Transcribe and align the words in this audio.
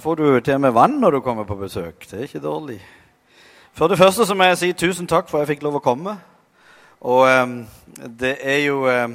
får 0.00 0.16
du 0.16 0.40
til 0.40 0.60
med 0.60 0.72
vann 0.72 0.96
når 1.00 1.10
du 1.10 1.20
kommer 1.20 1.44
på 1.44 1.58
besøk. 1.60 2.06
Det 2.10 2.18
er 2.18 2.22
ikke 2.28 2.40
dårlig. 2.40 2.80
For 3.72 3.88
det 3.88 3.98
første 3.98 4.26
så 4.26 4.34
må 4.34 4.44
jeg 4.48 4.58
si 4.58 4.72
tusen 4.72 5.06
takk 5.06 5.28
for 5.28 5.38
at 5.38 5.44
jeg 5.44 5.54
fikk 5.54 5.66
lov 5.66 5.78
å 5.78 5.82
komme. 5.84 6.16
Og 7.00 7.28
um, 7.28 7.52
det 8.20 8.34
er 8.40 8.58
jo 8.64 8.82
um, 8.88 9.14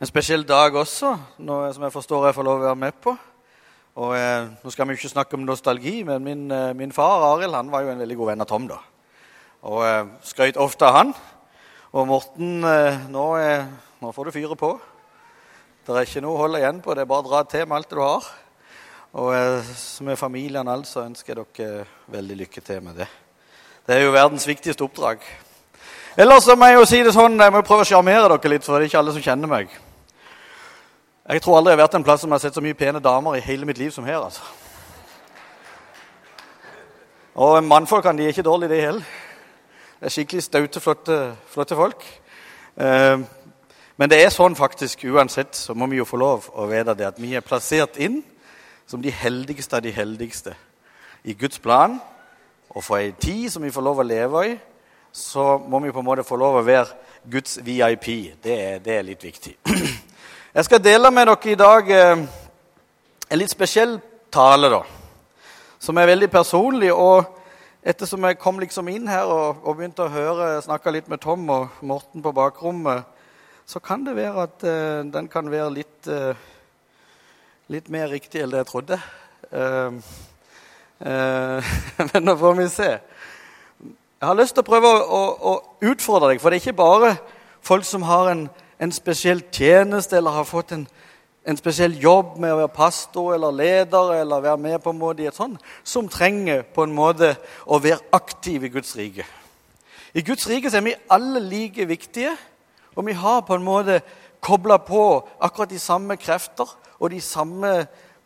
en 0.00 0.10
spesiell 0.10 0.44
dag 0.46 0.74
også, 0.74 1.14
noe 1.46 1.70
som 1.74 1.86
jeg 1.86 1.94
forstår 1.94 2.28
jeg 2.28 2.36
får 2.36 2.46
lov 2.46 2.60
å 2.60 2.66
være 2.66 2.80
med 2.82 2.98
på. 3.02 3.14
Og 4.02 4.14
uh, 4.14 4.50
Nå 4.62 4.74
skal 4.74 4.88
vi 4.88 4.98
ikke 4.98 5.12
snakke 5.12 5.38
om 5.38 5.46
nostalgi, 5.46 6.02
men 6.08 6.22
min, 6.24 6.44
uh, 6.50 6.72
min 6.78 6.92
far 6.92 7.26
Arild 7.32 7.54
han 7.54 7.72
var 7.72 7.86
jo 7.86 7.94
en 7.94 8.02
veldig 8.02 8.18
god 8.20 8.32
venn 8.32 8.44
av 8.46 8.50
Tom. 8.50 8.68
da. 8.70 8.78
Og 9.62 9.82
uh, 9.86 10.14
skrøt 10.26 10.60
ofte 10.60 10.88
av 10.88 10.98
han. 10.98 11.14
Og 11.92 12.08
Morten, 12.08 12.62
eh, 12.64 13.02
nå, 13.12 13.24
nå 14.00 14.12
får 14.16 14.24
du 14.24 14.32
fyre 14.32 14.56
på. 14.56 14.70
Det 15.84 15.92
er 15.92 16.06
ikke 16.06 16.22
noe 16.24 16.38
å 16.38 16.40
holde 16.46 16.62
igjen 16.62 16.78
på. 16.80 16.94
Det 16.96 17.02
er 17.04 17.10
bare 17.10 17.20
å 17.20 17.28
dra 17.28 17.42
til 17.44 17.66
med 17.66 17.76
alt 17.76 17.90
det 17.90 17.98
du 17.98 18.00
har. 18.00 18.30
Og 19.12 19.64
som 19.76 20.06
med 20.08 20.16
familien 20.16 20.68
altså 20.68 21.02
ønsker 21.04 21.34
jeg 21.36 21.44
dere 21.58 21.84
veldig 22.08 22.36
lykke 22.36 22.60
til 22.64 22.80
med 22.82 22.96
det. 22.96 23.06
Det 23.86 23.96
er 23.96 24.06
jo 24.06 24.14
verdens 24.14 24.46
viktigste 24.48 24.86
oppdrag. 24.86 25.20
Ellers 26.16 26.46
må 26.56 26.66
jeg 26.70 26.78
jo 26.78 26.86
si 26.88 27.00
det 27.04 27.12
sånn, 27.12 27.36
jeg 27.36 27.52
må 27.52 27.60
prøve 27.60 27.84
å 27.84 27.88
sjarmere 27.90 28.30
dere 28.30 28.52
litt, 28.54 28.64
for 28.64 28.72
det 28.72 28.86
er 28.86 28.88
ikke 28.88 29.02
alle 29.02 29.12
som 29.12 29.24
kjenner 29.24 29.52
meg. 29.52 29.68
Jeg 31.28 31.44
tror 31.44 31.58
aldri 31.58 31.74
jeg 31.74 31.78
har 31.78 31.84
vært 31.84 31.98
en 32.00 32.08
plass 32.08 32.24
som 32.24 32.32
jeg 32.32 32.40
har 32.40 32.44
sett 32.46 32.56
så 32.56 32.64
mye 32.64 32.78
pene 32.78 33.04
damer 33.04 33.36
i 33.36 33.44
hele 33.44 33.68
mitt 33.68 33.78
liv 33.78 33.92
som 33.92 34.08
her. 34.08 34.16
altså. 34.16 34.40
Og 37.34 37.60
mannfolkene 37.64 38.16
de 38.16 38.24
er 38.24 38.32
ikke 38.32 38.48
dårlige, 38.48 38.72
de 38.72 38.80
heller. 38.80 39.14
Det 40.00 40.08
er 40.08 40.16
skikkelig 40.16 40.42
staute, 40.42 40.80
flotte, 40.80 41.22
flotte 41.52 41.76
folk. 41.76 42.08
Eh, 42.80 43.20
men 43.96 44.08
det 44.08 44.24
er 44.24 44.32
sånn 44.32 44.56
faktisk, 44.56 45.04
uansett, 45.04 45.52
så 45.56 45.76
må 45.76 45.86
vi 45.92 46.00
jo 46.00 46.08
få 46.08 46.16
lov 46.16 46.48
å 46.56 46.66
vite 46.72 46.96
det 46.96 47.12
at 47.12 47.20
vi 47.20 47.36
er 47.36 47.44
plassert 47.44 48.00
inn 48.00 48.22
som 48.92 49.00
de 49.00 49.08
heldigste 49.08 49.78
av 49.78 49.82
de 49.82 49.90
heldigste 49.90 50.52
i 51.24 51.32
Guds 51.32 51.56
plan. 51.58 51.94
Og 52.68 52.84
for 52.84 53.00
ei 53.00 53.14
tid 53.16 53.46
som 53.48 53.64
vi 53.64 53.72
får 53.72 53.84
lov 53.86 54.02
å 54.02 54.04
leve 54.04 54.42
i, 54.50 54.52
så 55.12 55.56
må 55.56 55.80
vi 55.80 55.92
på 55.92 56.02
en 56.02 56.08
måte 56.10 56.26
få 56.28 56.36
lov 56.36 56.58
å 56.60 56.64
være 56.66 56.92
Guds 57.32 57.56
VIP. 57.64 58.08
Det 58.44 58.52
er, 58.52 58.82
det 58.84 58.98
er 58.98 59.06
litt 59.06 59.24
viktig. 59.24 59.54
Jeg 60.56 60.68
skal 60.68 60.84
dele 60.84 61.08
med 61.08 61.30
dere 61.30 61.54
i 61.54 61.56
dag 61.56 61.90
eh, 61.96 62.26
en 63.32 63.40
litt 63.40 63.54
spesiell 63.54 63.96
tale, 64.28 64.68
da. 64.68 64.82
Som 65.80 65.96
er 65.96 66.12
veldig 66.12 66.28
personlig. 66.28 66.92
Og 66.92 67.24
ettersom 67.80 68.28
jeg 68.28 68.42
kom 68.44 68.60
liksom 68.60 68.92
inn 68.92 69.08
her 69.08 69.24
og, 69.24 69.64
og 69.64 69.78
begynte 69.78 70.04
å 70.04 70.12
høre, 70.12 70.52
snakka 70.68 70.92
litt 70.92 71.08
med 71.08 71.24
Tom 71.24 71.48
og 71.50 71.80
Morten 71.80 72.20
på 72.20 72.36
bakrommet, 72.36 73.08
så 73.64 73.80
kan 73.80 74.04
det 74.04 74.18
være 74.20 74.44
at 74.44 74.68
eh, 74.68 75.00
den 75.16 75.32
kan 75.32 75.48
være 75.48 75.72
litt 75.80 76.12
eh, 76.12 76.36
litt 77.72 77.88
mer 77.88 78.10
riktig 78.12 78.42
enn 78.42 78.50
det 78.52 78.60
jeg 78.60 78.68
trodde. 78.68 78.98
Uh, 79.48 79.94
uh, 81.00 81.70
men 82.10 82.26
nå 82.26 82.34
får 82.36 82.58
vi 82.58 82.66
se. 82.68 82.88
Jeg 82.92 84.28
har 84.28 84.36
lyst 84.36 84.54
til 84.58 84.64
å 84.64 84.66
prøve 84.66 84.90
å, 84.90 84.98
å, 85.00 85.22
å, 85.50 85.52
utfordre 85.88 86.32
deg, 86.32 86.42
for 86.42 86.52
det 86.52 86.58
er 86.58 86.64
ikke 86.66 86.82
bare 86.82 87.14
folk 87.64 87.86
som 87.88 88.04
har 88.06 88.28
en, 88.34 88.42
en 88.76 88.92
spesiell 88.92 89.40
tjeneste 89.48 90.18
eller 90.18 90.36
har 90.36 90.46
fått 90.46 90.74
en, 90.76 90.84
en, 91.48 91.58
spesiell 91.58 91.96
jobb 92.02 92.36
med 92.42 92.52
å 92.52 92.60
være 92.60 92.74
pastor 92.76 93.32
eller 93.38 93.56
leder 93.56 94.12
eller 94.18 94.44
være 94.44 94.62
med 94.66 94.76
på 94.84 94.92
en 94.92 95.00
måte 95.00 95.24
i 95.24 95.30
et 95.30 95.38
sånt, 95.40 95.56
som 95.80 96.10
trenger 96.12 96.66
på 96.76 96.84
en 96.84 96.92
måte 96.94 97.32
å 97.64 97.80
være 97.82 98.02
aktiv 98.12 98.68
i 98.68 98.72
Guds 98.76 98.92
rike. 99.00 99.24
I 100.12 100.26
Guds 100.26 100.44
rike 100.50 100.68
er 100.68 100.84
vi 100.84 100.98
alle 101.08 101.40
like 101.40 101.88
viktige, 101.88 102.36
og 102.92 103.08
vi 103.08 103.16
har 103.16 103.40
på 103.48 103.56
en 103.56 103.64
måte 103.64 104.02
kobla 104.44 104.76
på 104.84 105.02
akkurat 105.40 105.72
de 105.72 105.80
samme 105.80 106.20
krefter 106.20 106.68
og 107.02 107.10
de 107.10 107.20
samme, 107.20 107.70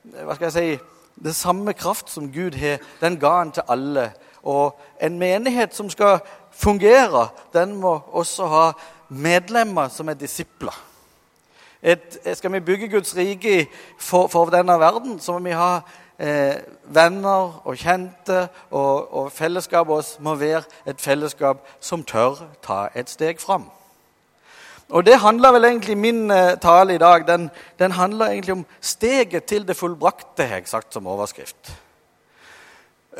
hva 0.04 0.34
skal 0.36 0.50
jeg 0.50 0.52
si, 0.52 0.84
det 1.24 1.32
samme 1.36 1.72
kraft 1.72 2.10
som 2.12 2.28
Gud 2.32 2.58
har, 2.60 2.82
den 3.00 3.16
ga 3.20 3.38
han 3.38 3.52
til 3.56 3.64
alle. 3.72 4.10
Og 4.44 4.76
en 5.02 5.18
menighet 5.18 5.74
som 5.74 5.88
skal 5.90 6.18
fungere, 6.52 7.28
den 7.52 7.74
må 7.80 8.00
også 8.12 8.46
ha 8.52 8.66
medlemmer 9.08 9.88
som 9.88 10.08
er 10.08 10.14
disipler. 10.20 10.76
Et, 11.82 12.18
skal 12.34 12.52
vi 12.52 12.60
bygge 12.60 12.88
Guds 12.88 13.16
rike 13.16 13.66
for, 13.98 14.26
for, 14.26 14.50
denne 14.50 14.78
verden, 14.80 15.20
så 15.20 15.32
må 15.32 15.38
vi 15.38 15.56
ha 15.56 15.80
eh, 16.18 16.56
venner 16.84 17.60
og 17.64 17.76
kjente, 17.76 18.48
og, 18.70 19.14
og 19.14 19.32
fellesskapet 19.32 20.16
må 20.20 20.34
være 20.34 20.64
et 20.86 21.00
fellesskap 21.00 21.64
som 21.80 22.04
tør 22.04 22.44
ta 22.64 22.86
et 22.94 23.10
steg 23.10 23.40
fram. 23.40 23.70
Og 24.88 25.06
det 25.06 25.18
handler 25.18 25.52
vel 25.52 25.64
egentlig 25.64 25.98
Min 25.98 26.30
uh, 26.30 26.54
tale 26.62 26.94
i 26.94 26.98
dag 26.98 27.26
den, 27.26 27.50
den, 27.78 27.92
handler 27.92 28.26
egentlig 28.26 28.52
om 28.52 28.66
steget 28.80 29.44
til 29.44 29.68
det 29.68 29.76
fullbrakte, 29.76 30.44
har 30.44 30.56
jeg 30.56 30.68
sagt 30.68 30.94
som 30.94 31.06
overskrift. 31.06 31.72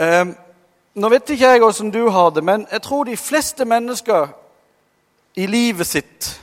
Uh, 0.00 0.34
nå 0.94 1.08
vet 1.08 1.30
ikke 1.30 1.48
jeg 1.48 1.60
hvordan 1.60 1.90
du 1.90 2.08
har 2.08 2.30
det, 2.30 2.44
men 2.44 2.66
jeg 2.72 2.82
tror 2.82 3.04
de 3.04 3.16
fleste 3.16 3.64
mennesker 3.64 4.28
i 5.36 5.46
livet 5.46 5.86
sitt 5.86 6.40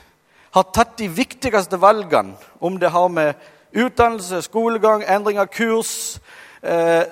har 0.53 0.67
tatt 0.69 0.97
de 0.99 1.07
viktigste 1.09 1.79
valgene, 1.81 2.35
om 2.61 2.77
det 2.77 2.91
har 2.93 3.07
med 3.07 3.33
utdannelse, 3.73 4.41
skolegang, 4.41 5.03
endring 5.09 5.39
av 5.41 5.47
kurs, 5.49 6.19
eh, 6.61 7.03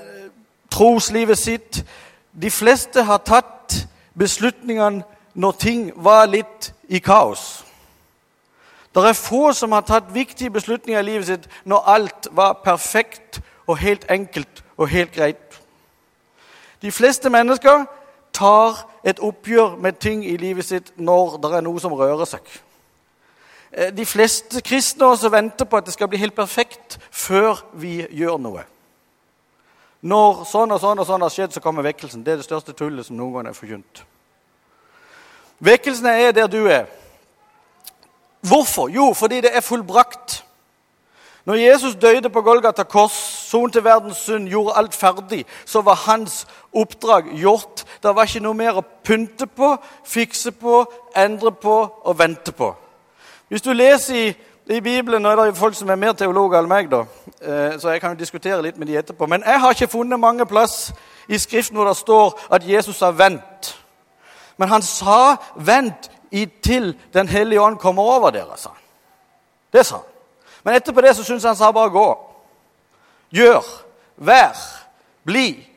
troslivet 0.69 1.37
sitt 1.37 1.83
De 2.41 2.49
fleste 2.49 3.03
har 3.03 3.17
tatt 3.17 3.87
beslutningene 4.15 5.03
når 5.35 5.51
ting 5.59 5.91
var 5.95 6.29
litt 6.31 6.71
i 6.87 6.99
kaos. 6.99 7.65
Det 8.95 9.03
er 9.07 9.13
få 9.13 9.53
som 9.55 9.71
har 9.71 9.85
tatt 9.87 10.11
viktige 10.13 10.51
beslutninger 10.51 10.99
i 10.99 11.05
livet 11.05 11.27
sitt 11.29 11.47
når 11.63 11.87
alt 11.93 12.27
var 12.31 12.59
perfekt 12.63 13.39
og 13.67 13.77
helt 13.79 14.05
enkelt 14.11 14.63
og 14.77 14.89
helt 14.91 15.13
greit. 15.15 15.61
De 16.81 16.91
fleste 16.91 17.29
mennesker 17.29 17.85
tar 18.33 18.81
et 19.03 19.19
oppgjør 19.19 19.77
med 19.79 19.93
ting 20.01 20.25
i 20.25 20.35
livet 20.37 20.65
sitt 20.65 20.91
når 20.97 21.37
det 21.41 21.53
er 21.55 21.65
noe 21.65 21.79
som 21.79 21.93
rører 21.93 22.27
seg. 22.27 22.43
Eh, 23.71 23.93
de 23.95 24.05
fleste 24.05 24.61
kristne 24.61 25.07
også 25.07 25.31
venter 25.31 25.65
på 25.65 25.77
at 25.77 25.87
det 25.87 25.93
skal 25.93 26.09
bli 26.11 26.19
helt 26.19 26.35
perfekt 26.35 26.99
før 27.11 27.63
vi 27.73 28.01
gjør 28.11 28.39
noe. 28.41 28.65
Når 30.01 30.45
sånn 30.49 30.73
og 30.73 30.81
sånn 30.81 30.99
og 30.99 31.05
sånn 31.07 31.21
har 31.21 31.31
skjedd, 31.31 31.53
så 31.53 31.61
kommer 31.61 31.85
vekkelsen. 31.85 32.23
Det 32.25 32.33
er 32.33 32.41
det 32.41 32.47
største 32.47 32.73
tullet 32.73 33.05
som 33.05 33.19
noen 33.19 33.35
gang 33.35 33.51
er 33.51 33.57
forkynt. 33.57 34.01
Vekkelsen 35.61 36.09
er 36.09 36.31
der 36.33 36.49
du 36.49 36.65
er. 36.65 36.89
Hvorfor? 38.41 38.89
Jo, 38.89 39.13
fordi 39.13 39.41
det 39.41 39.55
er 39.55 39.61
fullbrakt. 39.61 40.43
Når 41.45 41.53
Jesus 41.53 41.95
døde 41.95 42.29
på 42.29 42.41
Golgata 42.41 42.83
kors, 42.83 43.11
sonte 43.49 43.83
verdens 43.83 44.17
synd, 44.17 44.49
gjorde 44.49 44.73
alt 44.77 44.95
ferdig, 44.95 45.45
så 45.65 45.81
var 45.81 45.95
hans 45.95 46.47
oppdrag 46.73 47.23
gjort. 47.33 47.83
Det 48.03 48.15
var 48.15 48.23
ikke 48.29 48.43
noe 48.45 48.53
mer 48.53 48.77
å 48.77 48.85
pynte 49.03 49.47
på, 49.49 49.71
fikse 50.05 50.51
på, 50.51 50.83
endre 51.17 51.51
på 51.51 51.75
og 52.03 52.19
vente 52.19 52.53
på. 52.53 52.69
Hvis 53.49 53.65
du 53.65 53.73
leser 53.73 54.15
i, 54.15 54.27
i 54.69 54.79
Bibelen 54.79 55.25
er 55.25 55.35
det 55.35 55.57
folk 55.57 55.75
som 55.75 55.89
er 55.89 55.99
mer 55.99 56.13
teologer 56.13 56.61
enn 56.61 56.69
meg, 56.69 56.91
da, 56.91 57.01
eh, 57.41 57.79
så 57.81 57.89
jeg 57.89 58.01
kan 58.01 58.13
jo 58.13 58.21
diskutere 58.21 58.61
litt 58.61 58.77
med 58.77 58.87
de 58.87 58.99
etterpå. 59.01 59.25
Men 59.25 59.43
jeg 59.45 59.59
har 59.59 59.73
ikke 59.73 59.91
funnet 59.97 60.21
mange 60.21 60.45
plass 60.45 60.93
i 61.27 61.41
Skriften 61.41 61.75
hvor 61.75 61.89
det 61.89 61.97
står 61.97 62.37
at 62.53 62.69
Jesus 62.69 63.01
har 63.01 63.17
vendt. 63.17 63.75
Men 64.57 64.69
han 64.69 64.81
sa 64.81 65.35
'vent 65.55 66.11
til 66.63 66.95
Den 67.13 67.27
hellige 67.27 67.61
ånd 67.61 67.77
kommer 67.77 68.03
over 68.03 68.31
dere, 68.31 68.57
sa 68.57 68.69
han. 68.69 68.83
Det 69.73 69.85
sa 69.85 69.95
han. 69.95 70.05
Men 70.63 70.75
etterpå 70.75 71.01
det 71.01 71.15
så 71.15 71.23
syntes 71.23 71.43
han 71.43 71.55
sa 71.55 71.71
bare 71.71 71.89
gå. 71.89 72.07
Gjør. 73.31 73.65
Vær. 74.15 74.55
Bli. 75.25 75.67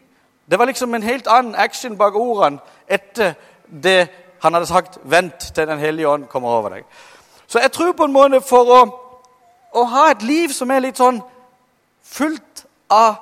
Det 0.51 0.59
var 0.59 0.65
liksom 0.65 0.95
en 0.95 1.03
helt 1.03 1.27
annen 1.27 1.55
action 1.55 1.97
bak 1.97 2.15
ordene 2.15 2.61
etter 2.89 3.35
det 3.67 4.09
han 4.43 4.55
hadde 4.55 4.67
sagt 4.67 4.99
'vent 5.03 5.41
til 5.55 5.67
Den 5.67 5.79
hellige 5.79 6.09
ånd 6.09 6.27
kommer 6.27 6.49
over 6.49 6.69
deg'. 6.69 6.85
Så 7.47 7.59
jeg 7.59 7.73
tror 7.73 7.93
på 7.93 8.05
en 8.05 8.13
måte 8.13 8.41
for 8.41 8.65
å, 8.65 8.81
å 9.73 9.85
ha 9.85 10.11
et 10.11 10.23
liv 10.23 10.49
som 10.49 10.71
er 10.71 10.79
litt 10.79 10.97
sånn 10.97 11.23
fullt 12.03 12.67
av 12.91 13.15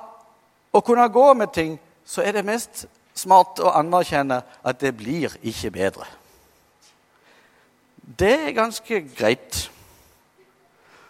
å 0.73 0.81
kunne 0.81 1.07
gå 1.09 1.33
med 1.33 1.47
ting, 1.53 1.79
så 2.05 2.21
er 2.21 2.31
det 2.31 2.45
mest 2.45 2.85
smart 3.15 3.59
å 3.59 3.71
anerkjenne 3.77 4.41
at 4.63 4.81
det 4.81 4.97
blir 4.97 5.35
ikke 5.43 5.71
bedre. 5.71 6.05
Det 8.03 8.33
er 8.47 8.51
ganske 8.51 9.01
greit. 9.17 9.71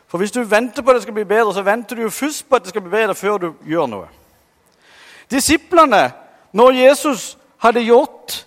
For 0.07 0.17
hvis 0.17 0.31
du 0.31 0.43
venter 0.43 0.81
på 0.81 0.89
at 0.89 0.95
det 0.95 1.03
skal 1.03 1.13
bli 1.13 1.25
bedre, 1.25 1.53
så 1.53 1.61
venter 1.65 1.95
du 1.95 2.01
jo 2.01 2.09
først 2.09 2.49
på 2.49 2.55
at 2.55 2.63
det 2.63 2.69
skal 2.69 2.81
bli 2.81 2.91
bedre 2.93 3.15
før 3.15 3.37
du 3.37 3.53
gjør 3.65 3.87
noe. 3.89 4.07
Disiplene, 5.31 6.11
når 6.53 6.71
Jesus 6.71 7.37
hadde 7.57 7.81
gjort 7.81 8.45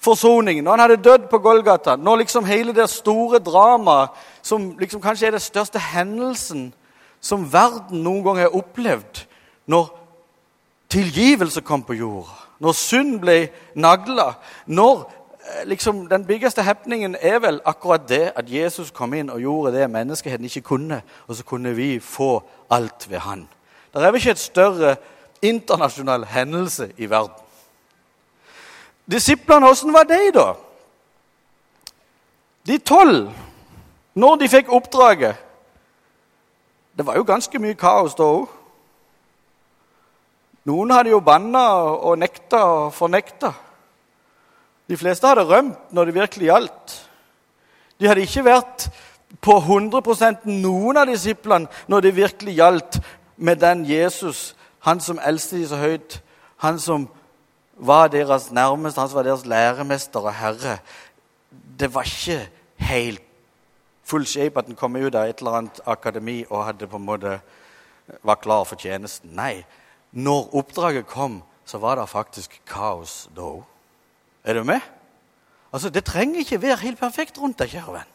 forsoning, 0.00 0.62
når 0.62 0.70
han 0.70 0.80
hadde 0.80 1.02
dødd 1.04 1.28
på 1.30 1.38
Golgata, 1.38 1.96
når 1.96 2.16
liksom 2.16 2.44
hele 2.44 2.72
det 2.74 2.88
store 2.90 3.38
dramaet, 3.38 4.08
som 4.42 4.72
liksom 4.78 5.02
kanskje 5.02 5.26
er 5.26 5.36
den 5.36 5.40
største 5.40 5.78
hendelsen 5.78 6.72
som 7.20 7.44
verden 7.52 8.02
noen 8.02 8.24
gang 8.24 8.40
har 8.42 8.56
opplevd, 8.56 9.26
når 9.66 9.92
tilgivelse 10.90 11.60
kom 11.60 11.84
på 11.86 11.94
jord, 12.00 12.30
når 12.58 12.72
synd 12.72 13.20
ble 13.20 13.36
nagla, 13.74 14.32
når 14.66 15.04
liksom, 15.64 16.08
Den 16.08 16.26
biggeste 16.26 16.62
happeningen 16.62 17.16
er 17.20 17.38
vel 17.38 17.60
akkurat 17.64 18.08
det 18.08 18.32
at 18.36 18.52
Jesus 18.52 18.90
kom 18.90 19.14
inn 19.14 19.30
og 19.30 19.40
gjorde 19.40 19.72
det 19.78 19.90
menneskeheten 19.90 20.44
ikke 20.44 20.60
kunne, 20.60 21.02
og 21.26 21.36
så 21.36 21.44
kunne 21.44 21.74
vi 21.76 22.00
få 22.00 22.42
alt 22.70 23.10
ved 23.10 23.18
han. 23.18 23.48
Det 23.94 24.02
er 24.02 24.10
vel 24.10 24.20
ikke 24.20 24.30
et 24.30 24.38
større 24.38 24.96
internasjonal 25.42 26.24
hendelse 26.24 26.92
i 26.96 27.10
verden. 27.10 27.36
Disiplene, 29.10 29.68
åssen 29.68 29.92
var 29.92 30.02
de, 30.02 30.30
da? 30.34 30.52
De 32.66 32.78
tolv, 32.78 33.32
når 34.14 34.36
de 34.36 34.48
fikk 34.48 34.68
oppdraget 34.72 35.36
Det 36.96 37.06
var 37.06 37.16
jo 37.16 37.24
ganske 37.24 37.58
mye 37.58 37.74
kaos 37.74 38.14
da 38.14 38.22
òg. 38.22 38.48
Noen 40.68 40.90
hadde 40.92 41.10
jo 41.10 41.22
banna 41.24 41.62
og 42.04 42.18
nekta 42.20 42.60
og 42.68 42.92
fornekta. 42.92 43.48
De 44.90 44.98
fleste 44.98 45.26
hadde 45.26 45.46
rømt 45.46 45.92
når 45.94 46.08
det 46.08 46.14
virkelig 46.14 46.48
gjaldt. 46.50 46.94
De 48.00 48.08
hadde 48.10 48.24
ikke 48.26 48.44
vært 48.44 48.88
på 49.42 49.56
100 49.58 50.42
noen 50.44 51.00
av 51.00 51.08
disiplene 51.08 51.70
når 51.88 52.06
det 52.06 52.16
virkelig 52.16 52.54
gjaldt 52.58 53.00
med 53.36 53.62
den 53.62 53.84
Jesus, 53.88 54.54
han 54.80 55.00
som 55.00 55.20
eldste 55.22 55.58
de 55.58 55.66
så 55.68 55.78
høyt, 55.80 56.20
han 56.62 56.78
som 56.78 57.08
var 57.76 58.08
deres 58.12 58.50
nærmeste, 58.50 59.00
han 59.00 59.08
som 59.08 59.16
var 59.16 59.26
deres 59.26 59.46
læremester 59.46 60.20
og 60.20 60.34
herre. 60.34 60.78
Det 61.50 61.94
var 61.94 62.06
ikke 62.06 62.48
helt 62.82 63.22
full 64.04 64.26
shape 64.26 64.58
at 64.58 64.66
han 64.66 64.76
kom 64.76 64.96
ut 64.96 65.14
av 65.14 65.28
et 65.30 65.38
eller 65.40 65.58
annet 65.58 65.80
akademi 65.86 66.42
og 66.50 66.66
hadde 66.66 66.90
på 66.90 66.98
en 66.98 67.06
måte 67.06 67.38
var 68.22 68.40
klar 68.42 68.64
for 68.68 68.76
tjenesten. 68.76 69.32
Nei, 69.38 69.64
når 70.12 70.50
oppdraget 70.58 71.06
kom, 71.06 71.40
så 71.64 71.78
var 71.78 71.96
det 71.96 72.08
faktisk 72.10 72.58
kaos 72.68 73.28
da 73.36 73.46
òg. 73.46 73.71
Er 74.44 74.54
du 74.54 74.64
med? 74.64 74.80
Altså, 75.72 75.90
Det 75.90 76.04
trenger 76.04 76.38
ikke 76.38 76.62
være 76.62 76.76
helt 76.76 76.98
perfekt 76.98 77.38
rundt 77.38 77.58
deg, 77.58 77.70
kjære 77.70 77.92
venn. 77.92 78.08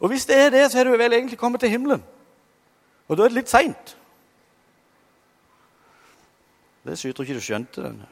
Og 0.00 0.08
hvis 0.08 0.26
det 0.26 0.36
er 0.36 0.50
det, 0.50 0.70
så 0.70 0.80
er 0.80 0.84
du 0.84 0.90
vel 0.90 1.12
egentlig 1.12 1.38
kommet 1.38 1.60
til 1.60 1.70
himmelen. 1.70 2.04
Og 3.08 3.16
da 3.16 3.24
er 3.24 3.28
det 3.28 3.38
litt 3.38 3.50
seint. 3.50 3.96
Det 6.86 6.98
syter 6.98 7.24
ikke 7.24 7.34
du 7.34 7.42
skjønte 7.42 7.82
den. 7.82 8.02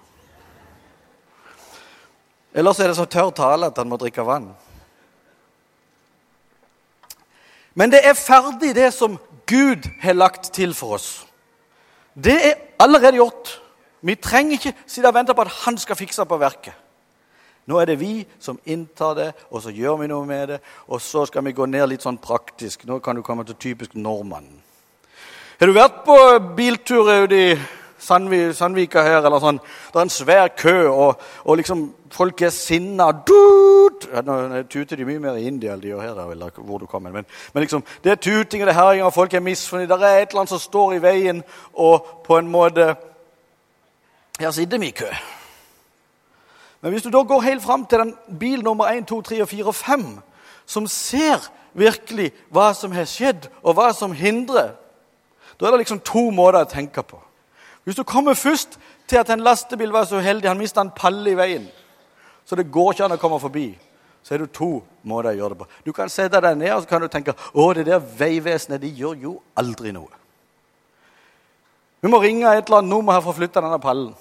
Ellers 2.54 2.78
er 2.80 2.88
det 2.90 2.96
så 2.96 3.04
tørr 3.10 3.30
tale 3.34 3.66
at 3.66 3.78
han 3.78 3.90
må 3.90 3.98
drikke 3.98 4.24
vann. 4.26 4.48
Men 7.74 7.90
det 7.90 8.00
er 8.06 8.14
ferdig, 8.14 8.74
det 8.74 8.92
som 8.94 9.18
Gud 9.50 9.86
har 10.00 10.14
lagt 10.14 10.52
til 10.54 10.74
for 10.74 10.94
oss. 10.94 11.26
Det 12.14 12.34
er 12.34 12.54
allerede 12.78 13.18
gjort. 13.18 13.60
Vi 14.00 14.14
trenger 14.14 14.52
ikke 14.52 14.74
sitte 14.86 15.10
og 15.10 15.14
vente 15.14 15.34
på 15.34 15.42
at 15.42 15.54
han 15.64 15.78
skal 15.78 15.98
fikse 15.98 16.24
på 16.24 16.38
verket. 16.38 16.74
Nå 17.66 17.78
er 17.80 17.88
det 17.88 18.00
vi 18.00 18.26
som 18.40 18.58
inntar 18.64 19.14
det, 19.16 19.30
og 19.50 19.62
så 19.64 19.72
gjør 19.72 20.02
vi 20.02 20.10
noe 20.10 20.26
med 20.28 20.48
det. 20.52 20.58
Og 20.88 21.00
så 21.00 21.24
skal 21.26 21.44
vi 21.46 21.54
gå 21.56 21.66
ned 21.70 21.88
litt 21.88 22.04
sånn 22.04 22.20
praktisk. 22.20 22.84
Nå 22.88 23.00
kan 23.04 23.16
du 23.16 23.22
komme 23.24 23.46
til 23.48 23.56
typisk 23.56 23.96
nordmannen. 23.96 24.60
Har 25.60 25.70
du 25.70 25.76
vært 25.76 26.02
på 26.04 26.18
biltur 26.56 27.08
i 27.32 27.46
Sandvika 28.04 29.02
her, 29.02 29.22
eller 29.24 29.40
sånn. 29.40 29.58
Det 29.92 29.96
er 29.96 30.04
en 30.04 30.12
svær 30.12 30.50
kø, 30.58 30.74
og, 30.90 31.22
og 31.44 31.56
liksom 31.60 31.86
folk 32.12 32.42
er 32.44 32.52
sinna. 32.52 33.06
Nå 33.14 34.64
tuter 34.70 35.00
de 35.00 35.06
mye 35.08 35.22
mer 35.22 35.38
i 35.40 35.46
India 35.48 35.72
enn 35.72 35.80
de 35.80 35.92
gjør 35.92 36.02
her, 36.04 36.20
eller 36.34 36.58
hvor 36.58 36.82
du 36.82 36.88
kommer. 36.90 37.14
Men, 37.14 37.28
men 37.54 37.64
liksom, 37.64 37.84
det 38.04 38.12
er 38.12 38.20
tuting 38.20 38.64
og 38.64 38.68
det 38.68 38.74
er 38.74 38.80
herjing, 38.80 39.06
og 39.06 39.14
folk 39.16 39.34
er 39.34 39.44
misfornøyde. 39.46 40.00
Det 40.02 40.10
er 40.10 40.20
et 40.20 40.34
eller 40.34 40.44
annet 40.44 40.52
som 40.52 40.62
står 40.62 40.98
i 40.98 41.02
veien, 41.04 41.40
og 41.72 42.12
på 42.26 42.38
en 42.38 42.50
måte 42.50 42.94
Her 44.34 44.50
sitter 44.50 44.80
vi 44.82 44.88
i 44.90 44.96
kø. 44.98 45.06
Men 46.84 46.92
hvis 46.92 47.02
du 47.06 47.08
da 47.08 47.22
går 47.24 47.40
helt 47.40 47.62
fram 47.64 47.86
til 47.88 48.02
den 48.02 48.10
bil 48.38 48.60
nummer 48.60 48.90
1, 48.92 49.06
2, 49.08 49.22
3, 49.24 49.46
4 49.46 49.66
og 49.66 49.74
5, 49.74 50.02
som 50.68 50.86
ser 50.86 51.46
virkelig 51.72 52.26
hva 52.52 52.66
som 52.76 52.92
har 52.92 53.06
skjedd, 53.08 53.46
og 53.62 53.78
hva 53.78 53.86
som 53.96 54.12
hindrer, 54.12 54.74
da 55.56 55.64
er 55.64 55.72
det 55.72 55.78
liksom 55.80 56.02
to 56.04 56.26
måter 56.28 56.60
å 56.60 56.68
tenke 56.68 57.00
på. 57.00 57.16
Hvis 57.88 57.96
du 57.96 58.02
kommer 58.04 58.36
først 58.36 58.76
til 59.08 59.16
at 59.16 59.32
en 59.32 59.40
lastebil 59.40 59.94
var 59.96 60.04
så 60.04 60.20
uheldig 60.20 60.50
han 60.50 60.60
mista 60.60 60.84
en 60.84 60.92
palle 60.92 61.32
i 61.32 61.38
veien, 61.38 61.64
så 62.44 62.60
det 62.60 62.68
går 62.68 62.92
ikke 62.92 63.08
an 63.08 63.16
å 63.16 63.20
komme 63.22 63.40
forbi, 63.40 63.70
så 64.20 64.36
er 64.36 64.44
det 64.44 64.50
to 64.52 64.68
måter 65.08 65.30
å 65.32 65.40
gjøre 65.40 65.56
det 65.56 65.60
på. 65.62 65.70
Du 65.88 65.92
kan 65.96 66.12
sette 66.12 66.44
deg 66.44 66.60
ned 66.60 66.74
og 66.74 66.84
så 66.84 66.92
kan 66.92 67.00
du 67.00 67.08
tenke 67.08 67.32
å, 67.32 67.70
det 67.72 67.86
der 67.88 68.04
Vegvesenet 68.20 68.84
de 68.84 68.92
gjør 68.92 69.16
jo 69.24 69.34
aldri 69.56 69.96
noe. 69.96 70.12
Vi 72.04 72.12
må 72.12 72.20
ringe 72.20 72.52
et 72.52 72.68
eller 72.68 72.82
annet 72.82 72.92
nummer 72.92 73.16
her 73.16 73.24
for 73.24 73.32
å 73.32 73.40
flytte 73.40 73.64
denne 73.64 73.80
pallen. 73.80 74.12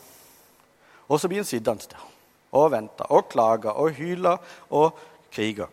Og 1.12 1.20
så 1.20 1.28
blir 1.28 1.44
en 1.44 1.52
sittende 1.52 1.92
der 1.92 2.13
og 2.54 2.72
vente 2.72 3.06
og 3.10 3.30
klage 3.30 3.72
og 3.72 3.96
hyle 3.98 4.38
og 4.70 5.00
krige. 5.34 5.68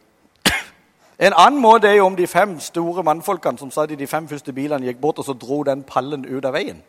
En 1.21 1.37
annen 1.37 1.61
måte 1.61 1.89
er 1.89 1.99
jo 1.99 2.07
om 2.09 2.17
de 2.17 2.27
fem 2.27 2.57
store 2.61 3.03
mannfolkene 3.05 3.61
som 3.61 3.71
satt 3.71 3.93
i 3.93 3.99
de 4.01 4.07
fem 4.09 4.29
første 4.29 4.53
bilene, 4.57 4.87
gikk 4.89 5.01
bort 5.01 5.19
og 5.21 5.27
så 5.29 5.37
dro 5.37 5.63
den 5.69 5.83
pallen 5.85 6.25
ut 6.25 6.45
av 6.49 6.57
veien. 6.57 6.81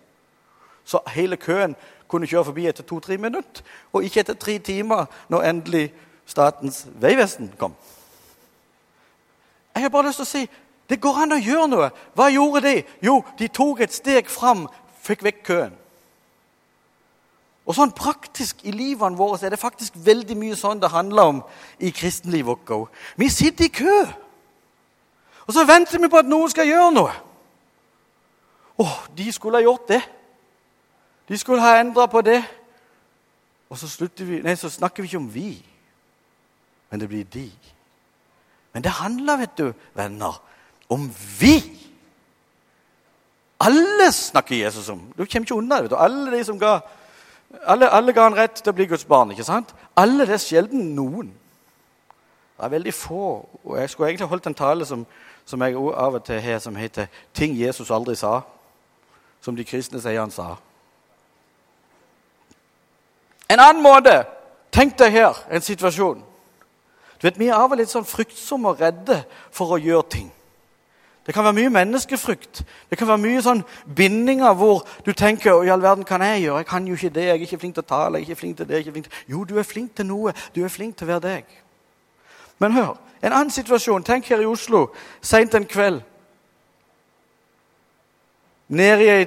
Så 0.87 1.01
hele 1.11 1.35
køen 1.37 1.75
kunne 2.07 2.27
kjøre 2.27 2.47
forbi 2.47 2.67
etter 2.67 2.87
to-tre 2.87 3.17
minutter, 3.17 3.63
og 3.93 4.03
ikke 4.03 4.23
etter 4.23 4.39
tre 4.39 4.57
timer 4.59 5.05
når 5.29 5.49
endelig 5.49 5.91
Statens 6.31 6.85
vegvesen 7.01 7.49
kom. 7.59 7.73
Jeg 9.75 9.83
har 9.83 9.89
bare 9.89 10.07
lyst 10.07 10.21
til 10.21 10.27
å 10.27 10.31
si 10.31 10.43
det 10.91 10.99
går 11.01 11.21
an 11.23 11.35
å 11.35 11.39
gjøre 11.39 11.67
noe. 11.71 11.89
Hva 12.15 12.27
gjorde 12.31 12.61
de? 12.65 12.83
Jo, 13.03 13.21
de 13.39 13.47
tok 13.47 13.81
et 13.83 13.93
steg 13.95 14.29
fram, 14.31 14.65
fikk 15.03 15.23
vekk 15.23 15.43
køen. 15.47 15.75
Og 17.71 17.77
sånn 17.77 17.93
Praktisk 17.95 18.65
i 18.67 18.73
livene 18.75 19.15
våre 19.15 19.37
så 19.39 19.47
er 19.47 19.53
det 19.55 19.61
faktisk 19.61 19.95
veldig 20.03 20.35
mye 20.35 20.57
sånn 20.59 20.81
det 20.81 20.91
handler 20.91 21.29
om 21.31 21.37
i 21.79 21.93
kristenlivet 21.95 22.67
vårt. 22.67 22.91
Vi 23.15 23.29
sitter 23.31 23.69
i 23.69 23.71
kø, 23.71 23.99
og 25.47 25.55
så 25.55 25.63
venter 25.67 26.01
vi 26.01 26.09
på 26.11 26.19
at 26.19 26.27
noen 26.27 26.51
skal 26.51 26.67
gjøre 26.67 26.91
noe. 26.97 27.13
Å, 28.75 28.87
de 29.15 29.31
skulle 29.31 29.61
ha 29.61 29.63
gjort 29.63 29.87
det. 29.87 30.01
De 31.31 31.39
skulle 31.39 31.63
ha 31.63 31.79
endra 31.79 32.09
på 32.11 32.19
det. 32.27 32.41
Og 33.71 33.79
så, 33.79 33.87
vi, 34.19 34.41
nei, 34.43 34.57
så, 34.59 34.67
snakker 34.67 35.03
vi 35.03 35.07
ikke 35.07 35.21
om 35.21 35.29
vi, 35.31 35.49
men 36.91 36.99
det 36.99 37.07
blir 37.07 37.27
de. 37.31 37.47
Men 38.75 38.83
det 38.83 38.97
handler, 38.99 39.45
vet 39.45 39.53
du, 39.59 39.69
venner, 39.95 40.41
om 40.91 41.05
vi. 41.39 41.55
Alle 43.63 44.09
snakker 44.11 44.59
Jesus 44.59 44.89
om. 44.91 45.05
Du 45.15 45.23
kommer 45.23 45.47
ikke 45.47 45.55
unna 45.55 45.79
det. 45.85 45.95
Alle 45.95 46.33
de 46.35 46.43
som 46.43 46.59
ga 46.59 46.81
alle, 47.63 47.89
alle, 47.89 48.13
ga 48.13 48.23
han 48.23 48.35
rett 48.37 48.61
til 48.61 48.71
å 48.71 48.75
bli 48.75 48.85
Guds 48.85 49.05
barn. 49.05 49.31
ikke 49.31 49.43
sant? 49.43 49.75
Alle, 49.95 50.25
det 50.25 50.33
er 50.33 50.43
sjelden 50.43 50.95
noen. 50.95 51.33
Det 52.57 52.65
er 52.65 52.69
veldig 52.69 52.93
få. 52.93 53.49
og 53.63 53.77
Jeg 53.77 53.89
skulle 53.89 54.09
egentlig 54.09 54.27
holdt 54.27 54.47
en 54.47 54.53
tale 54.53 54.85
som, 54.85 55.05
som 55.45 55.61
jeg 55.61 55.75
av 55.75 56.13
og 56.13 56.23
til 56.23 56.41
har, 56.41 56.59
som 56.59 56.75
heter 56.75 57.07
'Ting 57.33 57.57
Jesus 57.59 57.91
aldri 57.91 58.15
sa'. 58.15 58.41
Som 59.41 59.55
de 59.55 59.63
kristne 59.63 60.01
sier 60.01 60.19
han 60.19 60.31
sa. 60.31 60.55
En 63.49 63.59
annen 63.59 63.83
måte 63.83 64.25
Tenk 64.71 64.97
deg 64.99 65.11
her 65.11 65.35
en 65.51 65.61
situasjon. 65.61 66.23
Du 67.21 67.27
vet, 67.27 67.39
Vi 67.39 67.47
er 67.47 67.53
av 67.53 67.71
og 67.71 67.77
litt 67.77 67.89
sånn 67.89 68.05
fryktsomme 68.05 68.69
og 68.69 68.79
redde 68.81 69.23
for 69.51 69.75
å 69.75 69.77
gjøre 69.77 70.09
ting. 70.09 70.31
Det 71.31 71.35
kan 71.35 71.43
være 71.43 71.53
mye 71.53 71.69
menneskefrykt. 71.69 72.65
Det 72.89 72.97
kan 72.97 73.07
være 73.07 73.21
mye 73.23 73.41
sånn 73.41 73.61
bindinger 73.95 74.51
hvor 74.59 74.81
du 75.05 75.13
tenker 75.15 75.61
i 75.63 75.69
all 75.71 75.79
verden 75.79 76.03
kan 76.03 76.19
jeg 76.25 76.41
gjøre? 76.41 76.57
Jeg 76.59 76.67
kan 76.67 76.87
jo 76.89 76.97
ikke 76.97 77.09
det. 77.15 77.23
Jeg 77.23 77.31
er 77.37 77.45
ikke 77.45 77.59
flink 77.61 77.77
til 77.77 77.85
å 77.85 77.87
tale. 77.87 78.19
jeg 78.19 78.25
er 78.25 78.27
ikke 78.27 78.39
flink 78.39 78.57
til 78.57 78.67
det, 78.67 78.73
jeg 78.73 78.81
er 78.81 78.83
ikke 78.83 78.95
flink 78.97 79.07
til... 79.07 79.21
Jo, 79.31 79.43
du 79.47 79.53
er 79.55 79.63
flink 79.63 79.95
til 79.95 80.05
noe. 80.09 80.33
Du 80.55 80.59
er 80.65 80.67
flink 80.67 80.97
til 80.97 81.07
å 81.07 81.11
være 81.13 81.23
deg. 81.23 81.53
Men 82.59 82.75
hør, 82.75 82.97
en 83.23 83.31
annen 83.31 83.53
situasjon. 83.55 84.03
Tenk 84.03 84.27
her 84.27 84.43
i 84.43 84.49
Oslo 84.51 84.89
seint 85.21 85.55
en 85.55 85.69
kveld. 85.71 86.01
Nede 88.67 89.07
i, 89.07 89.25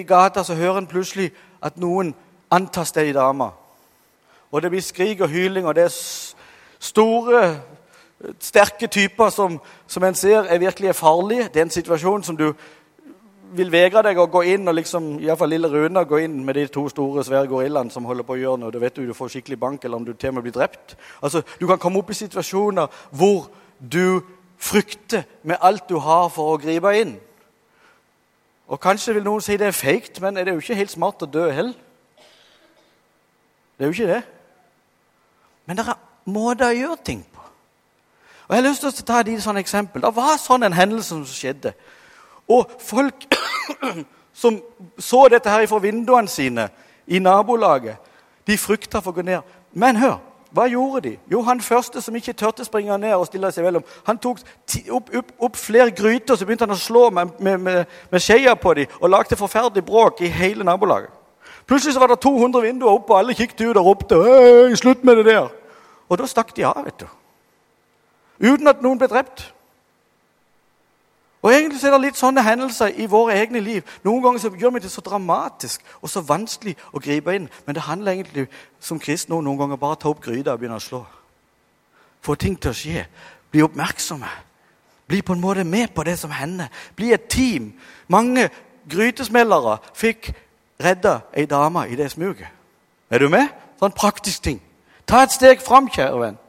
i 0.00 0.02
gata 0.02 0.42
så 0.42 0.58
hører 0.58 0.82
en 0.82 0.90
plutselig 0.90 1.30
at 1.62 1.78
noen 1.78 2.10
antaster 2.50 3.06
ei 3.06 3.14
dame. 3.14 3.52
Og 4.50 4.66
det 4.66 4.74
blir 4.74 4.82
skrik 4.82 5.22
og 5.22 5.30
hyling, 5.30 5.70
og 5.70 5.78
det 5.78 5.86
er 5.86 5.94
store, 6.90 7.60
sterke 8.40 8.88
typer 8.88 9.30
som, 9.30 9.60
som 9.86 10.04
en 10.04 10.14
ser 10.14 10.48
er 10.48 10.58
virkelig 10.58 10.94
farlige. 10.94 11.48
Det 11.52 11.60
er 11.60 11.68
en 11.68 11.70
situasjon 11.70 12.24
som 12.24 12.36
du 12.36 12.52
vil 13.56 13.70
vegre 13.70 14.02
deg 14.02 14.18
å 14.18 14.26
gå 14.30 14.42
inn 14.52 14.68
og 14.68 14.74
liksom, 14.76 15.10
iallfall 15.22 15.52
lille 15.52 15.68
Rune 15.70 16.02
gå 16.08 16.18
inn 16.24 16.40
med 16.44 16.58
de 16.58 16.66
to 16.72 16.86
store, 16.90 17.24
svære 17.24 17.48
gorillaene 17.50 17.92
som 17.94 18.04
holder 18.08 18.26
på 18.26 18.34
å 18.34 18.40
gjøre 18.40 18.62
noe. 18.62 18.72
Da 18.74 18.80
vet 18.82 18.96
du 18.96 19.06
du 19.06 19.14
får 19.16 19.36
skikkelig 19.36 19.60
bank, 19.60 19.84
eller 19.84 20.00
om 20.00 20.06
du 20.06 20.12
til 20.12 20.32
og 20.32 20.38
med 20.38 20.48
blir 20.48 20.56
drept. 20.56 20.96
Altså, 21.22 21.42
Du 21.60 21.66
kan 21.66 21.78
komme 21.78 22.00
opp 22.00 22.10
i 22.10 22.18
situasjoner 22.18 22.90
hvor 23.10 23.48
du 23.78 24.22
frykter 24.58 25.24
med 25.42 25.60
alt 25.60 25.88
du 25.88 25.98
har 26.00 26.28
for 26.32 26.54
å 26.54 26.60
gripe 26.60 26.92
inn. 26.96 27.16
Og 28.66 28.80
Kanskje 28.80 29.14
vil 29.14 29.24
noen 29.24 29.44
si 29.44 29.56
det 29.56 29.68
er 29.68 29.76
feigt, 29.76 30.20
men 30.20 30.36
er 30.36 30.44
det 30.44 30.56
jo 30.56 30.64
ikke 30.64 30.80
helt 30.80 30.90
smart 30.90 31.22
å 31.22 31.30
dø 31.30 31.46
heller. 31.50 31.76
Det 33.76 33.84
er 33.84 33.92
jo 33.92 33.94
ikke 33.94 34.14
det. 34.14 34.22
Men 35.66 35.76
det 35.76 35.86
er 35.86 35.98
måter 36.32 36.72
å 36.72 36.78
gjøre 36.80 37.04
ting 37.04 37.22
på. 37.22 37.35
Og 38.48 38.54
Jeg 38.54 38.62
har 38.62 38.68
lyst 38.68 38.80
til 38.80 38.88
å 38.88 39.06
ta 39.06 39.20
et 39.20 39.42
sånt 39.42 39.58
eksempel. 39.58 40.02
Det 40.02 40.14
var 40.14 40.36
sånn 40.38 40.62
en 40.62 40.76
hendelse 40.76 41.08
som 41.08 41.24
skjedde. 41.26 41.72
Og 42.48 42.70
folk 42.78 43.26
som 44.42 44.60
så 44.98 45.26
dette 45.32 45.50
her 45.50 45.66
fra 45.66 45.82
vinduene 45.82 46.30
sine 46.30 46.68
i 47.06 47.18
nabolaget, 47.18 47.96
de 48.46 48.56
frykta 48.58 49.00
for 49.02 49.10
å 49.10 49.16
gå 49.16 49.24
ned. 49.26 49.42
Men 49.74 49.98
hør, 49.98 50.20
hva 50.54 50.68
gjorde 50.70 51.02
de? 51.08 51.12
Jo, 51.30 51.42
han 51.42 51.60
første 51.60 52.00
som 52.00 52.14
ikke 52.16 52.36
turte 52.38 52.64
springe 52.64 52.94
ned 53.02 53.16
og 53.16 53.26
stille 53.26 53.50
seg 53.52 53.66
mellom, 53.66 53.84
han 54.06 54.18
tok 54.22 54.38
opp, 54.94 55.10
opp, 55.10 55.34
opp 55.48 55.58
flere 55.58 55.90
gryter 55.90 56.38
så 56.38 56.46
begynte 56.46 56.68
han 56.68 56.76
å 56.76 56.78
slå 56.78 57.08
med, 57.10 57.34
med, 57.42 57.58
med, 57.60 57.98
med 58.12 58.22
skjea 58.22 58.54
på 58.60 58.76
dem 58.78 58.94
og 59.00 59.10
lagde 59.10 59.38
forferdelig 59.38 59.84
bråk 59.84 60.22
i 60.22 60.30
hele 60.30 60.64
nabolaget. 60.64 61.10
Plutselig 61.66 61.96
så 61.96 62.00
var 62.00 62.12
det 62.12 62.20
200 62.22 62.62
vinduer 62.62 62.92
oppe, 62.92 63.10
og 63.10 63.18
alle 63.18 63.34
kikket 63.34 63.66
ut 63.66 63.76
og 63.76 63.88
ropte 63.88 64.14
«Øy, 64.14 64.76
'Slutt 64.78 65.02
med 65.04 65.16
det 65.16 65.26
der!' 65.26 65.50
Og 66.08 66.18
da 66.18 66.26
stakk 66.30 66.54
de 66.56 66.62
av, 66.64 66.84
vet 66.84 67.00
du. 67.00 67.06
Uten 68.40 68.68
at 68.68 68.82
noen 68.82 68.98
ble 68.98 69.08
drept. 69.08 69.52
Og 71.46 71.52
Egentlig 71.54 71.84
er 71.84 71.94
det 71.94 72.00
litt 72.02 72.18
sånne 72.18 72.42
hendelser 72.42 72.96
i 72.98 73.06
våre 73.06 73.36
egne 73.38 73.60
liv. 73.62 73.84
Noen 74.02 74.22
ganger 74.24 74.42
så 74.42 74.50
gjør 74.50 74.72
vi 74.74 74.80
det 74.82 74.90
så 74.90 75.02
dramatisk 75.04 75.84
og 76.00 76.10
så 76.10 76.24
vanskelig 76.26 76.74
å 76.90 76.98
gripe 76.98 77.36
inn. 77.36 77.46
Men 77.66 77.76
det 77.76 77.84
handler 77.86 78.16
egentlig 78.16 78.48
som 78.82 78.98
kristne 78.98 79.38
noen 79.38 79.60
ganger 79.60 79.78
bare 79.78 79.94
å 79.94 80.00
ta 80.02 80.10
opp 80.10 80.24
gryta 80.24 80.56
og 80.56 80.58
begynne 80.58 80.80
å 80.80 80.82
slå. 80.82 81.04
Få 82.26 82.34
ting 82.34 82.56
til 82.58 82.72
å 82.72 82.74
skje. 82.74 83.04
Bli 83.54 83.62
oppmerksomme. 83.62 84.30
Bli 85.06 85.22
på 85.22 85.36
en 85.36 85.44
måte 85.44 85.64
med 85.64 85.94
på 85.94 86.02
det 86.02 86.16
som 86.18 86.34
hender. 86.34 86.66
Bli 86.96 87.12
et 87.14 87.28
team. 87.30 87.76
Mange 88.08 88.48
grytesmellere 88.90 89.78
fikk 89.94 90.32
redda 90.82 91.20
ei 91.30 91.46
dame 91.46 91.86
i 91.86 91.96
det 91.96 92.10
smuget. 92.10 92.50
Er 93.10 93.22
du 93.22 93.28
med? 93.30 93.54
Sånn 93.78 93.94
praktisk 93.94 94.42
ting. 94.42 94.58
Ta 95.06 95.22
et 95.22 95.34
steg 95.34 95.62
fram, 95.62 95.86
kjære 95.86 96.18
venn. 96.18 96.42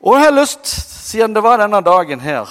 Og 0.00 0.14
jeg 0.14 0.24
har 0.24 0.40
lyst, 0.40 0.66
siden 1.08 1.34
det 1.34 1.42
var 1.42 1.56
denne 1.56 1.80
dagen 1.80 2.20
her, 2.20 2.50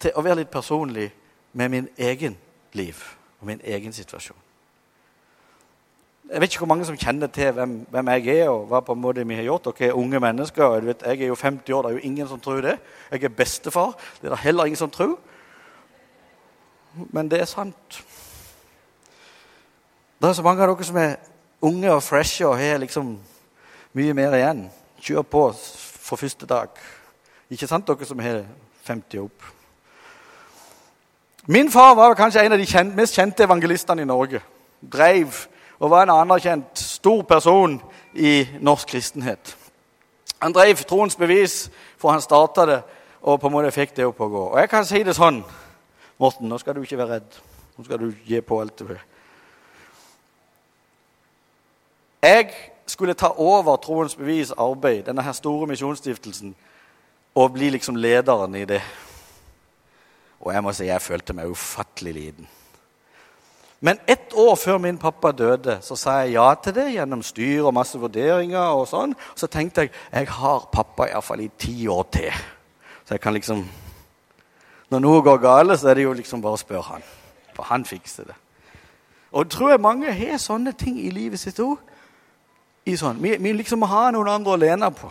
til 0.00 0.14
å 0.14 0.22
være 0.22 0.42
litt 0.42 0.50
personlig 0.52 1.10
med 1.56 1.72
min 1.72 1.88
egen 1.98 2.36
liv 2.76 3.00
og 3.40 3.48
min 3.48 3.60
egen 3.64 3.92
situasjon. 3.92 4.36
Jeg 6.26 6.40
vet 6.42 6.50
ikke 6.50 6.64
hvor 6.64 6.72
mange 6.72 6.86
som 6.86 6.96
kjenner 6.98 7.30
til 7.30 7.52
hvem, 7.54 7.74
hvem 7.90 8.08
jeg 8.16 8.40
er, 8.40 8.48
og 8.50 8.66
hva 8.66 8.80
på 8.82 8.96
en 8.96 9.00
måte 9.00 9.26
vi 9.26 9.36
har 9.38 9.46
gjort. 9.46 9.68
Dere 9.78 9.92
er 9.92 9.98
unge 9.98 10.20
mennesker. 10.20 10.80
Vet, 10.82 11.04
jeg 11.06 11.22
er 11.22 11.30
jo 11.30 11.38
50 11.38 11.74
år, 11.74 11.82
det 11.82 11.90
er 11.90 11.98
jo 11.98 12.08
ingen 12.10 12.28
som 12.28 12.40
tror 12.40 12.60
det. 12.64 12.78
Jeg 13.12 13.24
er 13.24 13.28
bestefar. 13.28 13.94
Det 14.20 14.26
er 14.26 14.34
det 14.34 14.42
heller 14.42 14.66
ingen 14.66 14.80
som 14.80 14.90
tror. 14.90 15.14
Men 17.14 17.30
det 17.30 17.40
er 17.40 17.50
sant. 17.50 18.02
Det 20.18 20.28
er 20.28 20.32
så 20.32 20.42
mange 20.42 20.62
av 20.64 20.72
dere 20.72 20.88
som 20.88 20.98
er 20.98 21.14
unge 21.62 21.92
og 21.94 22.02
freshe 22.02 22.46
og 22.46 22.58
har 22.58 22.82
liksom 22.82 23.14
mye 23.94 24.14
mer 24.16 24.34
igjen. 24.34 24.66
Kjør 25.00 25.22
på 25.30 25.42
for 26.06 26.20
første 26.20 26.46
dag. 26.46 26.70
Ikke 27.50 27.66
sant, 27.66 27.86
dere 27.86 28.06
som 28.06 28.22
har 28.22 28.44
50 28.86 29.22
opp? 29.24 29.52
Min 31.46 31.70
far 31.70 31.94
var 31.94 32.14
kanskje 32.18 32.42
en 32.42 32.54
av 32.54 32.58
de 32.58 32.66
kjent, 32.66 32.94
mest 32.96 33.14
kjente 33.14 33.44
evangelistene 33.46 34.02
i 34.02 34.08
Norge. 34.08 34.40
Dreiv 34.82 35.46
og 35.78 35.90
var 35.92 36.06
en 36.06 36.14
anerkjent 36.14 36.78
stor 36.78 37.22
person 37.28 37.76
i 38.14 38.40
norsk 38.60 38.88
kristenhet. 38.88 39.56
Han 40.42 40.52
drev 40.52 40.82
troens 40.88 41.16
bevis, 41.16 41.66
for 41.98 42.10
han 42.10 42.24
starta 42.24 42.66
det 42.66 42.80
og 43.26 43.40
på 43.40 43.48
en 43.48 43.54
måte 43.56 43.74
fikk 43.74 43.94
det 43.96 44.06
opp 44.06 44.20
å 44.22 44.28
gå. 44.30 44.42
Og 44.52 44.58
jeg 44.60 44.70
kan 44.70 44.86
si 44.86 45.02
det 45.04 45.16
sånn, 45.16 45.42
Morten, 46.16 46.48
nå 46.48 46.56
skal 46.58 46.76
du 46.76 46.80
ikke 46.80 46.96
være 46.96 47.18
redd. 47.18 47.38
Nå 47.76 47.84
skal 47.84 48.00
du 48.00 48.06
gi 48.24 48.38
på 48.40 48.56
alt 48.62 48.78
du 48.78 48.86
vil. 48.88 49.00
Jeg 52.24 52.46
skulle 52.86 53.14
ta 53.14 53.32
over 53.36 53.76
Troens 53.76 54.16
bevis 54.16 54.52
arbeid, 54.52 55.02
denne 55.06 55.22
her 55.22 55.32
store 55.32 55.66
misjonsstiftelsen, 55.66 56.54
og 57.34 57.52
bli 57.52 57.70
liksom 57.70 57.96
lederen 57.96 58.54
i 58.54 58.64
det. 58.64 58.82
Og 60.40 60.52
jeg 60.54 60.62
må 60.62 60.72
si 60.72 60.86
jeg 60.86 61.02
følte 61.02 61.34
meg 61.34 61.50
ufattelig 61.50 62.14
liten. 62.14 62.48
Men 63.80 63.98
ett 64.06 64.32
år 64.34 64.54
før 64.56 64.78
min 64.78 64.98
pappa 64.98 65.32
døde, 65.32 65.78
så 65.82 65.96
sa 65.96 66.10
jeg 66.22 66.32
ja 66.32 66.46
til 66.54 66.74
det 66.74 66.86
gjennom 66.94 67.22
styr 67.22 67.66
og 67.68 67.74
masse 67.76 67.98
vurderinger. 67.98 68.72
og 68.72 68.88
sånn. 68.88 69.14
Så 69.34 69.46
tenkte 69.46 69.80
jeg 69.80 69.90
jeg 70.12 70.28
har 70.28 70.68
pappa 70.72 71.06
iallfall 71.06 71.40
i 71.40 71.50
ti 71.58 71.86
år 71.88 72.06
til. 72.12 72.32
Så 73.04 73.14
jeg 73.14 73.20
kan 73.20 73.34
liksom 73.34 73.66
Når 74.90 75.00
noe 75.00 75.22
går 75.22 75.38
gale, 75.42 75.76
så 75.76 75.88
er 75.88 75.94
det 75.94 76.02
jo 76.02 76.12
liksom 76.12 76.40
bare 76.40 76.54
å 76.54 76.56
spørre 76.56 76.82
han. 76.82 77.02
For 77.54 77.62
han 77.64 77.84
fikser 77.84 78.24
det. 78.24 78.34
Og 79.32 79.50
tror 79.50 79.70
jeg 79.70 79.80
mange 79.80 80.12
har 80.12 80.38
sånne 80.38 80.72
ting 80.72 81.00
i 81.00 81.10
livet 81.10 81.40
sitt 81.40 81.58
òg. 81.58 81.78
Sånn. 82.86 83.18
Vi, 83.18 83.32
vi 83.42 83.52
liksom 83.56 83.80
må 83.82 83.88
ha 83.90 84.10
noen 84.14 84.28
andre 84.30 84.52
å 84.54 84.60
lene 84.62 84.90
på. 84.94 85.10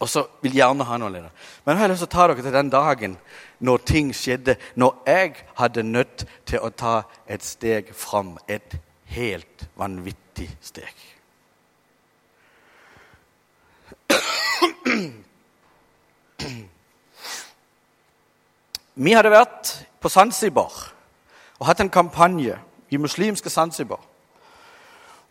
Og 0.00 0.08
så 0.08 0.26
vil 0.44 0.58
gjerne 0.58 0.84
ha 0.84 0.98
noen 1.00 1.14
lene. 1.16 1.30
Men 1.64 1.74
nå 1.74 1.80
har 1.80 1.88
jeg 1.88 1.94
lyst 1.94 2.04
til 2.04 2.10
å 2.10 2.16
ta 2.16 2.26
dere 2.28 2.44
til 2.44 2.56
den 2.56 2.72
dagen 2.72 3.16
når 3.64 3.82
ting 3.88 4.12
skjedde. 4.16 4.56
Når 4.80 4.98
jeg 5.08 5.34
hadde 5.60 5.84
nødt 5.88 6.24
til 6.48 6.64
å 6.64 6.72
ta 6.72 6.94
et 7.28 7.44
steg 7.44 7.92
fram. 7.96 8.34
Et 8.48 8.76
helt 9.12 9.66
vanvittig 9.76 10.48
steg. 10.64 10.94
Vi 19.00 19.12
hadde 19.16 19.32
vært 19.32 19.74
på 20.00 20.08
Zanzibar 20.12 20.72
og 21.60 21.66
hatt 21.68 21.80
en 21.80 21.92
kampanje 21.92 22.56
i 22.92 22.98
muslimske 23.00 23.52
Zanzibar. 23.52 24.00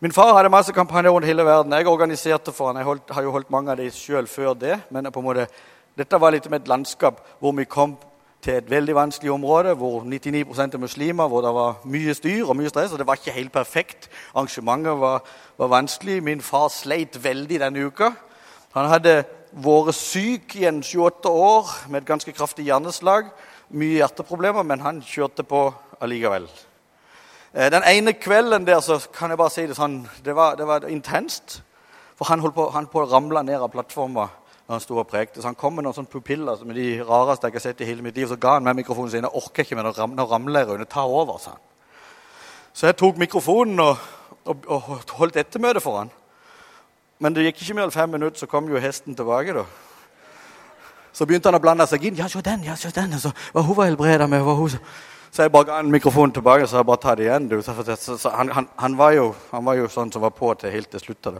Min 0.02 0.12
far 0.12 0.32
hadde 0.32 0.48
masse 0.48 0.72
kampanjer 0.72 1.12
rundt 1.12 1.26
hele 1.28 1.44
verden. 1.44 1.72
Jeg 1.72 1.86
organiserte 1.86 2.52
for 2.56 2.70
han. 2.70 2.76
Jeg 2.76 2.86
holdt, 2.88 3.10
har 3.12 3.22
jo 3.22 3.32
holdt 3.34 3.50
mange 3.52 3.68
av 3.68 3.76
dem 3.76 3.90
sjøl 3.92 4.24
før 4.26 4.54
det. 4.56 4.78
Men 4.88 5.10
på 5.12 5.20
en 5.20 5.26
måte, 5.26 5.44
dette 5.92 6.20
var 6.20 6.32
litt 6.32 6.46
med 6.48 6.62
et 6.62 6.70
landskap 6.72 7.18
hvor 7.36 7.52
vi 7.52 7.66
kom 7.68 7.98
til 8.40 8.56
et 8.56 8.70
veldig 8.70 8.94
vanskelig 8.96 9.32
område, 9.34 9.74
hvor 9.76 10.06
99 10.08 10.40
er 10.56 10.80
muslimer, 10.80 11.28
hvor 11.28 11.44
det 11.44 11.52
var 11.52 11.84
mye 11.84 12.14
styr 12.16 12.48
og 12.48 12.56
mye 12.56 12.72
stress. 12.72 12.92
og 12.92 12.98
Det 12.98 13.06
var 13.06 13.20
ikke 13.20 13.36
helt 13.36 13.52
perfekt. 13.52 14.08
Arrangementet 14.32 14.96
var, 15.00 15.20
var 15.58 15.68
vanskelig. 15.68 16.22
Min 16.22 16.40
far 16.40 16.72
sleit 16.72 17.20
veldig 17.24 17.60
denne 17.60 17.84
uka. 17.84 18.14
Han 18.72 18.88
hadde 18.88 19.18
vært 19.52 19.94
syk 20.00 20.56
i 20.56 20.64
en 20.64 20.80
28 20.80 21.28
år 21.28 21.76
med 21.90 22.00
et 22.00 22.08
ganske 22.08 22.32
kraftig 22.32 22.70
hjerneslag. 22.72 23.28
Mye 23.68 24.00
hjerteproblemer, 24.00 24.64
men 24.64 24.80
han 24.80 25.04
kjørte 25.04 25.44
på 25.44 25.66
allikevel. 26.00 26.48
Eh, 27.54 27.70
den 27.72 27.82
ene 27.82 28.12
kvelden 28.12 28.66
der 28.66 28.80
så 28.80 29.00
kan 29.12 29.30
jeg 29.30 29.38
bare 29.38 29.50
si 29.50 29.64
det 29.66 29.74
sånn 29.74 30.04
Det 30.24 30.34
var, 30.36 30.54
det 30.56 30.66
var 30.66 30.86
intenst. 30.88 31.62
For 32.18 32.28
han 32.28 32.40
holdt 32.40 32.54
på, 32.54 32.68
han 32.70 32.86
på 32.86 33.02
å 33.02 33.08
ramle 33.10 33.42
ned 33.42 33.58
av 33.58 33.72
plattforma 33.72 34.28
når 34.68 34.76
han 34.76 34.82
sto 34.84 34.98
og 35.00 35.08
prekte. 35.10 35.40
Så 35.40 35.48
han 35.48 35.58
kom 35.58 35.74
med 35.74 35.84
noen 35.84 35.96
sånne 35.96 36.12
pupiller 36.12 36.62
med 36.64 36.76
de 36.78 37.00
rareste 37.02 37.48
jeg 37.48 37.56
har 37.56 37.64
sett 37.64 37.80
i 37.80 37.88
hele 37.88 38.04
mitt 38.06 38.14
liv. 38.14 38.28
Så 38.28 38.38
ga 38.38 38.58
han 38.58 38.66
meg 38.66 38.76
mikrofonen 38.78 39.10
sin. 39.10 39.26
Jeg 39.26 39.34
orker 39.34 39.64
ikke 39.64 39.78
mer, 39.80 39.90
nå 39.90 40.26
ramler 40.30 40.62
jeg, 40.62 40.68
Rune. 40.68 40.86
Ta 40.86 41.02
over, 41.08 41.40
sa 41.42 41.56
han. 41.56 41.64
Så 42.72 42.86
jeg 42.86 42.96
tok 43.00 43.18
mikrofonen 43.18 43.80
og, 43.82 43.96
og, 44.44 44.68
og 44.70 45.14
holdt 45.18 45.40
ettermøte 45.42 45.82
for 45.82 45.98
han. 45.98 46.12
Men 47.18 47.34
det 47.34 47.48
gikk 47.48 47.64
ikke 47.64 47.74
mer 47.80 47.88
enn 47.88 47.96
fem 47.96 48.14
minutter, 48.14 48.38
så 48.38 48.46
kom 48.48 48.68
jo 48.70 48.80
hesten 48.80 49.16
tilbake. 49.16 49.56
da. 49.56 49.64
Så 51.12 51.26
begynte 51.26 51.50
han 51.50 51.58
å 51.58 51.62
blande 51.64 51.88
seg 51.90 52.06
inn. 52.06 52.20
Ja, 52.20 52.28
se 52.30 52.40
den, 52.44 52.62
ja, 52.64 52.76
se 52.78 52.92
den. 52.94 53.18
Så, 53.18 53.32
hva 53.52 53.64
hun 53.66 53.76
var 53.76 53.90
helbreda 53.90 54.30
med. 54.30 54.44
Hva 54.46 54.54
hun... 54.60 54.78
Så 55.30 55.42
jeg 55.42 55.52
bare 55.54 55.68
ga 55.68 55.78
en 55.78 55.90
mikrofon 55.90 56.32
tilbake, 56.34 56.66
så 56.66 56.80
jeg 56.80 56.86
bare 56.86 57.02
tar 57.02 57.18
det 57.18 57.28
igjen. 57.28 57.46
Du. 57.48 57.60
Så, 57.62 57.74
så, 58.18 58.32
han, 58.34 58.50
han, 58.50 58.66
han, 58.76 58.96
var 58.98 59.12
jo, 59.14 59.28
han, 59.52 59.64
var 59.64 59.78
jo, 59.78 59.86
sånn 59.88 60.10
som 60.10 60.24
var 60.24 60.34
på 60.34 60.50
til 60.58 60.74
helt 60.74 60.90
til 60.90 61.04
slutt. 61.04 61.30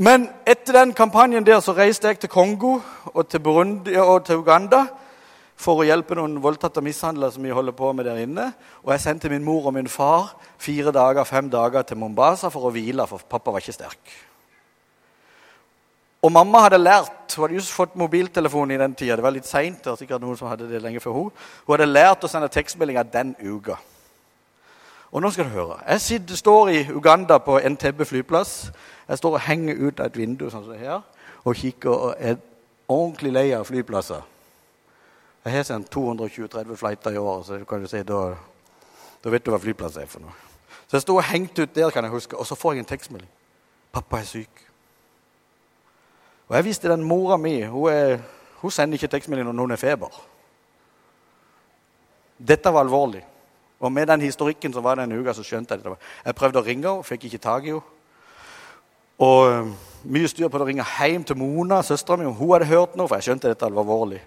Men 0.00 0.30
etter 0.48 0.78
den 0.78 0.94
kampanjen 0.96 1.44
der 1.44 1.60
så 1.60 1.74
reiste 1.76 2.08
jeg 2.08 2.22
til 2.22 2.32
Kongo 2.32 2.78
og 3.12 3.28
til 3.28 3.44
Burundi 3.44 3.98
og 4.00 4.24
til 4.24 4.40
Uganda 4.40 4.86
for 5.60 5.82
å 5.82 5.84
hjelpe 5.84 6.16
noen 6.16 6.38
voldtatte 6.40 6.80
mishandlere 6.80 7.34
som 7.34 7.44
vi 7.44 7.52
holder 7.52 7.76
på 7.76 7.92
med 7.92 8.08
der 8.08 8.22
inne. 8.22 8.48
Og 8.80 8.94
jeg 8.94 9.04
sendte 9.04 9.28
min 9.28 9.44
mor 9.44 9.68
og 9.68 9.76
min 9.76 9.90
far 9.92 10.32
fire 10.56 10.92
dager, 10.96 11.28
fem 11.28 11.52
dager 11.52 11.84
til 11.84 12.00
Mombasa 12.00 12.48
for 12.48 12.70
å 12.70 12.72
hvile, 12.72 13.04
for 13.10 13.28
pappa 13.28 13.52
var 13.52 13.60
ikke 13.60 13.76
sterk. 13.76 14.16
Og 16.20 16.32
mamma 16.32 16.66
hadde 16.66 16.78
lært 16.80 17.36
Hun 17.36 17.44
hadde 17.44 17.60
just 17.60 17.72
fått 17.72 17.94
mobiltelefon 17.94 18.72
i 18.74 18.78
den 18.80 18.94
tida. 18.94 19.16
Det 19.16 19.22
var 19.22 19.30
litt 19.30 19.46
seint. 19.46 19.86
Sikkert 19.96 20.20
noen 20.20 20.36
som 20.36 20.48
hadde 20.50 20.66
det 20.68 20.80
lenge 20.82 21.00
før 21.00 21.14
hun. 21.14 21.28
Hun 21.66 21.74
hadde 21.76 21.86
lært 21.86 22.24
å 22.26 22.28
sende 22.28 22.48
tekstmeldinger 22.50 23.06
den 23.06 23.36
uka. 23.38 23.76
Og 25.12 25.22
nå 25.22 25.30
skal 25.30 25.46
du 25.46 25.54
høre. 25.54 25.78
Jeg 25.86 26.00
sitter, 26.00 26.36
står 26.36 26.68
i 26.68 26.80
Uganda 26.90 27.38
på 27.38 27.58
Entebbe 27.58 28.04
flyplass. 28.04 28.72
Jeg 29.08 29.18
står 29.18 29.36
og 29.38 29.44
henger 29.46 29.78
ut 29.78 30.00
av 30.00 30.10
et 30.10 30.18
vindu 30.18 30.44
sånn 30.50 30.66
som 30.66 30.78
her, 30.78 31.00
og 31.42 31.56
kikker 31.58 31.90
og 31.90 32.12
er 32.18 32.38
ordentlig 32.90 33.32
lei 33.34 33.48
av 33.56 33.66
flyplasser. 33.66 34.22
Jeg 35.44 35.56
har 35.56 35.66
sendt 35.66 35.90
220-30 35.94 36.78
flighter 36.78 37.16
i 37.16 37.18
år, 37.18 37.42
så 37.46 37.58
kan 37.66 37.82
du 37.82 37.90
si, 37.90 38.02
da, 38.06 38.22
da 39.24 39.34
vet 39.34 39.46
du 39.46 39.50
hva 39.50 39.58
flyplass 39.62 39.98
er 39.98 40.10
for 40.10 40.22
noe. 40.22 40.34
Så 40.86 40.98
jeg 40.98 41.06
sto 41.06 41.16
og 41.16 41.26
hengte 41.26 41.66
ut 41.66 41.74
der, 41.74 41.90
kan 41.94 42.06
jeg 42.06 42.14
huske, 42.14 42.38
og 42.38 42.46
så 42.46 42.58
får 42.58 42.76
jeg 42.76 42.84
en 42.84 42.92
tekstmelding. 42.92 43.30
'Pappa 43.90 44.20
er 44.20 44.26
syk.' 44.30 44.69
Og 46.50 46.56
jeg 46.56 46.66
visste 46.66 46.90
den 46.90 47.06
mora 47.06 47.36
mi 47.38 47.60
hun, 47.62 47.92
er, 47.92 48.18
hun 48.58 48.72
sender 48.74 48.98
ikke 48.98 49.08
tekstmelding 49.12 49.46
når 49.46 49.62
hun 49.62 49.74
er 49.76 49.78
feber. 49.78 50.16
Dette 52.48 52.72
var 52.74 52.82
alvorlig. 52.82 53.22
Og 53.80 53.92
med 53.92 54.06
den 54.06 54.20
historikken 54.20 54.72
som 54.72 54.84
var 54.84 54.98
den 54.98 55.12
uka, 55.12 55.32
så 55.32 55.44
skjønte 55.46 55.74
jeg 55.74 55.84
det. 55.84 55.94
Jeg 56.24 56.34
prøvde 56.34 56.58
å 56.58 56.64
ringe 56.66 56.88
henne, 56.88 57.06
fikk 57.06 57.28
ikke 57.28 57.38
tak 57.38 57.68
i 57.68 57.70
henne. 57.72 57.96
Og 59.20 59.46
uh, 59.46 59.70
mye 60.10 60.28
styr 60.28 60.48
på 60.48 60.58
å 60.58 60.66
ringe 60.66 60.84
hjem 60.96 61.24
til 61.28 61.38
Mona, 61.38 61.82
søstera 61.84 62.18
mi. 62.18 62.26
Hun 62.26 62.52
hadde 62.54 62.68
hørt 62.70 62.96
noe, 62.96 63.06
for 63.06 63.20
jeg 63.20 63.28
skjønte 63.28 63.52
dette 63.52 63.68
var 63.68 63.84
alvorlig. 63.84 64.20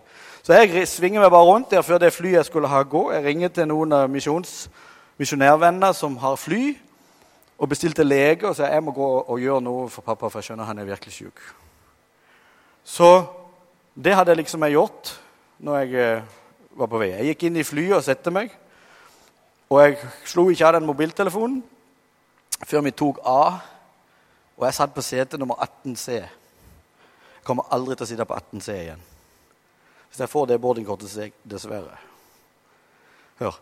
Så 0.45 0.55
jeg 0.55 0.87
svinger 0.87 1.23
meg 1.23 1.31
bare 1.33 1.49
rundt 1.49 1.73
der 1.73 1.83
før 1.83 1.99
det 1.99 2.13
flyet 2.13 2.39
jeg 2.39 2.47
skulle 2.47 2.71
ha 2.71 2.83
gå. 2.87 3.03
Jeg 3.11 3.25
ringer 3.25 3.51
til 3.53 3.67
noen 3.67 3.95
misjonærvenner 4.13 5.97
som 5.97 6.15
har 6.21 6.39
fly, 6.39 6.63
og 7.57 7.69
bestilte 7.69 8.05
lege 8.05 8.47
og 8.49 8.55
sa 8.57 8.71
jeg 8.71 8.83
må 8.83 8.93
gå 8.95 9.09
og 9.21 9.37
gjøre 9.39 9.65
noe 9.65 9.85
for 9.89 10.05
pappa, 10.05 10.29
for 10.29 10.41
jeg 10.41 10.51
skjønner 10.51 10.69
han 10.69 10.81
er 10.81 10.89
virkelig 10.89 11.13
syk. 11.15 11.45
Så 12.83 13.25
det 13.95 14.15
hadde 14.15 14.35
liksom 14.35 14.63
jeg 14.65 14.75
gjort 14.75 15.13
når 15.63 15.77
jeg 15.79 15.93
eh, 16.01 16.23
var 16.75 16.89
på 16.91 16.99
vei. 16.99 17.11
Jeg 17.13 17.33
gikk 17.33 17.47
inn 17.47 17.59
i 17.61 17.65
flyet 17.67 17.97
og 17.97 18.03
satte 18.05 18.33
meg. 18.33 18.51
Og 19.69 19.79
jeg 19.81 19.97
slo 20.29 20.49
ikke 20.51 20.67
av 20.67 20.75
den 20.77 20.89
mobiltelefonen. 20.89 21.63
før 22.65 22.81
vi 22.81 22.91
tok 22.91 23.19
A. 23.25 23.59
Og 24.57 24.65
jeg 24.65 24.73
satt 24.73 24.93
på 24.93 25.01
sete 25.01 25.37
nummer 25.37 25.55
18C. 25.55 26.11
Jeg 26.13 27.43
kommer 27.43 27.63
aldri 27.71 27.95
til 27.95 28.03
å 28.03 28.07
sitte 28.07 28.25
på 28.25 28.35
18C 28.35 28.69
igjen. 28.71 29.01
Hvis 30.09 30.19
jeg 30.19 30.29
får 30.29 30.45
det 30.45 30.61
boardingkortet, 30.61 31.09
så 31.09 31.21
jeg 31.21 31.33
dessverre. 31.43 31.97
Hør. 33.39 33.59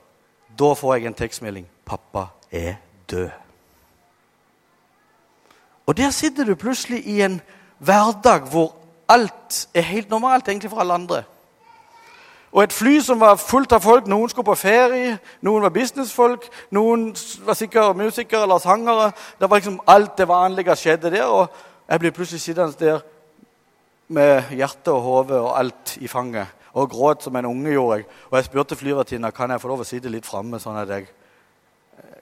Da 0.60 0.74
får 0.74 0.96
jeg 0.96 1.06
en 1.06 1.14
tekstmelding. 1.14 1.68
'Pappa 1.86 2.28
er 2.52 2.76
død'. 3.12 3.32
Og 5.86 5.98
der 5.98 6.10
sitter 6.10 6.44
du 6.44 6.56
plutselig 6.56 7.08
i 7.08 7.22
en 7.22 7.42
hverdag 7.80 8.50
hvor 8.52 8.76
alt 9.12 9.68
er 9.74 9.82
helt 9.82 10.10
normalt 10.10 10.48
egentlig 10.48 10.72
for 10.72 10.80
alle 10.80 10.94
andre. 10.94 11.24
Og 12.52 12.64
et 12.64 12.74
fly 12.74 13.00
som 13.00 13.20
var 13.20 13.36
fullt 13.40 13.72
av 13.72 13.84
folk. 13.84 14.08
Noen 14.12 14.30
skulle 14.30 14.50
på 14.50 14.58
ferie, 14.60 15.16
noen 15.42 15.64
var 15.64 15.72
businessfolk, 15.76 16.50
noen 16.76 17.12
var 17.46 17.56
sikkert 17.56 17.96
musikere 18.00 18.44
eller 18.44 18.60
sangere. 18.60 19.12
Det 19.40 19.50
var 19.50 19.62
liksom 19.62 19.80
Alt 19.88 20.18
det 20.18 20.28
vanlige 20.28 20.76
skjedde 20.76 21.12
der. 21.12 21.26
Og 21.26 21.48
jeg 21.90 22.00
ble 22.00 22.12
plutselig 22.12 22.42
sittende 22.42 22.76
der 22.80 23.00
med 24.08 24.52
hjerte 24.52 24.92
og 24.92 25.02
hode 25.02 25.40
og 25.40 25.60
alt 25.60 25.98
i 26.02 26.08
fanget. 26.08 26.48
Og 26.74 26.90
gråt 26.90 27.24
som 27.24 27.36
en 27.36 27.46
unge 27.46 27.72
gjorde 27.72 27.98
jeg. 27.98 28.06
Og 28.30 28.38
jeg 28.38 28.46
spurte 28.46 28.76
flyvertinna 28.76 29.32
kan 29.32 29.52
jeg 29.52 29.62
få 29.62 29.72
lov 29.72 29.84
å 29.84 29.88
sitte 29.88 30.12
litt 30.12 30.28
framme, 30.28 30.60
sånn 30.60 30.80
at 30.80 30.90
jeg 30.90 31.08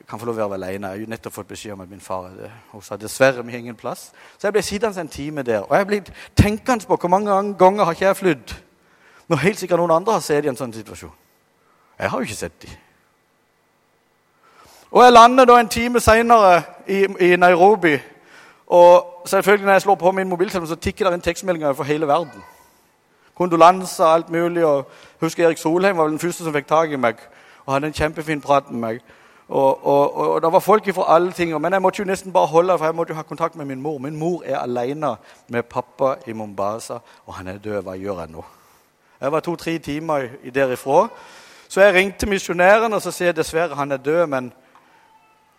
kan 0.10 0.20
få 0.20 0.26
lov 0.26 0.40
å 0.40 0.48
være 0.48 0.58
alene. 0.58 0.90
Jeg 0.90 1.06
har 1.06 1.12
nettopp 1.14 1.34
fått 1.34 1.52
beskjed 1.52 1.76
om 1.76 1.84
at 1.84 1.90
min 1.90 2.02
far 2.02 2.32
det. 2.34 2.50
Hun 2.72 2.82
sa 2.82 2.98
dessverre 2.98 3.44
vi 3.46 3.54
har 3.54 3.62
ingen 3.62 3.78
plass. 3.78 4.10
Så 4.38 4.48
jeg 4.48 4.56
ble 4.56 4.64
sittende 4.66 5.02
en 5.02 5.08
time 5.08 5.44
der. 5.46 5.62
Og 5.62 5.76
jeg 5.78 5.88
ble 5.88 6.02
tenkende 6.36 6.88
på 6.90 6.98
hvor 6.98 7.12
mange 7.14 7.36
ganger 7.60 7.86
har 7.86 7.94
ikke 7.94 8.06
jeg 8.08 8.18
flydd 8.18 8.56
når 9.30 9.44
helt 9.44 9.60
sikkert 9.60 9.78
noen 9.78 9.92
andre 9.94 10.16
har 10.16 10.24
sett 10.26 10.46
i 10.46 10.50
en 10.50 10.58
sånn 10.58 10.74
situasjon. 10.74 11.12
Jeg 12.00 12.10
har 12.10 12.18
jo 12.18 12.26
ikke 12.26 12.40
sett 12.40 12.62
dem. 12.64 12.72
Og 14.90 15.04
jeg 15.04 15.14
lander 15.14 15.46
da 15.46 15.60
en 15.62 15.70
time 15.70 16.02
seinere 16.02 16.64
i, 16.88 17.04
i, 17.06 17.36
Nairobi. 17.38 18.00
Og 18.74 19.28
selvfølgelig 19.30 19.66
når 19.66 19.74
jeg 19.74 19.82
slår 19.82 20.00
på 20.02 20.12
min 20.18 20.30
mobiltelefon, 20.30 20.72
så 20.72 20.80
tikker 20.82 21.06
det 21.06 21.20
inn 21.20 21.26
tekstmeldinger 21.28 21.78
for 21.78 21.86
hele 21.86 22.08
verden. 22.10 22.42
Kondolanser 23.38 24.06
og 24.06 24.14
alt 24.14 24.34
mulig. 24.34 24.66
og 24.66 24.90
husker 25.22 25.46
Erik 25.46 25.62
Solheim 25.62 25.98
var 25.98 26.10
vel 26.10 26.18
den 26.18 26.20
første 26.20 26.44
som 26.44 26.54
fikk 26.54 26.68
tak 26.68 26.92
i 26.92 26.98
meg 26.98 27.22
og 27.66 27.74
hadde 27.74 27.88
en 27.88 27.94
kjempefin 27.94 28.42
prat 28.42 28.72
med 28.72 28.80
meg. 28.80 29.02
Og, 29.50 29.86
og, 29.86 30.18
og, 30.18 30.42
Det 30.42 30.52
var 30.52 30.60
folk 30.60 30.94
fra 30.94 31.16
alle 31.16 31.32
ting, 31.32 31.62
men 31.62 31.74
jeg 31.74 31.82
måtte 31.82 32.00
jo 32.00 32.06
nesten 32.06 32.34
bare 32.34 32.48
holde 32.48 32.78
for 32.78 32.86
jeg 32.86 32.96
måtte 32.96 33.12
jo 33.12 33.18
ha 33.18 33.24
kontakt 33.24 33.56
med 33.56 33.66
min 33.66 33.82
mor. 33.82 33.98
Min 33.98 34.16
mor 34.16 34.44
er 34.46 34.60
alene 34.60 35.16
med 35.48 35.64
pappa 35.64 36.16
i 36.28 36.34
Mombasa, 36.34 37.00
og 37.26 37.34
han 37.34 37.48
er 37.48 37.58
død. 37.58 37.82
Hva 37.82 37.98
gjør 37.98 38.20
jeg 38.20 38.32
nå? 38.32 38.46
Jeg 39.22 39.32
var 39.32 39.40
to-tre 39.40 39.78
timer 39.78 40.28
derifra. 40.54 41.08
Så 41.68 41.82
jeg 41.82 41.94
ringte 41.94 42.30
misjonæren 42.30 42.94
og 42.94 43.02
så 43.02 43.12
sier 43.12 43.28
jeg 43.28 43.36
dessverre 43.36 43.76
han 43.76 43.92
er 43.92 43.98
død, 43.98 44.28
men, 44.28 44.54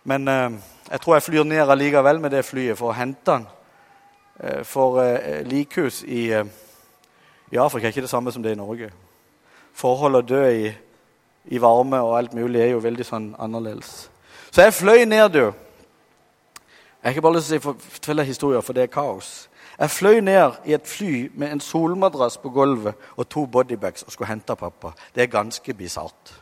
men 0.03 0.27
eh, 0.27 0.51
jeg 0.91 1.01
tror 1.01 1.15
jeg 1.15 1.23
flyr 1.23 1.43
ned 1.43 1.69
allikevel 1.69 2.19
med 2.19 2.29
det 2.29 2.45
flyet 2.45 2.77
for 2.77 2.91
å 2.91 2.95
hente 2.97 3.31
han. 3.31 3.45
Eh, 4.39 4.63
for 4.63 4.99
eh, 5.03 5.43
likhus 5.47 6.01
i, 6.03 6.25
i, 7.51 7.57
Afrika 7.57 7.87
er 7.87 7.93
ikke 7.93 8.01
det 8.01 8.09
samme 8.09 8.31
som 8.31 8.43
det 8.43 8.51
er 8.51 8.57
i 8.57 8.59
Norge. 8.59 8.89
Forhold 9.73 10.19
å 10.19 10.23
dø 10.25 10.41
i, 10.49 10.71
i 11.45 11.61
varme 11.61 12.01
og 12.01 12.17
alt 12.17 12.33
mulig 12.33 12.61
er 12.61 12.73
jo 12.73 12.83
veldig 12.83 13.05
sånn 13.05 13.29
annerledes. 13.41 14.09
Så 14.51 14.65
jeg 14.65 14.73
fløy 14.73 15.05
ned, 15.05 15.29
du. 15.29 15.45
Jeg 17.01 17.07
har 17.07 17.15
ikke 17.15 17.23
bare 17.25 17.39
lyst 17.39 17.49
til 17.49 17.63
å 17.63 17.73
fortelle 17.73 18.27
historier, 18.27 18.61
for 18.61 18.77
det 18.77 18.83
er 18.83 18.93
kaos. 18.93 19.47
Jeg 19.79 19.89
fløy 19.89 20.19
ned 20.21 20.59
i 20.69 20.75
et 20.77 20.87
fly 20.87 21.31
med 21.33 21.55
en 21.55 21.63
solmadrass 21.63 22.37
på 22.37 22.51
gulvet 22.53 22.93
og 23.15 23.29
to 23.29 23.47
bodybags 23.49 24.03
og 24.03 24.13
skulle 24.13 24.29
hente 24.29 24.55
pappa. 24.55 24.91
Det 25.15 25.23
er 25.23 25.31
ganske 25.31 25.73
bisart. 25.73 26.33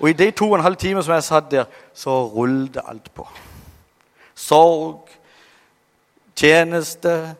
Og 0.00 0.10
i 0.10 0.16
de 0.18 0.30
to 0.30 0.48
og 0.50 0.56
en 0.58 0.64
halv 0.66 0.76
time 0.76 1.02
som 1.02 1.14
jeg 1.14 1.22
satt 1.22 1.50
der, 1.50 1.64
så 1.94 2.24
rullet 2.26 2.80
alt 2.82 3.12
på. 3.14 3.28
Sorg, 4.34 5.06
tjeneste, 6.34 7.36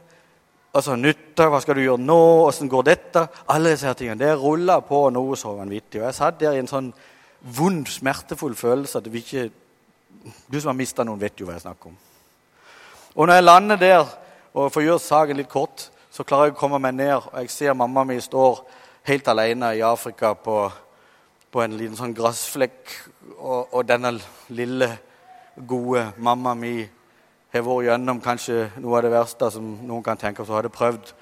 altså 0.73 0.97
nytte, 0.97 1.47
hva 1.49 1.61
skal 1.63 1.79
du 1.79 1.85
gjøre 1.85 2.03
nå, 2.03 2.21
åssen 2.49 2.71
går 2.73 2.87
dette? 2.89 3.27
Alle 3.53 3.75
disse 3.75 3.89
her 3.89 3.97
tingene. 3.99 4.21
Det 4.21 4.35
rulla 4.41 4.81
på 4.85 5.05
noe 5.15 5.37
så 5.39 5.55
vanvittig. 5.59 6.01
Og 6.01 6.09
jeg 6.09 6.19
satt 6.19 6.41
der 6.41 6.57
i 6.57 6.63
en 6.63 6.71
sånn 6.71 6.93
vond, 7.43 7.89
smertefull 7.89 8.55
følelse 8.59 9.03
at 9.03 9.11
vi 9.13 9.25
ikke 9.25 9.51
Du 10.23 10.61
som 10.61 10.69
har 10.69 10.77
mista 10.79 11.03
noen, 11.03 11.19
vet 11.19 11.41
jo 11.41 11.49
hva 11.49 11.57
jeg 11.57 11.65
snakker 11.65 11.89
om. 11.91 11.95
Og 13.17 13.27
når 13.27 13.35
jeg 13.35 13.45
lander 13.45 13.79
der 13.81 14.03
og 14.53 14.69
For 14.71 14.83
å 14.83 14.85
gjøre 14.85 15.03
saken 15.03 15.39
litt 15.41 15.49
kort 15.51 15.89
så 16.13 16.27
klarer 16.29 16.51
jeg 16.51 16.57
å 16.57 16.61
komme 16.61 16.77
meg 16.83 16.93
ned, 16.99 17.15
og 17.17 17.39
jeg 17.41 17.51
ser 17.51 17.77
mamma 17.77 18.03
mi 18.05 18.19
står 18.21 18.59
helt 19.09 19.29
alene 19.33 19.71
i 19.79 19.85
Afrika 19.87 20.35
på, 20.37 20.57
på 21.49 21.63
en 21.65 21.77
liten 21.79 21.97
sånn 21.97 22.13
gressflekk. 22.13 22.93
Og, 23.39 23.73
og, 23.73 23.81
denne 23.89 24.13
lille, 24.53 24.91
gode 25.57 26.11
mamma 26.21 26.53
mi 26.59 26.75
har 27.53 27.67
vært 27.67 27.87
gjennom 27.91 28.21
kanskje 28.25 28.71
noe 28.81 28.97
av 28.97 29.05
det 29.05 29.13
verste 29.13 29.51
som 29.53 29.67
noen 29.85 30.05
kan 30.05 30.21
tenke. 30.21 30.45
Så 30.45 30.57
hadde 30.57 30.73
prøvd 30.73 31.13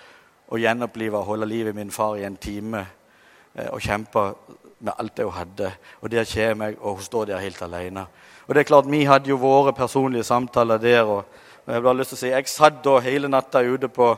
å 0.50 0.58
gjenopplive 0.58 1.18
og 1.18 1.32
holde 1.32 1.48
livet 1.50 1.74
i 1.74 1.78
min 1.78 1.90
far 1.94 2.18
i 2.18 2.26
en 2.26 2.38
time 2.38 2.84
eh, 3.54 3.68
og 3.70 3.82
kjempe 3.82 4.24
med 4.80 4.94
alt 4.96 5.16
det 5.16 5.26
hun 5.26 5.36
hadde. 5.36 5.72
Og 6.00 6.10
der 6.10 6.28
kommer 6.30 6.70
jeg, 6.70 6.78
og 6.80 7.00
hun 7.00 7.06
står 7.06 7.30
der 7.30 7.44
helt 7.44 7.62
alene. 7.62 8.06
Og 8.46 8.54
det 8.54 8.60
er 8.60 8.70
klart, 8.70 8.90
Vi 8.90 9.04
hadde 9.04 9.28
jo 9.28 9.36
våre 9.36 9.72
personlige 9.72 10.24
samtaler 10.24 10.78
der. 10.78 11.02
og 11.02 11.24
jeg 11.66 11.82
har 11.82 11.94
lyst 11.94 12.10
til 12.10 12.16
å 12.16 12.20
si, 12.20 12.28
jeg 12.28 12.48
satt 12.48 12.84
da 12.84 12.98
hele 12.98 13.28
natta 13.28 13.60
ute 13.62 13.88
på, 13.88 14.16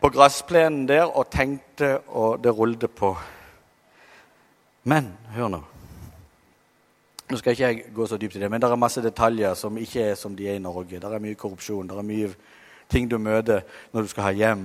på 0.00 0.08
gressplenen 0.08 0.86
der 0.88 1.06
og 1.08 1.30
tenkte, 1.30 2.00
og 2.08 2.42
det 2.42 2.52
rullet 2.52 2.90
på. 2.90 3.16
Men 4.84 5.16
hør 5.34 5.48
nå. 5.48 5.62
Nå 7.30 7.38
skal 7.38 7.54
ikke 7.54 7.66
jeg 7.66 7.82
gå 7.94 8.06
så 8.06 8.16
dypt 8.18 8.36
i 8.36 8.40
det, 8.42 8.50
men 8.50 8.62
det 8.62 8.70
er 8.70 8.78
masse 8.80 9.02
detaljer 9.02 9.54
som 9.54 9.76
ikke 9.78 10.02
er 10.10 10.14
som 10.18 10.34
de 10.36 10.48
er 10.50 10.58
i 10.58 10.62
Norge. 10.62 10.98
Det 10.98 11.04
er 11.04 11.22
mye 11.22 11.38
korrupsjon, 11.38 11.86
det 11.86 11.98
er 11.98 12.06
mye 12.06 12.30
ting 12.90 13.10
du 13.10 13.18
møter 13.22 13.62
når 13.92 14.02
du 14.02 14.10
skal 14.10 14.26
ha 14.26 14.32
hjem 14.34 14.64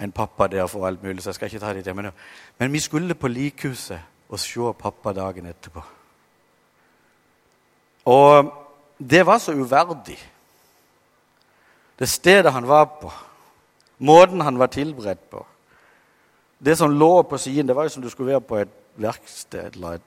en 0.00 0.12
pappa 0.12 0.46
der 0.48 0.66
for 0.66 0.86
alt 0.86 1.02
mulig. 1.02 1.22
så 1.22 1.30
jeg 1.30 1.34
skal 1.34 1.50
ikke 1.50 1.60
ta 1.60 1.72
det 1.74 1.84
hjemme 1.84 2.02
nå. 2.02 2.10
men 2.58 2.72
vi 2.72 2.80
skulle 2.80 3.14
på 3.14 3.28
likhuset 3.28 4.00
og 4.28 4.40
se 4.40 4.72
pappa 4.78 5.12
dagen 5.12 5.46
etterpå. 5.46 5.82
Og 8.04 8.52
det 8.98 9.26
var 9.26 9.38
så 9.38 9.52
uverdig. 9.52 10.18
Det 11.98 12.08
stedet 12.08 12.52
han 12.52 12.68
var 12.68 12.84
på, 13.00 13.12
måten 13.98 14.40
han 14.40 14.58
var 14.58 14.66
tilberedt 14.66 15.30
på. 15.30 15.46
Det 16.64 16.78
som 16.78 16.90
lå 16.90 17.22
på 17.22 17.38
siden, 17.38 17.68
det 17.68 17.76
var 17.76 17.82
jo 17.82 17.88
som 17.88 18.02
du 18.02 18.10
skulle 18.10 18.32
være 18.32 18.40
på 18.40 18.56
et 18.56 18.68
verksted. 18.96 19.74
eller 19.74 19.88
et, 19.88 20.02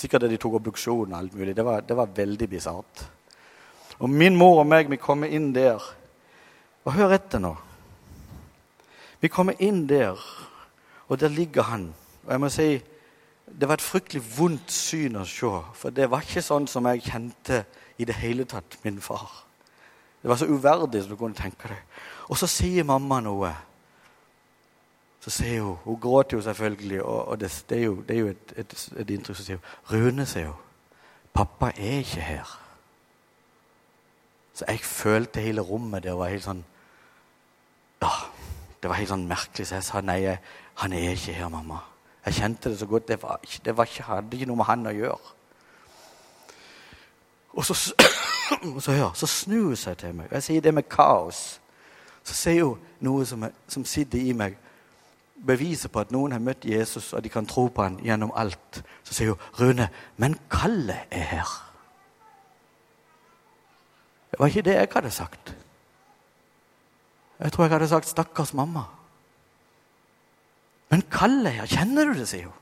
Sikkert 0.00 0.24
det 0.24 0.30
de 0.32 0.38
tok 0.40 0.56
obduksjon 0.56 1.10
og 1.12 1.18
alt 1.18 1.34
mulig. 1.36 1.52
Det 1.56 1.64
var, 1.66 1.82
det 1.84 1.96
var 1.96 2.12
veldig 2.16 2.48
bisart. 2.48 3.02
Og 4.00 4.08
min 4.08 4.36
mor 4.38 4.62
og 4.62 4.68
meg, 4.70 4.88
vi 4.88 4.96
kommer 5.00 5.28
inn 5.28 5.50
der. 5.52 5.82
Og 6.86 6.94
hør 6.96 7.12
etter 7.18 7.42
nå. 7.42 7.52
Vi 9.20 9.28
kommer 9.28 9.58
inn 9.60 9.82
der, 9.84 10.16
og 11.08 11.20
der 11.20 11.28
ligger 11.28 11.68
han. 11.68 11.90
Og 12.24 12.32
jeg 12.32 12.40
må 12.40 12.48
si, 12.48 12.68
det 13.44 13.68
var 13.68 13.76
et 13.76 13.84
fryktelig 13.84 14.22
vondt 14.38 14.72
syn 14.72 15.18
å 15.20 15.26
se. 15.28 15.50
For 15.76 15.92
det 15.92 16.08
var 16.08 16.24
ikke 16.24 16.44
sånn 16.44 16.68
som 16.70 16.88
jeg 16.88 17.04
kjente 17.04 17.64
i 18.00 18.06
det 18.08 18.16
hele 18.22 18.46
tatt 18.48 18.78
min 18.86 19.02
far. 19.04 19.28
Det 20.22 20.32
var 20.32 20.40
så 20.40 20.48
uverdig 20.48 21.02
som 21.04 21.12
du 21.12 21.20
kunne 21.20 21.36
tenke 21.36 21.68
deg. 21.68 21.84
Og 22.32 22.40
så 22.40 22.48
sier 22.48 22.88
mamma 22.88 23.20
noe. 23.24 23.52
Så 25.20 25.30
sier 25.30 25.62
hun 25.62 25.76
Hun 25.84 26.00
gråter 26.00 26.36
jo 26.36 26.42
selvfølgelig, 26.42 27.02
og, 27.02 27.28
og 27.28 27.40
det, 27.40 27.64
det, 27.68 27.78
er 27.78 27.84
jo, 27.84 27.94
det, 28.08 28.16
er 28.16 28.20
jo, 28.20 28.26
et, 28.26 28.52
et, 28.56 28.90
et 28.96 29.10
inntrykk. 29.10 29.36
som 29.36 29.44
sier 29.44 29.58
Rune, 29.92 30.26
sier 30.26 30.46
hun, 30.46 30.56
pappa 31.34 31.72
er 31.76 31.98
ikke 31.98 32.20
her. 32.20 32.56
Så 34.54 34.64
jeg 34.68 34.80
følte 34.80 35.40
hele 35.40 35.60
rommet 35.60 36.02
der 36.04 36.12
var 36.12 36.28
helt 36.28 36.44
sånn 36.44 36.64
ja, 38.02 38.10
Det 38.82 38.88
var 38.88 38.96
helt 38.96 39.12
sånn 39.12 39.28
merkelig. 39.28 39.66
Så 39.68 39.74
jeg 39.74 39.84
sa 39.84 40.00
nei, 40.00 40.22
jeg, 40.22 40.40
han 40.80 40.92
er 40.92 41.12
ikke 41.12 41.36
her, 41.36 41.48
mamma. 41.52 41.82
Jeg 42.24 42.34
kjente 42.34 42.70
det 42.72 42.78
så 42.78 42.86
godt. 42.86 43.08
Det, 43.08 43.22
var, 43.22 43.40
det 43.64 43.76
var 43.76 43.88
ikke, 43.88 44.02
hadde 44.02 44.36
ikke 44.36 44.48
noe 44.48 44.60
med 44.60 44.68
han 44.68 44.88
å 44.88 44.94
gjøre. 44.96 45.34
Og 47.60 47.64
så 47.64 47.76
så 48.84 48.92
ja, 48.92 49.10
så 49.14 49.26
snur 49.26 49.70
hun 49.70 49.76
seg 49.76 49.98
til 50.00 50.14
meg. 50.16 50.32
Jeg 50.32 50.42
sier 50.42 50.64
det 50.64 50.74
med 50.74 50.88
kaos. 50.88 51.60
Så 52.24 52.36
sier 52.36 52.64
hun 52.64 52.80
noe 53.04 53.26
som, 53.28 53.44
som 53.68 53.84
sitter 53.84 54.20
i 54.20 54.32
meg. 54.36 54.56
Beviser 55.46 55.88
på 55.88 56.00
at 56.00 56.12
noen 56.12 56.32
har 56.32 56.42
møtt 56.44 56.66
Jesus, 56.68 57.12
og 57.12 57.24
de 57.24 57.32
kan 57.32 57.46
tro 57.48 57.68
på 57.72 57.82
han 57.82 57.98
gjennom 58.04 58.32
alt. 58.36 58.82
Så 59.04 59.14
sier 59.14 59.32
hun, 59.32 59.38
'Rune, 59.58 59.88
men 60.16 60.38
Kalle 60.50 60.98
er 61.10 61.24
her.' 61.24 61.56
Det 64.30 64.38
var 64.38 64.46
ikke 64.46 64.62
det 64.62 64.74
jeg 64.74 64.88
hadde 64.94 65.10
sagt. 65.10 65.56
Jeg 67.40 67.52
tror 67.52 67.64
jeg 67.64 67.72
hadde 67.72 67.88
sagt 67.88 68.06
'stakkars 68.06 68.54
mamma'. 68.54 68.88
Men 70.90 71.02
Kalle 71.02 71.48
er 71.48 71.52
her. 71.52 71.66
Kjenner 71.66 72.04
du 72.04 72.18
det, 72.18 72.28
sier 72.28 72.44
hun. 72.44 72.60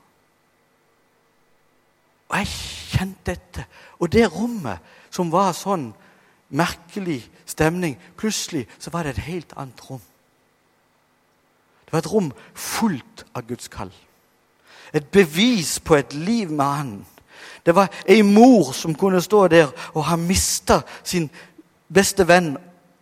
Og 2.29 2.37
jeg 2.37 2.47
kjente 2.47 3.25
dette. 3.25 3.65
Og 3.99 4.11
det 4.11 4.29
rommet 4.33 4.79
som 5.09 5.31
var 5.31 5.51
sånn 5.57 5.93
merkelig 6.49 7.23
stemning, 7.45 7.97
plutselig 8.17 8.67
så 8.79 8.93
var 8.93 9.03
det 9.03 9.17
et 9.17 9.25
helt 9.29 9.53
annet 9.57 9.81
rom. 9.89 10.01
Det 11.89 11.93
var 11.93 11.99
et 11.99 12.11
rom 12.11 12.33
fullt 12.53 13.23
av 13.33 13.47
Guds 13.47 13.67
kall. 13.67 13.89
Et 14.93 15.05
bevis 15.05 15.79
på 15.79 15.95
et 15.95 16.13
liv 16.13 16.51
med 16.51 16.65
Han. 16.65 17.05
Det 17.65 17.75
var 17.75 17.89
ei 18.05 18.21
mor 18.21 18.71
som 18.73 18.93
kunne 18.95 19.21
stå 19.21 19.47
der 19.47 19.71
og 19.93 20.03
ha 20.05 20.15
mista 20.15 20.81
sin 21.03 21.29
beste 21.93 22.27
venn 22.27 22.57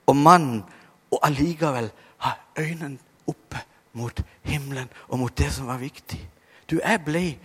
og 0.08 0.16
mann, 0.16 0.64
og 1.12 1.20
allikevel 1.24 1.90
ha 2.18 2.32
øynene 2.60 2.98
oppe 3.28 3.60
mot 3.94 4.24
himmelen 4.44 4.88
og 5.08 5.20
mot 5.20 5.38
det 5.38 5.52
som 5.54 5.68
var 5.68 5.78
viktig. 5.78 6.30
Du, 6.70 6.80
jeg 6.80 7.04
ble 7.06 7.38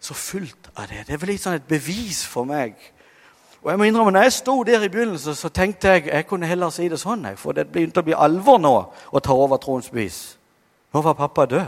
så 0.00 0.14
fullt 0.14 0.70
av 0.74 0.88
det. 0.90 1.06
Det 1.06 1.18
ble 1.20 1.38
sånn 1.38 1.60
et 1.60 1.68
bevis 1.68 2.24
for 2.26 2.46
meg. 2.46 2.74
Og 3.62 3.70
jeg 3.70 3.78
må 3.78 3.86
innrømme, 3.86 4.10
når 4.10 4.22
jeg 4.28 4.32
sto 4.32 4.62
der 4.62 4.82
i 4.82 4.90
begynnelsen, 4.90 5.34
så 5.34 5.48
tenkte 5.48 5.88
jeg 5.88 6.06
jeg 6.06 6.26
kunne 6.26 6.46
heller 6.46 6.70
si 6.74 6.88
det 6.88 6.98
sånn. 6.98 7.26
For 7.36 7.54
det 7.54 7.70
begynte 7.70 8.02
å 8.02 8.06
bli 8.06 8.18
alvor 8.18 8.58
nå 8.58 8.74
å 9.10 9.22
ta 9.22 9.34
over 9.34 9.62
troens 9.62 9.90
bevis. 9.90 10.37
Nå 10.92 11.02
var 11.04 11.18
pappa 11.18 11.46
død. 11.46 11.66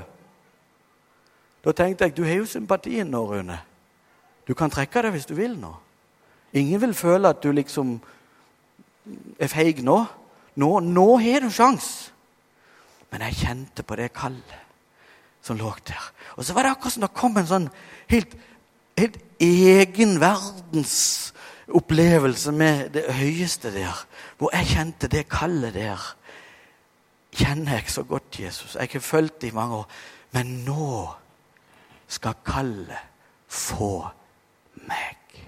Da 1.65 1.73
tenkte 1.77 2.05
jeg 2.05 2.17
du 2.17 2.25
har 2.25 2.41
jo 2.41 2.49
sympatien 2.49 3.11
nå, 3.11 3.21
Rune. 3.29 3.59
Du 4.49 4.55
kan 4.57 4.73
trekke 4.73 5.03
deg 5.05 5.15
hvis 5.15 5.29
du 5.29 5.35
vil 5.37 5.59
nå. 5.61 5.75
Ingen 6.57 6.81
vil 6.81 6.95
føle 6.97 7.31
at 7.31 7.43
du 7.43 7.53
liksom 7.55 7.99
er 9.39 9.53
feig 9.53 9.85
nå. 9.87 9.99
Nå, 10.57 10.71
nå 10.81 11.07
har 11.23 11.45
du 11.45 11.51
sjans. 11.53 12.11
Men 13.11 13.21
jeg 13.27 13.41
kjente 13.45 13.83
på 13.87 13.95
det 13.99 14.17
kallet 14.17 14.61
som 15.43 15.57
lå 15.57 15.75
der. 15.89 16.13
Og 16.37 16.45
så 16.45 16.53
var 16.55 16.63
det 16.63 16.71
akkurat 16.75 16.93
som 16.95 17.03
det 17.05 17.17
kom 17.17 17.37
en 17.41 17.47
sånn 17.49 17.69
helt, 18.13 18.33
helt 18.99 19.19
egen 19.41 20.21
verdensopplevelse 20.21 22.53
med 22.53 22.91
det 22.97 23.05
høyeste 23.17 23.71
der. 23.75 24.07
Hvor 24.39 24.51
jeg 24.57 24.67
kjente 24.75 25.07
det 25.13 25.29
kallet 25.33 25.75
der. 25.77 26.01
Kjenner 27.33 27.73
jeg 27.73 27.85
så 27.87 28.03
godt 28.03 28.41
Jesus. 28.41 28.77
Jeg 28.81 28.89
har 28.93 29.01
fulgt 29.01 29.43
det 29.43 29.49
i 29.49 29.55
mange 29.55 29.77
år. 29.77 29.89
Men 30.33 30.47
nå 30.47 31.09
skal 32.09 32.35
kallet 32.47 32.99
få 33.49 34.07
meg. 34.75 35.45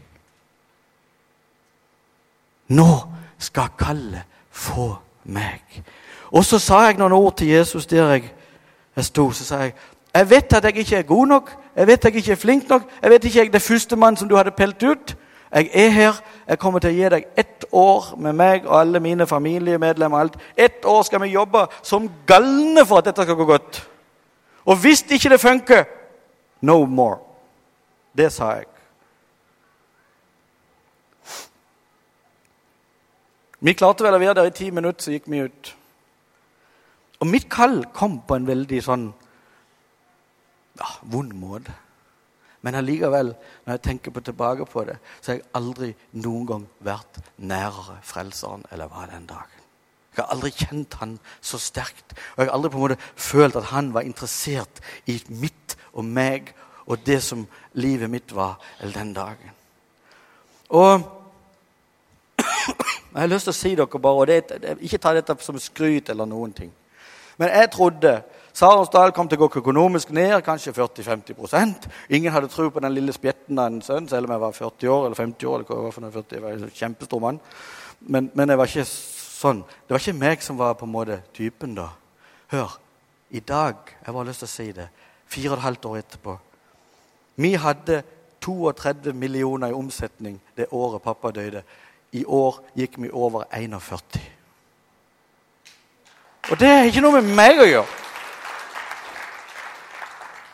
Nå 2.69 2.91
skal 3.39 3.75
kallet 3.79 4.23
få 4.51 4.95
meg. 5.25 5.83
Og 6.31 6.45
så 6.45 6.59
sa 6.59 6.85
jeg 6.87 6.99
noen 6.99 7.13
ord 7.13 7.37
til 7.37 7.53
Jesus 7.53 7.87
der 7.87 8.15
jeg, 8.15 8.31
jeg 8.97 9.05
sto. 9.05 9.31
Så 9.31 9.45
sa 9.45 9.65
jeg 9.67 9.75
jeg 10.15 10.31
vet 10.31 10.53
at 10.53 10.65
jeg 10.65 10.77
ikke 10.77 10.97
er 10.97 11.03
god 11.03 11.27
nok, 11.27 11.59
jeg 11.77 11.87
vet 11.87 12.05
at 12.05 12.05
jeg 12.05 12.17
ikke 12.17 12.33
er 12.33 12.37
flink 12.37 12.69
nok, 12.69 12.83
jeg 13.03 13.11
vet 13.11 13.25
ikke 13.25 13.39
jeg 13.39 13.47
er 13.47 13.53
det 13.53 13.63
første 13.63 13.97
mann 13.97 14.17
som 14.17 14.29
du 14.29 14.37
hadde 14.37 14.51
pelt 14.51 14.83
ut. 14.83 15.17
Jeg 15.53 15.71
er 15.75 15.89
her. 15.89 16.21
Jeg 16.49 16.59
kommer 16.59 16.81
til 16.81 16.91
å 16.91 16.97
gi 16.97 17.09
deg 17.13 17.27
ett 17.37 17.65
år 17.73 18.15
med 18.17 18.37
meg 18.37 18.67
og 18.67 18.79
alle 18.81 19.01
mine 19.01 19.27
familiemedlemmer. 19.27 20.19
alt. 20.19 20.37
Ett 20.57 20.85
år 20.85 21.03
skal 21.03 21.21
vi 21.21 21.35
jobbe 21.35 21.67
som 21.83 22.11
galne 22.27 22.87
for 22.87 22.99
at 22.99 23.05
dette 23.05 23.23
skal 23.23 23.37
gå 23.37 23.45
godt. 23.45 23.89
Og 24.65 24.77
hvis 24.77 25.05
ikke 25.11 25.29
det 25.29 25.41
funker 25.41 25.85
no 26.61 26.85
more. 26.85 27.19
Det 28.17 28.33
sa 28.33 28.55
jeg. 28.57 28.67
Vi 33.61 33.75
klarte 33.79 34.05
vel 34.05 34.15
å 34.15 34.19
være 34.19 34.35
der 34.35 34.51
i 34.51 34.57
ti 34.57 34.71
minutter, 34.75 35.05
så 35.05 35.13
gikk 35.15 35.29
vi 35.31 35.45
ut. 35.47 35.77
Og 37.23 37.29
mitt 37.31 37.47
kall 37.51 37.85
kom 37.95 38.19
på 38.27 38.35
en 38.35 38.47
veldig 38.49 38.81
sånn 38.83 39.05
ja, 40.81 40.89
vond 41.03 41.33
måte. 41.39 41.75
Men 42.63 42.79
allikevel, 42.79 43.33
når 43.67 43.75
jeg 43.75 43.83
tenker 43.83 44.15
på 44.15 44.21
tilbake 44.21 44.67
på 44.71 44.85
det, 44.87 44.97
så 45.21 45.33
har 45.33 45.41
jeg 45.41 45.49
aldri 45.59 45.91
noen 46.13 46.47
gang 46.47 46.67
vært 46.79 47.19
nærere 47.39 47.99
Frelseren 48.07 48.63
eller 48.71 48.91
var 48.91 49.11
den 49.11 49.27
dagen. 49.27 49.59
Jeg 50.13 50.25
har 50.25 50.35
aldri 50.35 50.51
kjent 50.53 50.95
han 51.01 51.17
så 51.41 51.59
sterkt. 51.59 52.13
Og 52.35 52.43
jeg 52.43 52.51
har 52.51 52.55
aldri 52.55 52.71
på 52.71 52.79
en 52.79 52.85
måte 52.85 53.01
følt 53.17 53.57
at 53.57 53.71
han 53.73 53.91
var 53.95 54.07
interessert 54.07 54.83
i 55.09 55.17
mitt 55.29 55.77
og 55.93 56.05
meg 56.05 56.53
og 56.87 57.03
det 57.07 57.19
som 57.25 57.47
livet 57.79 58.11
mitt 58.11 58.35
var 58.35 58.61
eller 58.81 58.93
den 58.93 59.13
dagen. 59.17 59.59
Og 60.69 61.03
jeg 63.13 63.21
har 63.21 63.29
lyst 63.29 63.49
til 63.49 63.53
å 63.53 63.57
si 63.57 63.75
dere 63.77 64.01
bare, 64.01 64.21
og 64.23 64.27
det, 64.27 64.77
Ikke 64.81 64.99
ta 64.99 65.13
dette 65.15 65.37
som 65.41 65.59
skryt 65.61 66.09
eller 66.09 66.29
noen 66.29 66.53
ting. 66.53 66.71
Men 67.37 67.49
jeg 67.49 67.71
trodde 67.73 68.23
Sarensdal 68.53 69.15
kom 69.17 69.29
til 69.29 69.41
å 69.41 69.47
gå 69.47 69.63
økonomisk 69.63 70.11
ned, 70.13 70.35
kanskje 70.45 70.75
40-50% 70.77 71.87
Ingen 72.13 72.35
hadde 72.35 72.51
tro 72.53 72.67
på 72.71 72.83
den 72.85 72.93
lille 72.93 73.15
spjetten 73.17 73.59
av 73.59 73.71
en 73.71 73.81
sønn, 73.85 74.09
selv 74.11 74.29
om 74.29 74.35
jeg 74.35 74.43
var 74.43 74.59
40 74.59 74.93
år 74.93 75.07
eller 75.07 75.17
50 75.17 75.49
år. 75.49 75.55
eller 75.55 75.71
hva 75.71 75.87
var 75.87 75.95
for 75.97 76.11
40, 76.19 76.37
jeg 76.37 76.43
var 76.43 76.53
en 76.59 76.75
kjempestor 76.77 77.21
mann. 77.21 77.41
Men, 78.01 78.31
men 78.35 78.53
jeg 78.53 78.59
var 78.61 78.69
ikke 78.69 78.85
sånn. 78.89 79.63
Det 79.65 79.95
var 79.95 80.05
ikke 80.05 80.21
meg 80.21 80.45
som 80.45 80.59
var 80.61 80.77
på 80.77 80.85
en 80.85 80.93
måte 80.93 81.23
typen 81.33 81.75
da. 81.79 81.89
Hør, 82.53 82.77
i 83.31 83.41
dag 83.41 83.77
Jeg 84.05 84.15
har 84.15 84.25
lyst 84.29 84.45
til 84.45 84.51
å 84.51 84.53
si 84.53 84.73
det. 84.77 84.89
Fire 85.27 85.55
og 85.55 85.57
et 85.57 85.65
halvt 85.65 85.89
år 85.89 85.99
etterpå. 86.03 86.37
Vi 87.41 87.55
hadde 87.57 88.03
32 88.43 89.15
millioner 89.17 89.71
i 89.71 89.77
omsetning 89.77 90.41
det 90.57 90.69
året 90.71 91.03
pappa 91.03 91.31
døde. 91.31 91.63
I 92.13 92.25
år 92.29 92.61
gikk 92.77 92.99
vi 93.01 93.09
over 93.09 93.47
41. 93.49 94.21
Og 96.51 96.59
det 96.61 96.69
er 96.69 96.89
ikke 96.91 97.01
noe 97.01 97.23
med 97.23 97.33
meg 97.39 97.63
å 97.63 97.69
gjøre. 97.71 98.01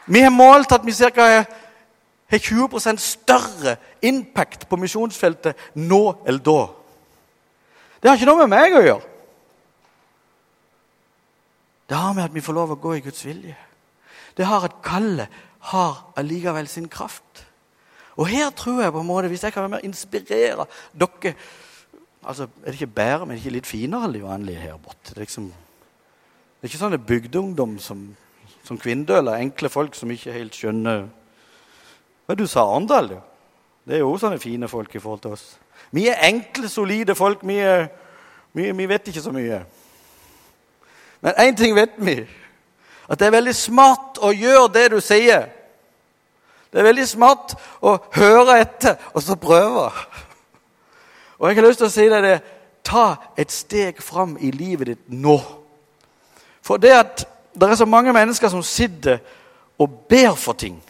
Vi 0.09 0.25
har 0.25 0.33
målt 0.33 0.73
at 0.73 0.87
vi 0.87 0.93
ca. 0.93 1.29
har 2.29 2.39
20% 2.39 2.97
større 3.01 3.77
impact 4.03 4.69
på 4.69 4.77
misjonsfeltet 4.77 5.57
nå 5.75 6.03
eller 6.27 6.43
da. 6.45 6.61
Det 8.03 8.11
har 8.11 8.19
ikke 8.19 8.29
noe 8.29 8.45
med 8.45 8.53
meg 8.53 8.77
å 8.77 8.85
gjøre. 8.85 9.15
Det 11.89 11.97
har 11.97 12.13
med 12.13 12.29
at 12.29 12.35
vi 12.35 12.45
får 12.45 12.57
lov 12.57 12.75
å 12.75 12.81
gå 12.81 12.99
i 12.99 13.05
Guds 13.05 13.25
vilje. 13.25 13.57
Det 14.37 14.47
har 14.47 14.65
at 14.65 14.83
kallet 14.85 15.33
har 15.73 16.03
allikevel 16.17 16.69
sin 16.69 16.89
kraft. 16.89 17.47
Og 18.19 18.29
her 18.29 18.51
tror 18.51 18.83
jeg 18.83 18.93
på 18.93 19.01
en 19.01 19.07
måte, 19.07 19.29
Hvis 19.29 19.43
jeg 19.43 19.53
kan 19.53 19.63
være 19.63 19.71
med 19.71 19.81
å 19.83 19.87
inspirere 19.87 20.67
dere 20.93 21.35
altså, 22.23 22.49
Er 22.65 22.73
det 22.73 22.75
ikke 22.75 22.87
bedre, 22.87 23.27
men 23.27 23.37
ikke 23.37 23.51
litt 23.51 23.67
finere 23.67 24.05
enn 24.05 24.15
de 24.15 24.23
vanlige 24.23 24.61
her 24.61 24.77
borte? 24.77 25.15
Det 25.15 25.17
er, 25.17 25.21
liksom, 25.21 25.47
det 25.49 26.67
er 26.67 26.71
ikke 26.71 26.81
sånn 26.83 26.99
bygdeungdom 27.07 27.79
som, 27.79 28.17
som 28.69 28.79
Kvindøl, 28.79 29.31
enkle 29.33 29.71
folk 29.73 29.97
som 29.97 30.11
ikke 30.13 30.35
helt 30.35 30.57
skjønner 30.57 31.07
Hva 32.29 32.37
du 32.37 32.45
sa 32.47 32.67
Arendal, 32.69 33.15
jo. 33.15 33.21
Det 33.89 33.97
er 33.97 34.03
jo 34.03 34.17
sånne 34.21 34.37
fine 34.37 34.69
folk 34.69 34.93
i 34.93 35.01
forhold 35.01 35.23
til 35.25 35.33
oss. 35.33 35.45
Vi 35.97 36.03
er 36.13 36.27
enkle, 36.29 36.69
solide 36.69 37.15
folk. 37.17 37.41
Vi, 37.41 37.55
er, 37.65 37.87
vi, 38.53 38.67
vi 38.77 38.89
vet 38.91 39.09
ikke 39.09 39.23
så 39.25 39.33
mye. 39.33 39.63
Men 41.25 41.41
én 41.41 41.57
ting 41.57 41.73
vet 41.73 41.95
vi. 41.97 42.19
At 43.09 43.17
det 43.17 43.31
er 43.31 43.39
veldig 43.39 43.55
smart 43.57 44.21
å 44.21 44.35
gjøre 44.37 44.67
det 44.75 44.85
du 44.93 44.99
sier. 45.01 45.49
Det 46.69 46.83
er 46.83 46.89
veldig 46.91 47.07
smart 47.09 47.57
å 47.81 47.97
høre 48.19 48.59
etter 48.61 49.01
og 49.15 49.25
så 49.25 49.39
prøve. 49.41 49.89
Og 51.39 51.49
jeg 51.49 51.57
har 51.57 51.69
lyst 51.71 51.81
til 51.81 51.89
å 51.89 51.95
si 51.97 52.07
deg 52.13 52.29
det 52.29 52.37
ta 52.85 53.07
et 53.41 53.53
steg 53.53 54.05
fram 54.05 54.37
i 54.37 54.53
livet 54.53 54.93
ditt 54.93 55.09
nå. 55.09 55.39
For 56.61 56.77
det 56.77 56.93
at 56.93 57.25
det 57.67 57.75
er 57.75 57.81
så 57.81 57.89
mange 57.89 58.13
mennesker 58.13 58.49
som 58.49 58.63
sitter 58.63 59.19
og 59.79 59.91
ber 60.11 60.35
for 60.35 60.53
ting 60.53 60.83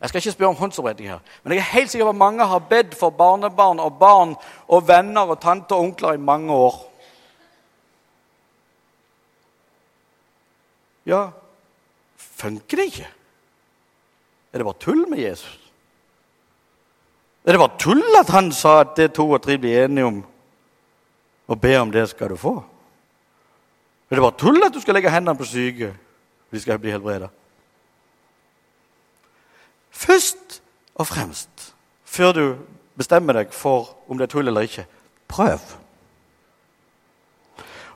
Jeg 0.00 0.08
skal 0.08 0.18
ikke 0.18 0.32
spørre 0.34 0.48
om 0.52 0.56
håndsoppretting 0.56 1.08
her, 1.08 1.18
men 1.42 1.52
jeg 1.52 1.62
er 1.62 1.72
helt 1.78 1.90
sikker 1.90 2.04
på 2.04 2.12
at 2.12 2.20
mange 2.20 2.46
har 2.46 2.58
bedt 2.58 2.94
for 2.94 3.10
barnebarn 3.10 3.78
og 3.80 3.98
barn 3.98 4.34
og 4.68 4.88
venner 4.88 5.30
og 5.32 5.40
tanter 5.40 5.76
og 5.76 5.82
onkler 5.82 6.12
i 6.12 6.20
mange 6.20 6.52
år. 6.52 6.74
Ja, 11.06 11.30
funker 12.16 12.76
det 12.76 12.84
ikke? 12.84 13.08
Er 14.52 14.58
det 14.58 14.66
bare 14.68 14.80
tull 14.80 15.08
med 15.08 15.18
Jesus? 15.18 15.60
Er 17.44 17.52
det 17.52 17.60
bare 17.60 17.78
tull 17.78 18.04
at 18.20 18.28
han 18.28 18.52
sa 18.52 18.80
at 18.80 18.96
det 18.96 19.14
to 19.16 19.26
og 19.30 19.42
tre 19.42 19.56
blir 19.58 19.84
enige 19.84 20.04
om 20.04 20.24
Og 21.46 21.60
be 21.60 21.76
om 21.76 21.90
det, 21.92 22.08
skal 22.08 22.30
du 22.30 22.36
få? 22.36 22.62
Er 24.14 24.20
det 24.20 24.22
bare 24.22 24.38
tull 24.38 24.62
at 24.62 24.74
du 24.74 24.78
skal 24.78 24.94
legge 24.94 25.10
hendene 25.10 25.34
på 25.34 25.44
syke, 25.44 25.88
og 26.46 26.54
de 26.54 26.60
skal 26.60 26.78
bli 26.78 26.90
helbreda? 26.90 27.26
Først 29.90 30.62
og 30.94 31.06
fremst, 31.06 31.74
før 32.04 32.32
du 32.32 32.54
bestemmer 32.96 33.34
deg 33.34 33.50
for 33.50 33.96
om 34.06 34.18
det 34.18 34.28
er 34.28 34.30
tull 34.30 34.46
eller 34.46 34.60
ikke, 34.60 34.86
prøv. 35.28 35.58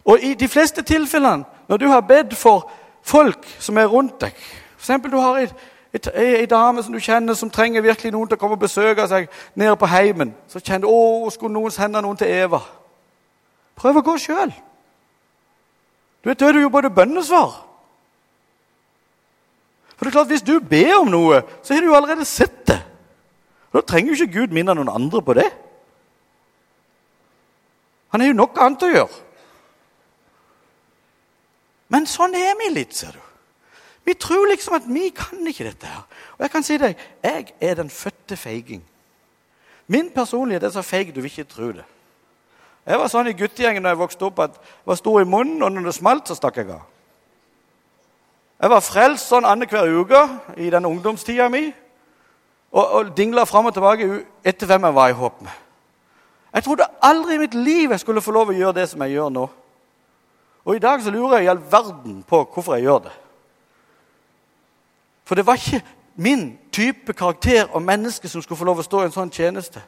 Og 0.05 0.19
i 0.19 0.35
de 0.35 0.49
fleste 0.49 0.83
tilfellene, 0.83 1.45
når 1.69 1.77
du 1.77 1.87
har 1.87 2.01
bedt 2.01 2.35
for 2.35 2.67
folk 3.03 3.47
som 3.63 3.79
er 3.79 3.87
rundt 3.87 4.21
deg 4.21 4.35
F.eks. 4.79 5.11
du 5.11 5.19
har 5.23 5.47
Ei 6.15 6.47
dame 6.51 6.83
som 6.83 6.93
du 6.93 6.99
kjenner 6.99 7.35
som 7.35 7.51
trenger 7.51 7.83
virkelig 7.83 8.11
noen 8.13 8.27
til 8.27 8.35
å 8.35 8.41
komme 8.43 8.59
og 8.59 8.67
besøke 8.67 9.07
seg 9.07 9.31
nede 9.55 9.77
på 9.79 9.87
heimen. 9.87 10.35
Så 10.51 10.59
kjenner 10.59 10.89
du 10.89 10.91
å, 10.91 11.31
skulle 11.31 11.55
noen 11.55 11.71
sende 11.71 12.03
noen 12.03 12.19
til 12.19 12.27
Eva. 12.27 12.59
Prøv 13.79 14.03
å 14.03 14.09
gå 14.11 14.19
sjøl. 14.19 14.53
Du 16.25 16.31
er 16.31 16.53
du 16.53 16.61
jo 16.61 16.71
både 16.73 16.91
bønnesvar. 16.91 17.65
For 19.97 20.05
det 20.05 20.11
er 20.11 20.17
klart, 20.19 20.27
Hvis 20.31 20.43
du 20.43 20.61
ber 20.61 21.01
om 21.01 21.11
noe, 21.11 21.43
så 21.63 21.75
har 21.75 21.81
du 21.81 21.91
jo 21.91 21.97
allerede 21.97 22.25
sett 22.25 22.67
det. 22.67 22.83
Da 23.75 23.81
trenger 23.81 24.15
jo 24.15 24.25
ikke 24.25 24.41
Gud 24.41 24.55
minne 24.55 24.75
noen 24.75 24.89
andre 24.89 25.23
på 25.23 25.35
det. 25.35 25.49
Han 28.09 28.21
har 28.21 28.29
jo 28.29 28.39
nok 28.39 28.59
annet 28.59 28.83
å 28.87 28.93
gjøre. 28.93 29.25
Men 31.89 32.07
sånn 32.09 32.37
er 32.37 32.55
vi 32.61 32.71
litt, 32.73 32.95
ser 32.97 33.17
du. 33.17 33.25
Vi 34.09 34.15
tror 34.17 34.49
liksom 34.49 34.79
at 34.79 34.87
vi 34.89 35.11
kan 35.13 35.45
ikke 35.45 35.67
dette 35.67 35.89
her. 35.89 36.05
Og 36.39 36.47
jeg 36.47 36.53
kan 36.53 36.65
si 36.65 36.79
deg, 36.81 36.97
jeg 37.25 37.53
er 37.61 37.75
den 37.77 37.91
fødte 37.93 38.39
feiging. 38.41 38.81
Min 39.89 40.11
personlighet 40.13 40.65
er 40.65 40.73
så 40.73 40.85
feig 40.85 41.13
du 41.13 41.21
vil 41.21 41.31
ikke 41.31 41.49
tro 41.49 41.73
det. 41.77 41.85
Jeg 42.89 42.97
var 42.97 43.11
sånn 43.13 43.29
i 43.29 43.37
guttegjengen 43.37 43.85
da 43.85 43.93
jeg 43.93 44.01
vokste 44.01 44.25
opp 44.31 44.39
at 44.41 44.55
jeg 44.57 44.89
var 44.89 44.97
stor 44.97 45.21
i 45.21 45.29
munnen, 45.29 45.61
og 45.63 45.75
når 45.75 45.91
det 45.91 45.99
smalt, 45.99 46.29
så 46.29 46.37
stakk 46.39 46.57
jeg 46.63 46.71
av. 46.73 46.87
Jeg 48.59 48.73
var 48.73 48.83
frelst 48.83 49.29
sånn 49.29 49.47
annenhver 49.47 49.93
uke 50.01 50.23
i 50.57 50.71
den 50.73 50.89
ungdomstida 50.89 51.51
mi. 51.53 51.69
Og, 52.73 52.85
og 52.85 53.13
dingla 53.17 53.45
fram 53.49 53.69
og 53.69 53.77
tilbake 53.77 54.09
etter 54.45 54.69
hvem 54.69 54.89
jeg 54.89 54.97
var 54.97 55.13
i 55.13 55.17
håp 55.21 55.45
med. 55.45 55.53
Jeg 56.57 56.65
trodde 56.65 56.89
aldri 57.05 57.37
i 57.37 57.43
mitt 57.43 57.55
liv 57.55 57.93
jeg 57.93 58.01
skulle 58.01 58.25
få 58.25 58.33
lov 58.35 58.51
å 58.51 58.57
gjøre 58.57 58.81
det 58.81 58.89
som 58.91 59.05
jeg 59.05 59.15
gjør 59.15 59.31
nå. 59.37 59.45
Og 60.65 60.77
i 60.77 60.83
dag 60.83 61.05
så 61.05 61.13
lurer 61.13 61.39
jeg 61.39 61.49
i 61.49 61.53
all 61.53 61.63
verden 61.71 62.23
på 62.29 62.43
hvorfor 62.45 62.77
jeg 62.77 62.89
gjør 62.89 63.05
det. 63.07 63.15
For 65.29 65.37
det 65.37 65.45
var 65.47 65.61
ikke 65.61 65.85
min 66.17 66.51
type 66.73 67.13
karakter 67.13 67.69
og 67.69 67.85
menneske 67.85 68.29
som 68.29 68.43
skulle 68.43 68.59
få 68.59 68.67
lov 68.69 68.81
å 68.81 68.87
stå 68.87 69.05
i 69.05 69.09
en 69.09 69.15
sånn 69.15 69.33
tjeneste. 69.33 69.85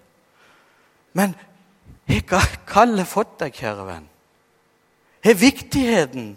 Men 1.17 1.35
har 2.19 2.53
kallet 2.69 3.09
fått 3.09 3.39
deg, 3.43 3.55
kjære 3.55 3.87
venn. 3.87 4.07
Har 5.25 5.37
viktigheten 5.39 6.33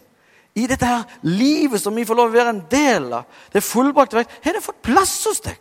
i 0.54 0.68
dette 0.70 0.86
her 0.86 1.04
livet 1.26 1.82
som 1.82 1.96
vi 1.98 2.06
får 2.06 2.20
lov 2.20 2.30
å 2.30 2.36
være 2.36 2.54
en 2.54 2.64
del 2.70 3.10
av, 3.18 3.26
det 3.54 3.64
fullbrakte 3.66 4.20
verk, 4.20 4.36
har 4.44 4.54
det 4.54 4.64
fått 4.66 4.84
plass 4.86 5.16
hos 5.26 5.42
deg? 5.46 5.58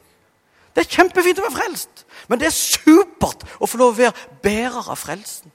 Det 0.72 0.84
er 0.84 0.94
kjempefint 0.98 1.40
å 1.40 1.46
være 1.46 1.58
frelst, 1.58 2.04
men 2.28 2.40
det 2.40 2.48
er 2.48 2.56
supert 2.56 3.44
å 3.60 3.68
få 3.68 3.80
lov 3.80 3.92
å 3.92 3.98
være 3.98 4.38
bærer 4.44 4.92
av 4.92 5.00
frelsen. 5.00 5.52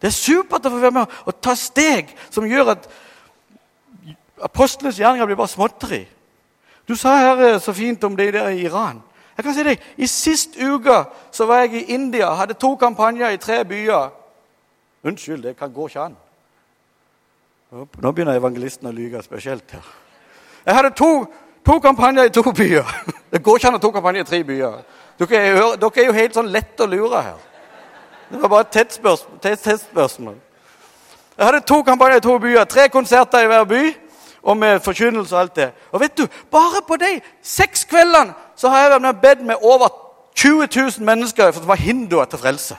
Det 0.00 0.10
er 0.10 0.16
supert 0.16 0.66
å 0.66 0.72
få 0.72 0.80
være 0.82 0.96
med 0.96 1.16
og 1.28 1.38
ta 1.44 1.54
steg 1.56 2.10
som 2.32 2.48
gjør 2.48 2.74
at 2.74 2.88
apostlenes 4.42 4.98
gjerninger 4.98 5.28
blir 5.28 5.38
bare 5.38 5.52
småtteri. 5.52 6.02
Du 6.88 6.96
sa 6.98 7.14
her 7.20 7.42
eh, 7.46 7.60
så 7.62 7.74
fint 7.76 8.04
om 8.04 8.16
det 8.18 8.32
der 8.34 8.50
i 8.50 8.64
Iran. 8.66 8.98
Jeg 9.36 9.44
kan 9.44 9.54
si 9.54 9.64
deg, 9.64 9.84
I 9.96 10.06
sist 10.06 10.58
uke 10.60 11.04
så 11.32 11.46
var 11.48 11.64
jeg 11.64 11.74
i 11.82 11.94
India, 11.94 12.34
hadde 12.36 12.54
to 12.54 12.74
kampanjer 12.76 13.32
i 13.32 13.40
tre 13.40 13.64
byer. 13.64 14.10
Unnskyld, 15.04 15.42
det 15.42 15.56
kan 15.56 15.72
gå 15.72 15.86
ikke 15.88 16.00
an. 16.00 16.16
Nå 17.72 18.12
begynner 18.12 18.36
evangelisten 18.36 18.90
å 18.90 18.92
lyge 18.92 19.22
spesielt 19.24 19.70
her. 19.72 19.86
Jeg 20.66 20.76
hadde 20.76 20.90
to, 20.94 21.08
to, 21.64 21.78
kampanjer 21.80 22.28
i 22.28 22.34
to 22.34 22.44
byer. 22.60 22.92
Det 23.32 23.42
går 23.42 23.58
ikke 23.58 23.70
an 23.70 23.78
å 23.78 23.80
ha 23.80 23.86
to 23.86 23.92
kampanjer 23.94 24.26
i 24.26 24.28
tre 24.28 24.42
byer. 24.44 24.76
Dere 25.18 25.40
er, 25.40 25.60
dere 25.80 26.02
er 26.02 26.10
jo 26.10 26.18
helt 26.18 26.36
sånn 26.36 26.52
lett 26.52 26.80
å 26.80 26.88
lure 26.90 27.24
her. 27.24 27.40
Det 28.28 28.40
var 28.40 28.52
bare 28.52 28.68
et 28.68 29.64
testspørsmål. 29.64 30.36
Jeg 31.38 31.46
hadde 31.46 31.64
to 31.68 31.82
kampanjer 31.82 32.20
i 32.20 32.24
to 32.24 32.38
byer, 32.38 32.64
tre 32.68 32.86
konserter 32.92 33.44
i 33.44 33.48
hver 33.48 33.64
by, 33.68 33.82
og 34.42 34.56
med 34.56 34.80
forkynnelse 34.84 35.34
og 35.34 35.40
alt 35.40 35.56
det. 35.56 35.70
Og 35.92 36.00
vet 36.00 36.16
du, 36.18 36.26
Bare 36.50 36.82
på 36.88 36.96
de 37.00 37.20
seks 37.42 37.84
kveldene 37.88 38.34
så 38.62 38.70
har 38.70 38.84
jeg 38.84 38.90
vært 38.92 39.02
med 39.02 39.20
bedt 39.22 39.40
med 39.46 39.64
over 39.66 39.88
20 40.38 40.68
000 40.70 41.06
mennesker 41.06 41.50
for 41.50 41.64
det 41.64 41.68
var 41.68 41.80
hinduer 41.82 42.28
til 42.30 42.38
frelse. 42.38 42.76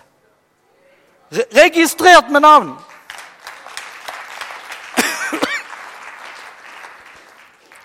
Re 1.33 1.43
registrert 1.57 2.29
med 2.31 2.39
navn! 2.45 2.69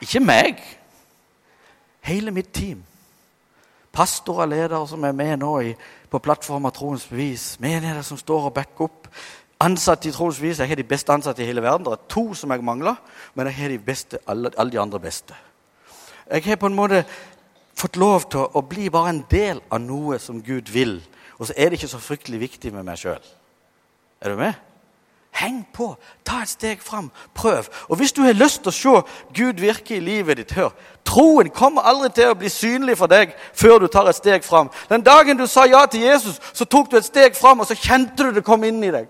Ikke 0.01 0.21
meg. 0.23 0.61
Hele 2.07 2.31
mitt 2.31 2.53
team. 2.55 2.85
Pastorer 3.93 4.47
og 4.47 4.49
ledere 4.53 4.85
som 4.89 5.05
er 5.05 5.13
med 5.13 5.41
nå 5.43 5.57
i, 5.67 5.73
på 6.11 6.21
plattformen 6.23 6.71
Troens 6.73 7.09
bevis. 7.11 7.57
Menigheter 7.61 8.07
som 8.07 8.21
står 8.21 8.47
og 8.53 8.55
backer 8.55 8.87
opp. 8.87 9.09
Ansatte 9.61 10.09
i 10.09 10.13
Troens 10.15 10.39
bevis. 10.39 10.61
Jeg 10.63 10.71
har 10.71 10.79
de 10.79 10.87
beste 10.87 11.13
ansatte 11.13 11.43
i 11.43 11.51
hele 11.51 11.67
verden. 11.67 11.89
Det 11.89 11.97
er 11.97 12.07
to 12.15 12.31
som 12.35 12.55
jeg 12.55 12.63
mangler, 12.65 12.95
men 13.35 13.51
jeg 13.51 13.59
har 13.59 13.75
de 13.75 13.79
beste, 13.91 14.23
alle, 14.27 14.55
alle 14.57 14.73
de 14.73 14.81
andre 14.81 15.01
beste. 15.03 15.35
Jeg 16.31 16.45
har 16.45 16.57
på 16.63 16.71
en 16.71 16.79
måte 16.79 17.05
fått 17.79 17.99
lov 18.01 18.29
til 18.33 18.47
å 18.47 18.63
bli 18.67 18.89
bare 18.91 19.15
en 19.15 19.25
del 19.31 19.63
av 19.71 19.83
noe 19.83 20.19
som 20.23 20.43
Gud 20.43 20.71
vil. 20.75 20.99
Og 21.39 21.49
så 21.49 21.57
er 21.57 21.71
det 21.71 21.79
ikke 21.79 21.93
så 21.95 22.01
fryktelig 22.03 22.41
viktig 22.41 22.73
med 22.75 22.87
meg 22.87 22.99
sjøl. 22.99 23.23
Er 24.21 24.35
du 24.35 24.41
med? 24.41 24.57
Heng 25.39 25.61
på. 25.73 25.93
Ta 26.27 26.41
et 26.43 26.51
steg 26.51 26.81
fram. 26.83 27.11
Prøv. 27.35 27.69
Og 27.89 28.01
hvis 28.01 28.13
du 28.13 28.25
har 28.25 28.35
lyst 28.35 28.65
til 28.65 28.73
å 28.73 28.75
se 28.75 28.95
Gud 29.37 29.61
virke 29.63 29.97
i 29.97 30.03
livet 30.03 30.41
ditt, 30.41 30.55
hør. 30.59 30.73
Troen 31.07 31.51
kommer 31.55 31.87
aldri 31.87 32.11
til 32.17 32.33
å 32.33 32.39
bli 32.39 32.51
synlig 32.51 32.97
for 32.99 33.11
deg 33.11 33.37
før 33.55 33.85
du 33.85 33.87
tar 33.93 34.11
et 34.11 34.19
steg 34.19 34.45
fram. 34.45 34.73
Den 34.91 35.05
dagen 35.07 35.39
du 35.39 35.47
sa 35.47 35.67
ja 35.69 35.85
til 35.87 36.09
Jesus, 36.09 36.41
så 36.53 36.67
tok 36.67 36.91
du 36.91 36.99
et 36.99 37.07
steg 37.07 37.39
fram, 37.39 37.61
og 37.61 37.69
så 37.69 37.79
kjente 37.79 38.27
du 38.27 38.35
det 38.35 38.45
kom 38.47 38.65
inn 38.67 38.83
i 38.83 38.93
deg. 38.95 39.07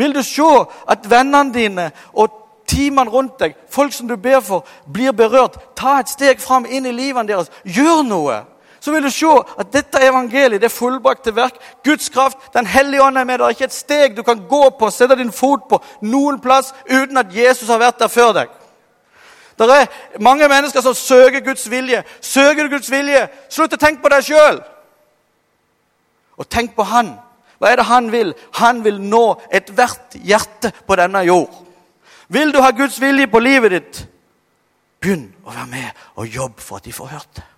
Vil 0.00 0.14
du 0.16 0.22
se 0.24 0.48
at 0.88 1.04
vennene 1.10 1.52
dine 1.52 1.90
og 2.12 2.41
teamene 2.72 3.12
rundt 3.12 3.36
deg, 3.42 3.58
folk 3.70 3.92
som 3.92 4.08
du 4.08 4.16
ber 4.16 4.40
for, 4.44 4.64
blir 4.88 5.12
berørt, 5.16 5.58
ta 5.76 5.98
et 6.00 6.10
steg 6.10 6.40
fram 6.40 6.64
inn 6.64 6.88
i 6.88 6.94
livene 6.96 7.28
deres. 7.28 7.52
Gjør 7.64 8.02
noe! 8.08 8.40
Så 8.82 8.90
vil 8.90 9.04
du 9.04 9.10
se 9.14 9.28
at 9.62 9.68
dette 9.70 10.00
evangeliet 10.02 10.58
det 10.58 10.66
er 10.66 10.74
fullbrakte 10.74 11.30
verk. 11.36 11.60
Guds 11.84 12.08
kraft, 12.10 12.38
Den 12.54 12.66
hellige 12.66 13.02
ånd 13.02 13.18
er 13.18 13.24
med. 13.24 13.38
Det 13.38 13.44
er 13.46 13.54
ikke 13.54 13.68
et 13.70 13.76
steg 13.76 14.16
du 14.16 14.22
kan 14.26 14.40
gå 14.48 14.70
på, 14.78 14.90
sette 14.90 15.14
din 15.16 15.30
fot 15.32 15.68
på 15.70 15.78
noen 16.02 16.40
plass 16.42 16.72
uten 16.90 17.16
at 17.16 17.30
Jesus 17.30 17.68
har 17.68 17.78
vært 17.78 18.00
der 18.02 18.10
før 18.10 18.32
deg. 18.40 18.48
Det 19.58 19.70
er 19.70 19.86
mange 20.18 20.48
mennesker 20.48 20.82
som 20.82 20.94
søker 20.94 21.44
Guds 21.46 21.70
vilje. 21.70 22.02
Søker 22.20 22.66
du 22.66 22.74
Guds 22.74 22.90
vilje, 22.90 23.28
slutt 23.48 23.76
å 23.76 23.78
tenke 23.78 24.02
på 24.02 24.10
deg 24.10 24.26
sjøl. 24.26 24.58
Og 26.42 26.48
tenk 26.50 26.74
på 26.74 26.82
Han. 26.82 27.14
Hva 27.62 27.70
er 27.70 27.78
det 27.78 27.86
Han 27.86 28.10
vil? 28.12 28.34
Han 28.58 28.82
vil 28.84 28.98
nå 28.98 29.26
ethvert 29.52 30.16
hjerte 30.18 30.72
på 30.86 30.98
denne 30.98 31.22
jord. 31.28 31.54
Vil 32.32 32.52
du 32.52 32.60
ha 32.64 32.70
Guds 32.70 32.96
vilje 33.00 33.28
på 33.28 33.40
livet 33.42 33.74
ditt, 33.74 34.02
begynn 35.02 35.26
å 35.44 35.52
være 35.52 35.68
med 35.68 36.04
og 36.20 36.30
jobbe 36.30 36.62
for 36.62 36.78
at 36.78 36.86
de 36.86 36.94
får 36.94 37.10
hørt 37.12 37.32
det. 37.36 37.48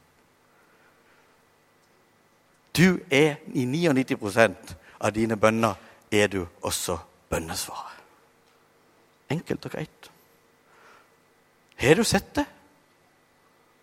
Du 2.74 2.88
er 3.10 3.36
i 3.54 3.66
99% 3.70 4.72
av 4.98 5.12
dine 5.14 5.36
bønner 5.38 5.78
er 6.10 6.32
du 6.32 6.40
også 6.66 6.96
bønnesvaret. 7.30 8.00
Enkelt 9.30 9.68
og 9.68 9.76
greit. 9.76 10.10
Har 11.78 11.94
du 11.94 12.04
sett 12.06 12.32
det, 12.34 12.44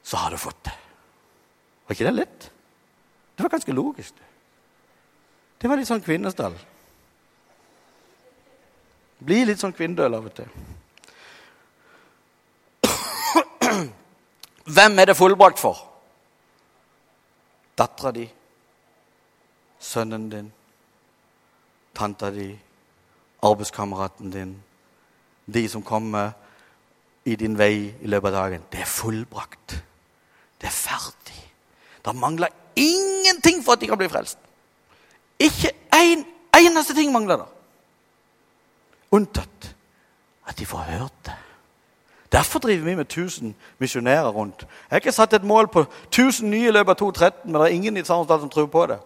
så 0.04 0.17
har 0.17 0.32
du 0.32 0.41
fått 0.41 0.60
det. 0.65 0.75
Var 1.86 1.95
ikke 1.95 2.10
det 2.10 2.17
lett? 2.17 2.51
Det 3.36 3.45
var 3.45 3.54
ganske 3.56 3.75
logisk. 3.75 4.19
Det 5.62 5.69
var 5.69 5.80
litt 5.80 5.88
sånn 5.88 6.04
kvinnestall. 6.04 6.56
Bli 9.21 9.43
litt 9.45 9.62
sånn 9.62 9.75
kvinnedøl 9.77 10.17
av 10.17 10.27
og 10.27 10.36
til. 10.36 10.51
Hvem 14.73 14.99
er 14.99 15.05
det 15.05 15.17
fullbrakt 15.17 15.60
for? 15.60 15.79
Dattera 17.77 18.12
di, 18.15 18.27
sønnen 19.79 20.29
din, 20.29 20.51
tanta 21.97 22.29
di, 22.31 22.51
arbeidskameraten 23.43 24.31
din, 24.31 24.53
de 25.45 25.63
som 25.69 25.84
kommer 25.84 26.31
i 27.25 27.36
din 27.36 27.57
vei 27.57 27.89
i 28.01 28.10
løpet 28.10 28.31
av 28.31 28.38
dagen. 28.38 28.65
Det 28.71 28.84
er 28.84 28.89
fullbrakt. 28.89 29.75
Det 30.62 30.69
er 30.69 30.75
ferdig. 30.75 31.41
Det 32.05 32.15
mangler 32.15 32.53
ingenting 32.75 33.63
for 33.65 33.73
at 33.73 33.81
de 33.81 33.89
kan 33.89 33.99
bli 33.99 34.10
frelst. 34.10 34.38
Ikke 35.41 35.73
en, 35.97 36.25
eneste 36.57 36.95
ting 36.95 37.12
mangler 37.13 37.41
det. 37.41 37.49
Unntatt 39.12 39.71
at 40.47 40.57
de 40.57 40.65
får 40.65 40.86
hørt 40.93 41.17
det. 41.25 41.38
Derfor 42.32 42.60
driver 42.60 42.86
vi 42.86 42.96
med 42.96 43.06
1000 43.06 43.56
misjonærer 43.80 44.30
rundt. 44.30 44.60
Jeg 44.60 44.67
har 44.89 44.98
ikke 44.98 45.12
satt 45.12 45.34
et 45.34 45.44
mål 45.44 45.67
på 45.67 45.86
1000 46.08 46.50
nye 46.50 46.67
i 46.67 46.72
løpet 46.72 46.89
av 46.89 46.96
2013, 46.96 47.52
men 47.52 47.62
det 47.62 47.62
er 47.62 47.76
ingen 47.76 47.98
i 47.98 48.04
Sarensdal 48.04 48.39
som 48.39 48.50
tror 48.50 48.65
på 48.65 48.86
det. 48.86 49.00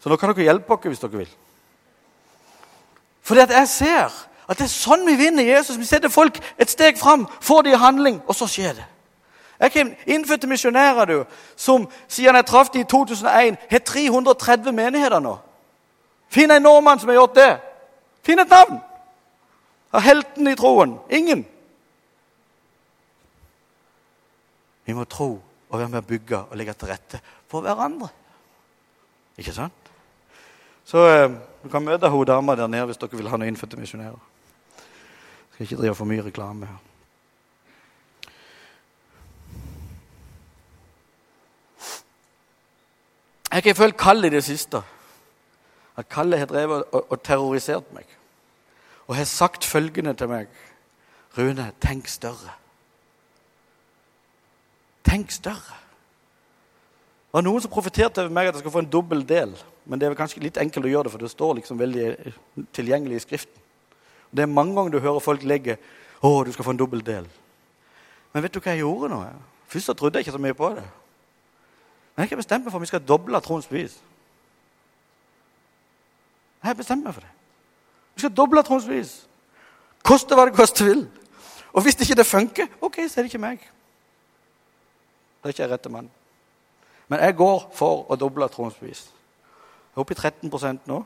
Så 0.00 0.08
nå 0.08 0.16
kan 0.16 0.28
dere 0.28 0.44
hjelpe 0.44 0.76
dere 0.76 0.92
hvis 0.92 1.00
dere 1.00 1.16
vil. 1.16 1.30
Fordi 3.22 3.40
at 3.40 3.50
jeg 3.50 3.68
ser 3.68 4.26
at 4.48 4.58
det 4.58 4.66
er 4.66 4.72
sånn 4.72 5.06
vi 5.06 5.14
vinner 5.14 5.46
Jesus. 5.46 5.78
Vi 5.78 5.86
setter 5.86 6.10
folk 6.10 6.40
et 6.58 6.70
steg 6.70 6.98
fram, 6.98 7.28
får 7.40 7.62
de 7.62 7.70
i 7.70 7.78
handling, 7.78 8.18
og 8.26 8.34
så 8.34 8.48
skjer 8.50 8.72
det. 8.80 8.86
Jeg 9.60 9.70
har 9.74 9.90
innfødte 10.06 10.48
misjonærer 10.48 11.04
du, 11.04 11.24
som 11.56 11.84
siden 12.08 12.34
jeg 12.34 12.46
traff 12.46 12.70
dem 12.70 12.80
i 12.80 12.84
2001, 12.84 13.56
har 13.70 13.78
330 13.78 14.72
menigheter 14.72 15.20
nå. 15.20 15.36
Finn 16.28 16.50
en 16.50 16.62
nordmann 16.62 16.98
som 16.98 17.08
har 17.08 17.20
gjort 17.20 17.36
det. 17.36 17.50
Finn 18.26 18.38
et 18.38 18.50
navn! 18.50 18.80
Av 19.92 20.00
helten 20.00 20.48
i 20.48 20.54
troen. 20.56 20.96
Ingen. 21.10 21.44
Vi 24.90 24.94
må 24.96 25.04
tro 25.06 25.36
og 25.70 25.78
være 25.78 25.86
med 25.92 26.00
å 26.02 26.06
bygge 26.08 26.38
og 26.50 26.56
legge 26.58 26.72
til 26.74 26.88
rette 26.90 27.20
for 27.46 27.62
hverandre. 27.62 28.08
Ikke 29.38 29.54
sant? 29.54 29.90
Så 30.82 31.04
eh, 31.06 31.30
du 31.62 31.68
kan 31.70 31.84
møte 31.86 32.10
hun 32.10 32.26
dama 32.26 32.56
der 32.58 32.66
nede 32.66 32.88
hvis 32.88 32.98
dere 32.98 33.14
vil 33.20 33.30
ha 33.30 33.38
noen 33.38 33.52
innfødte 33.52 33.78
misjonærer. 33.78 34.18
Skal 35.52 35.68
ikke 35.68 35.78
drive 35.78 35.94
for 35.94 36.10
mye 36.10 36.24
reklame 36.26 36.66
her. 36.66 36.80
Jeg 43.50 43.62
har 43.68 43.78
følt 43.78 43.98
kall 43.98 44.26
i 44.26 44.34
det 44.34 44.42
siste. 44.46 44.82
At 45.98 46.10
kallet 46.10 46.42
har 46.42 46.50
drevet 46.50 46.82
og, 46.90 47.04
og 47.06 47.22
terrorisert 47.22 47.94
meg. 47.94 48.10
Og 49.06 49.14
har 49.20 49.30
sagt 49.30 49.66
følgende 49.66 50.18
til 50.18 50.34
meg. 50.34 50.50
Rune, 51.38 51.70
tenk 51.78 52.10
større. 52.10 52.58
Tenk 55.10 55.32
større. 55.34 55.78
Det 57.30 57.38
var 57.38 57.42
noen 57.46 57.62
som 57.62 57.70
profeterte 57.70 58.22
over 58.22 58.34
meg 58.34 58.48
at 58.48 58.54
jeg 58.54 58.62
skulle 58.62 58.76
få 58.76 58.82
en 58.84 58.92
dobbel 58.92 59.24
del. 59.26 59.56
Men 59.86 59.98
det 59.98 60.06
er 60.06 60.14
kanskje 60.18 60.42
litt 60.44 60.58
enkelt 60.60 60.86
å 60.86 60.90
gjøre 60.90 61.08
det, 61.08 61.12
for 61.14 61.22
det 61.22 61.30
står 61.32 61.56
liksom 61.58 61.78
veldig 61.80 62.04
eh, 62.10 62.36
tilgjengelig 62.76 63.18
i 63.18 63.22
Skriften. 63.24 63.62
Det 64.30 64.44
er 64.44 64.50
mange 64.50 64.76
ganger 64.76 64.94
du 64.94 65.02
hører 65.02 65.22
folk 65.22 65.42
legge 65.42 65.78
'Å, 66.20 66.44
du 66.44 66.52
skal 66.52 66.64
få 66.64 66.70
en 66.70 66.76
dobbel 66.76 67.00
del'. 67.02 67.26
Men 68.32 68.42
vet 68.42 68.54
du 68.54 68.60
hva 68.60 68.70
jeg 68.70 68.84
gjorde 68.84 69.08
nå? 69.08 69.18
Først 69.66 69.86
så 69.86 69.94
trodde 69.94 70.18
jeg 70.18 70.26
ikke 70.26 70.36
så 70.36 70.42
mye 70.42 70.54
på 70.54 70.68
det. 70.76 70.84
Men 72.14 72.22
jeg 72.22 72.30
har 72.30 72.36
bestemt 72.36 72.64
meg 72.64 72.72
for 72.72 72.78
at 72.78 72.82
vi 72.82 72.86
skal 72.92 73.06
doble 73.08 73.40
troens 73.40 73.66
bevis. 73.66 73.98
Jeg 76.62 76.68
har 76.68 76.74
bestemt 76.74 77.04
meg 77.04 77.14
for 77.14 77.20
det. 77.20 77.30
Vi 78.14 78.20
skal 78.20 78.34
doble 78.36 78.62
troens 78.62 78.84
bevis. 78.84 79.26
Koste 80.04 80.36
hva 80.36 80.44
det 80.46 80.54
koste 80.54 80.84
vil. 80.84 81.08
Og 81.72 81.82
hvis 81.82 81.96
ikke 81.98 82.14
det 82.14 82.26
funker, 82.26 82.66
ok, 82.80 83.00
så 83.08 83.20
er 83.20 83.24
det 83.24 83.32
ikke 83.32 83.42
meg. 83.42 83.64
Det 85.40 85.48
er 85.48 85.54
ikke 85.54 85.62
jeg 85.62 85.70
rette 85.70 85.88
mann. 85.88 86.10
Men 87.08 87.20
jeg 87.20 87.36
går 87.36 87.70
for 87.74 88.04
å 88.12 88.16
doble 88.16 88.48
troens 88.48 88.76
bevis. 88.78 89.06
Jeg 89.90 89.96
er 89.96 90.02
oppe 90.04 90.14
i 90.14 90.20
13% 90.20 90.86
nå. 90.86 90.98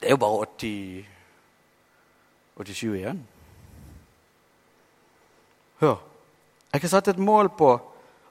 Det 0.00 0.10
er 0.10 0.16
jo 0.16 0.18
bare 0.20 0.46
80, 0.58 1.06
87 2.58 2.96
igjen. 2.98 3.22
Hør. 5.80 5.96
Jeg 6.72 6.80
har 6.80 6.88
satt 6.88 7.08
et 7.08 7.18
mål 7.18 7.48
på 7.58 7.70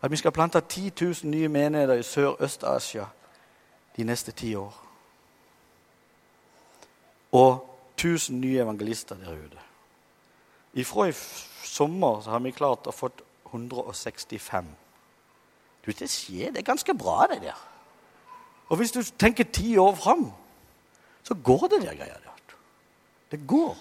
at 0.01 0.11
vi 0.11 0.17
skal 0.17 0.31
plante 0.31 0.61
10 0.61 0.91
000 1.01 1.31
nye 1.31 1.47
menigheter 1.47 1.93
i 1.93 2.03
Sør-Øst-Asia 2.03 3.05
de 3.97 4.03
neste 4.03 4.31
ti 4.31 4.55
år. 4.55 4.73
Og 7.31 7.77
1000 7.97 8.39
nye 8.39 8.61
evangelister 8.61 9.15
der 9.15 9.31
ute. 9.31 9.70
Ifra 10.73 11.09
i 11.09 11.13
sommer 11.63 12.21
så 12.21 12.31
har 12.31 12.39
vi 12.39 12.53
klart 12.55 12.87
å 12.87 12.95
fått 12.95 13.21
165. 13.51 14.67
Du, 15.85 15.91
Det 15.91 16.09
skjer. 16.09 16.51
Det 16.51 16.61
er 16.61 16.71
ganske 16.71 16.93
bra, 16.93 17.27
det 17.27 17.41
der. 17.41 17.67
Og 18.69 18.77
hvis 18.77 18.91
du 18.91 19.01
tenker 19.03 19.43
ti 19.43 19.77
år 19.77 19.95
fram, 19.95 20.31
så 21.23 21.33
går 21.33 21.67
det 21.67 21.81
der 21.81 21.95
greia 21.95 22.13
der. 22.13 22.55
Det 23.31 23.47
går. 23.47 23.77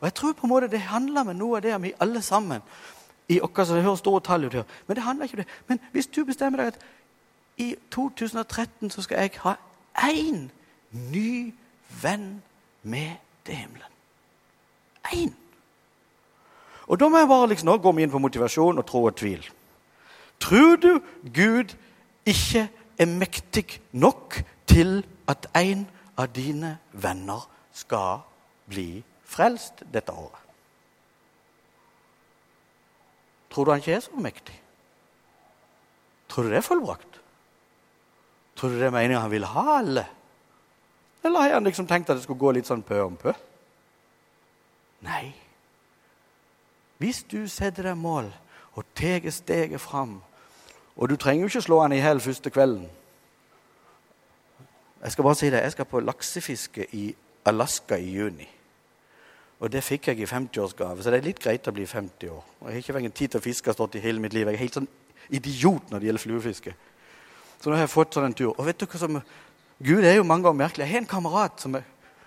Og 0.00 0.06
jeg 0.06 0.14
tror 0.14 0.32
på 0.32 0.46
en 0.46 0.48
måte 0.48 0.68
det 0.68 0.80
handler 0.80 1.24
med 1.24 1.34
noe 1.34 1.56
av 1.56 1.62
det 1.62 1.82
vi 1.82 1.92
alle 2.00 2.22
sammen 2.22 2.62
i 3.28 3.40
oss, 3.40 3.68
Det 3.68 3.82
høres 3.82 3.98
store 3.98 4.20
tall 4.20 4.44
ut 4.44 4.52
her, 4.52 4.64
men 4.86 4.96
det 4.96 5.04
handler 5.04 5.24
ikke 5.24 5.36
om 5.36 5.44
det. 5.44 5.52
Men 5.68 5.78
hvis 5.92 6.06
du 6.06 6.24
bestemmer 6.24 6.58
deg 6.58 6.66
at 6.66 6.78
i 7.56 7.76
2013 7.90 8.90
så 8.90 9.02
skal 9.02 9.18
jeg 9.18 9.30
ha 9.44 9.54
én 9.96 10.50
ny 10.90 11.54
venn 12.02 12.42
med 12.82 13.16
til 13.44 13.54
himmelen. 13.54 13.92
Én. 15.06 15.41
Og 16.86 16.98
da 17.00 17.08
må 17.08 17.20
jeg 17.20 17.30
bare 17.30 17.48
liksom, 17.52 17.68
Nå 17.70 17.78
går 17.78 17.96
vi 17.96 18.04
inn 18.06 18.12
på 18.12 18.20
motivasjon 18.22 18.78
og 18.78 18.86
tro 18.86 19.04
og 19.06 19.16
tvil. 19.16 19.44
Tror 20.42 20.76
du 20.82 21.00
Gud 21.34 21.74
ikke 22.26 22.66
er 22.98 23.06
mektig 23.06 23.80
nok 23.92 24.40
til 24.66 25.02
at 25.30 25.46
en 25.56 25.86
av 26.18 26.32
dine 26.34 26.76
venner 26.92 27.46
skal 27.72 28.24
bli 28.68 29.02
frelst 29.24 29.84
dette 29.92 30.12
året? 30.12 30.38
Tror 33.52 33.64
du 33.64 33.70
han 33.70 33.82
ikke 33.82 33.94
er 33.94 34.04
så 34.04 34.16
mektig? 34.16 34.56
Tror 36.28 36.46
du 36.46 36.50
det 36.50 36.62
er 36.62 36.66
fullbrakt? 36.66 37.20
Tror 38.56 38.72
du 38.72 38.78
det 38.80 38.88
er 38.88 38.94
meningen 38.94 39.20
han 39.20 39.32
vil 39.32 39.44
ha 39.44 39.78
alle? 39.78 40.06
Eller 41.22 41.40
har 41.40 41.54
han 41.58 41.68
liksom 41.68 41.86
tenkt 41.86 42.10
at 42.10 42.16
det 42.16 42.24
skulle 42.24 42.40
gå 42.40 42.52
litt 42.56 42.68
sånn 42.68 42.84
pø 42.86 43.02
om 43.04 43.16
pø? 43.20 43.34
Nei. 45.06 45.34
Hvis 47.02 47.24
du 47.26 47.48
setter 47.50 47.90
deg 47.90 47.98
mål 47.98 48.28
og 48.78 48.86
tar 48.94 49.26
steget 49.34 49.80
fram 49.80 50.20
Og 50.96 51.08
du 51.08 51.16
trenger 51.16 51.42
jo 51.42 51.48
ikke 51.48 51.64
slå 51.64 51.80
han 51.80 51.92
i 51.96 52.02
hjel 52.02 52.20
første 52.20 52.50
kvelden. 52.52 52.84
Jeg 55.02 55.12
skal 55.12 55.24
bare 55.24 55.38
si 55.40 55.48
det, 55.50 55.62
jeg 55.62 55.72
skal 55.72 55.86
på 55.88 56.02
laksefiske 56.04 56.86
i 56.94 57.14
Alaska 57.48 57.96
i 57.96 58.10
juni. 58.12 58.48
Og 59.62 59.72
det 59.72 59.80
fikk 59.82 60.10
jeg 60.10 60.20
i 60.20 60.28
50-årsgave, 60.28 61.02
så 61.02 61.10
det 61.10 61.22
er 61.22 61.26
litt 61.30 61.40
greit 61.40 61.66
å 61.66 61.72
bli 61.74 61.86
50 61.88 62.28
år. 62.28 62.44
Og 62.60 62.68
Jeg 62.68 62.74
har 62.74 62.82
ikke 62.82 62.98
fått 62.98 63.14
tid 63.14 63.32
til 63.32 63.40
å 63.40 63.46
fiske 63.46 63.72
stått 63.72 63.96
i 63.96 64.02
hele 64.04 64.20
mitt 64.20 64.36
liv. 64.36 64.46
Jeg 64.46 64.54
er 64.54 64.62
helt 64.66 64.78
sånn 64.78 64.90
idiot 65.30 65.90
når 65.90 65.98
det 65.98 66.10
gjelder 66.10 66.24
fluefiske. 66.26 66.74
Så 67.56 67.70
nå 67.70 67.78
har 67.78 67.86
jeg 67.86 67.94
fått 67.94 68.18
sånn 68.18 68.28
en 68.28 68.36
tur. 68.36 68.52
Og 68.52 68.66
vet 68.68 68.78
du 68.78 68.86
hva 68.86 69.00
som 69.00 69.20
Gud 69.82 70.04
er 70.04 70.18
jo 70.18 70.28
mange 70.28 70.44
ganger 70.44 70.60
merkelig. 70.60 70.84
Jeg 70.84 70.92
har 70.92 71.02
en 71.02 71.12
kamerat 71.16 71.62
som 71.64 71.74
jeg, 71.78 71.86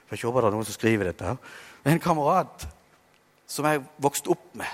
jeg 0.10 0.24
håper 0.26 0.42
det 0.42 0.50
er 0.50 0.56
noen 0.58 0.68
som 0.68 0.80
skriver 0.80 1.12
dette. 1.12 1.26
her. 1.30 1.38
Jeg 1.84 1.92
har 1.92 2.00
en 2.00 2.08
kamerat 2.10 2.68
som 3.48 3.68
jeg 3.70 3.84
vokste 4.02 4.32
opp 4.34 4.48
med, 4.58 4.70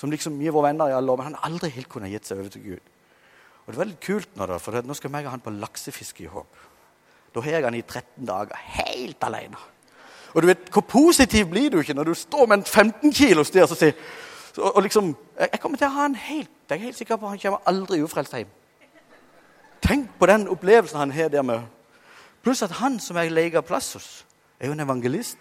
som 0.00 0.10
liksom 0.10 0.38
vi 0.38 0.50
våre 0.52 0.70
venner 0.70 0.90
i 0.90 0.96
alle 0.96 1.12
år, 1.12 1.20
men 1.20 1.32
han 1.32 1.42
aldri 1.50 1.70
helt 1.74 1.90
kunnet 1.92 2.12
gitt 2.12 2.28
seg 2.28 2.40
over 2.40 2.52
til 2.54 2.64
Gud. 2.64 2.94
Og 3.66 3.72
Det 3.72 3.78
var 3.78 3.90
litt 3.90 4.04
kult 4.04 4.36
nå, 4.36 4.46
da, 4.48 4.56
for 4.62 4.80
nå 4.80 4.94
skal 4.96 5.12
jeg 5.12 5.26
og 5.26 5.34
han 5.34 5.44
på 5.44 5.52
laksefiske 5.52 6.24
i 6.24 6.30
håp. 6.32 6.62
Da 7.34 7.42
har 7.44 7.58
jeg 7.58 7.66
han 7.66 7.76
i 7.76 7.82
13 7.82 8.24
dager 8.26 8.62
helt 8.78 9.24
alene. 9.28 9.60
Og 10.32 10.42
du 10.42 10.46
vet, 10.48 10.70
Hvor 10.72 10.80
positiv 10.80 11.48
blir 11.48 11.70
du 11.70 11.78
ikke 11.80 11.94
når 11.94 12.04
du 12.04 12.14
står 12.14 12.46
med 12.46 12.58
en 12.58 12.64
15 12.64 13.12
kilos 13.12 13.50
der 13.50 13.62
og 13.62 13.76
sier 13.76 13.92
og, 14.56 14.76
og 14.76 14.82
liksom, 14.82 15.16
Jeg 15.38 15.60
kommer 15.60 15.78
til 15.78 15.86
å 15.86 15.90
ha 15.90 16.02
han 16.02 16.14
helt 16.14 16.50
Jeg 16.68 16.78
er 16.78 16.84
helt 16.84 16.96
sikker 16.96 17.16
på 17.16 17.26
at 17.26 17.30
han 17.30 17.38
kommer 17.38 17.58
aldri 17.66 18.02
ufrelst 18.02 18.34
hjem. 18.34 18.48
Tenk 19.82 20.10
på 20.18 20.26
den 20.26 20.48
opplevelsen 20.48 20.98
han 20.98 21.12
har 21.12 21.28
der 21.28 21.42
med 21.42 21.60
Pluss 22.42 22.62
at 22.62 22.76
han 22.80 23.00
som 23.00 23.16
jeg 23.16 23.32
leker 23.32 23.60
plass 23.60 23.92
hos, 23.92 24.24
er 24.60 24.66
jo 24.66 24.72
en 24.72 24.80
evangelist. 24.80 25.38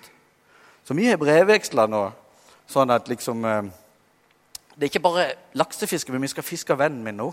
Så 0.83 0.93
vi 0.97 1.05
har 1.05 1.19
brevveksla 1.21 1.85
nå, 1.87 2.09
sånn 2.67 2.91
at 2.93 3.07
liksom 3.09 3.45
eh, 3.45 3.69
Det 4.75 4.85
er 4.85 4.91
ikke 4.91 5.05
bare 5.07 5.27
laksefiske, 5.57 6.11
men 6.13 6.21
vi 6.21 6.29
skal 6.29 6.45
fiske 6.45 6.75
vennen 6.77 7.03
min 7.03 7.17
nå. 7.17 7.31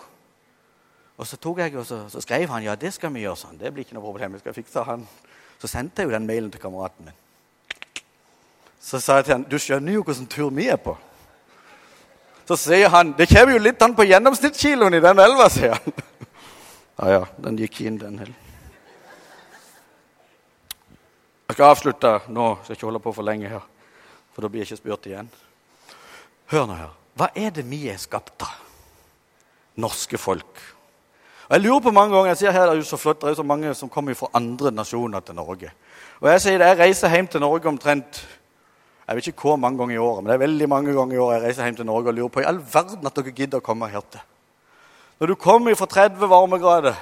Og 1.18 1.26
så 1.28 1.36
tok 1.36 1.60
jeg 1.60 1.76
og 1.76 1.84
så, 1.86 2.00
så, 2.08 2.22
skrev 2.24 2.48
han 2.50 2.64
ja, 2.64 2.74
det 2.74 2.94
skal 2.94 3.12
vi 3.14 3.22
gjøre. 3.22 3.36
sånn. 3.36 3.58
Det 3.58 3.72
blir 3.72 3.84
ikke 3.84 3.94
noe 3.98 4.06
problem. 4.06 4.32
vi 4.32 4.42
skal 4.42 4.56
fikse 4.56 4.82
han. 4.88 5.04
Så 5.60 5.68
sendte 5.70 6.02
jeg 6.02 6.08
jo 6.08 6.14
den 6.16 6.26
mailen 6.26 6.50
til 6.50 6.62
kameraten 6.62 7.10
min. 7.10 7.20
Så 8.80 9.00
sa 9.00 9.20
jeg 9.20 9.28
til 9.28 9.36
han 9.36 9.44
du 9.48 9.58
skjønner 9.58 9.94
jo 9.94 10.02
hvilken 10.04 10.26
tur 10.28 10.50
vi 10.52 10.68
er 10.72 10.80
på. 10.80 10.96
Så 12.48 12.56
sier 12.60 12.90
han 12.92 13.14
det 13.16 13.28
kommer 13.30 13.54
jo 13.54 13.62
litt 13.62 13.82
an 13.82 13.94
på 13.96 14.04
gjennomsnittskiloen 14.04 14.98
i 14.98 15.04
den 15.04 15.22
elva, 15.22 15.48
sier 15.52 15.76
han. 15.78 16.00
Ja 16.94 17.08
ja, 17.10 17.22
den 17.42 17.56
gikk 17.58 17.80
inn, 17.82 17.96
den 17.98 18.20
heller. 18.20 18.36
Jeg 21.48 21.56
skal 21.56 21.72
avslutte 21.72 22.12
nå, 22.30 22.44
så 22.62 22.70
jeg 22.70 22.78
ikke 22.78 22.86
holder 22.86 23.02
på 23.02 23.12
for 23.16 23.26
lenge 23.26 23.50
her. 23.50 23.64
For 24.34 24.44
da 24.44 24.50
blir 24.50 24.64
jeg 24.64 24.72
ikke 24.72 24.82
spurt 24.82 25.08
igjen. 25.08 25.30
Hør 26.52 26.68
nå 26.68 26.78
her. 26.78 26.92
Hva 27.14 27.30
er 27.38 27.52
det 27.54 27.64
vi 27.70 27.84
er 27.88 27.98
skapt 28.02 28.42
av? 28.42 28.54
Norske 29.80 30.18
folk. 30.18 30.62
Og 31.48 31.52
Jeg 31.56 31.62
lurer 31.64 31.82
på 31.84 31.92
mange 31.94 32.14
ganger, 32.14 32.32
jeg 32.32 32.40
sier 32.42 32.54
her 32.54 32.66
det 32.66 32.74
er 32.74 32.80
jo 32.80 32.88
så 32.88 32.98
flott, 32.98 33.20
det 33.20 33.28
er 33.28 33.34
jo 33.34 33.42
så 33.42 33.46
mange 33.46 33.74
som 33.76 33.90
kommer 33.92 34.16
fra 34.18 34.30
andre 34.34 34.70
nasjoner 34.72 35.20
til 35.20 35.36
Norge. 35.36 35.70
Og 36.20 36.30
Jeg 36.30 36.40
sier 36.40 36.58
det, 36.58 36.70
jeg 36.72 36.78
reiser 36.78 37.12
hjem 37.12 37.28
til 37.28 37.42
Norge 37.44 37.68
omtrent 37.68 38.24
jeg 39.04 39.16
vet 39.18 39.26
ikke 39.28 39.50
hvor 39.50 39.58
mange 39.60 39.76
ganger 39.76 39.94
i 39.94 40.00
året, 40.00 40.22
men 40.22 40.30
det 40.30 40.34
er 40.34 40.46
veldig 40.46 40.68
mange 40.72 40.92
ganger 40.96 41.14
i 41.14 41.18
året 41.20 41.34
jeg 41.36 41.42
reiser 41.44 41.66
hjem 41.68 41.76
til 41.76 41.86
Norge 41.86 42.08
og 42.08 42.14
lurer 42.16 42.32
på 42.32 42.40
i 42.40 42.46
all 42.48 42.60
verden 42.72 43.04
at 43.04 43.18
dere 43.18 43.34
gidder 43.36 43.60
å 43.60 43.64
komme 43.64 43.90
her 43.92 44.04
til. 44.08 44.22
Når 45.20 45.30
du 45.30 45.34
kommer 45.36 45.76
fra 45.76 45.86
30 45.92 46.30
varmegrader 46.32 46.96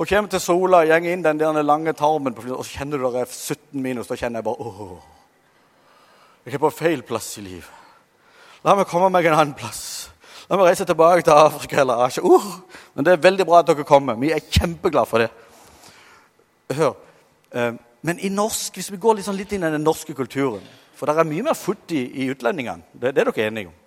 og 0.00 0.08
kommer 0.08 0.32
til 0.32 0.40
sola 0.40 0.80
og 0.80 0.88
går 0.88 1.10
inn 1.12 1.24
den 1.26 1.42
der 1.42 1.60
lange 1.62 1.92
tarmen, 1.92 2.32
og 2.32 2.64
så 2.64 2.78
kjenner 2.78 2.96
du 2.96 3.10
det 3.12 3.26
er 3.26 3.28
17 3.28 3.82
minus, 3.82 4.08
da 4.08 4.16
kjenner 4.16 4.40
jeg 4.40 4.48
bare 4.48 4.64
åh, 4.64 5.19
Jeg 6.46 6.56
er 6.56 6.62
på 6.62 6.70
feil 6.72 7.02
plass 7.04 7.34
i 7.38 7.44
livet. 7.44 7.76
La 8.64 8.74
meg 8.76 8.88
komme 8.88 9.10
meg 9.12 9.28
en 9.28 9.36
annen 9.36 9.56
plass. 9.56 10.10
La 10.48 10.56
meg 10.58 10.70
reise 10.70 10.86
tilbake 10.88 11.24
til 11.24 11.36
Afrika 11.36 11.80
eller 11.82 12.00
Asia. 12.06 12.24
Uh, 12.24 12.80
men 12.94 13.06
det 13.06 13.12
er 13.12 13.22
veldig 13.22 13.46
bra 13.48 13.60
at 13.60 13.68
dere 13.68 13.86
kommer. 13.88 14.16
Vi 14.20 14.32
er 14.32 14.42
kjempeglade 14.42 15.08
for 15.08 15.22
det. 15.22 15.30
Hør. 16.76 16.96
Eh, 17.50 17.72
men 18.06 18.20
i 18.22 18.30
norsk, 18.30 18.74
hvis 18.78 18.90
vi 18.92 19.00
går 19.00 19.20
sånn 19.24 19.36
litt 19.36 19.52
inn 19.52 19.66
i 19.66 19.72
den 19.72 19.82
norske 19.82 20.14
kulturen 20.14 20.62
For 20.94 21.08
det 21.08 21.16
er 21.18 21.26
mye 21.26 21.42
mer 21.42 21.56
futt 21.58 21.92
i, 21.96 22.04
i 22.22 22.28
utlendingene. 22.30 22.84
Det, 22.92 23.14
det 23.16 23.22
er 23.22 23.30
dere 23.30 23.46
enige 23.48 23.70
om. 23.72 23.78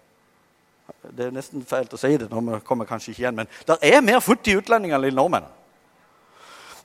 Det 1.15 1.27
er 1.27 1.35
nesten 1.35 1.63
feil 1.67 1.87
å 1.87 1.99
si 1.99 2.11
det, 2.17 2.27
når 2.31 2.41
vi 2.47 2.59
kommer 2.67 2.89
kanskje 2.89 3.13
ikke 3.13 3.21
igjen, 3.21 3.37
men 3.37 3.47
det 3.67 3.77
er 3.87 4.01
mer 4.03 4.19
futt 4.23 4.49
i 4.51 4.55
utlendingene 4.57 4.99
enn 4.99 5.13
i 5.13 5.15
nordmennene. 5.15 5.61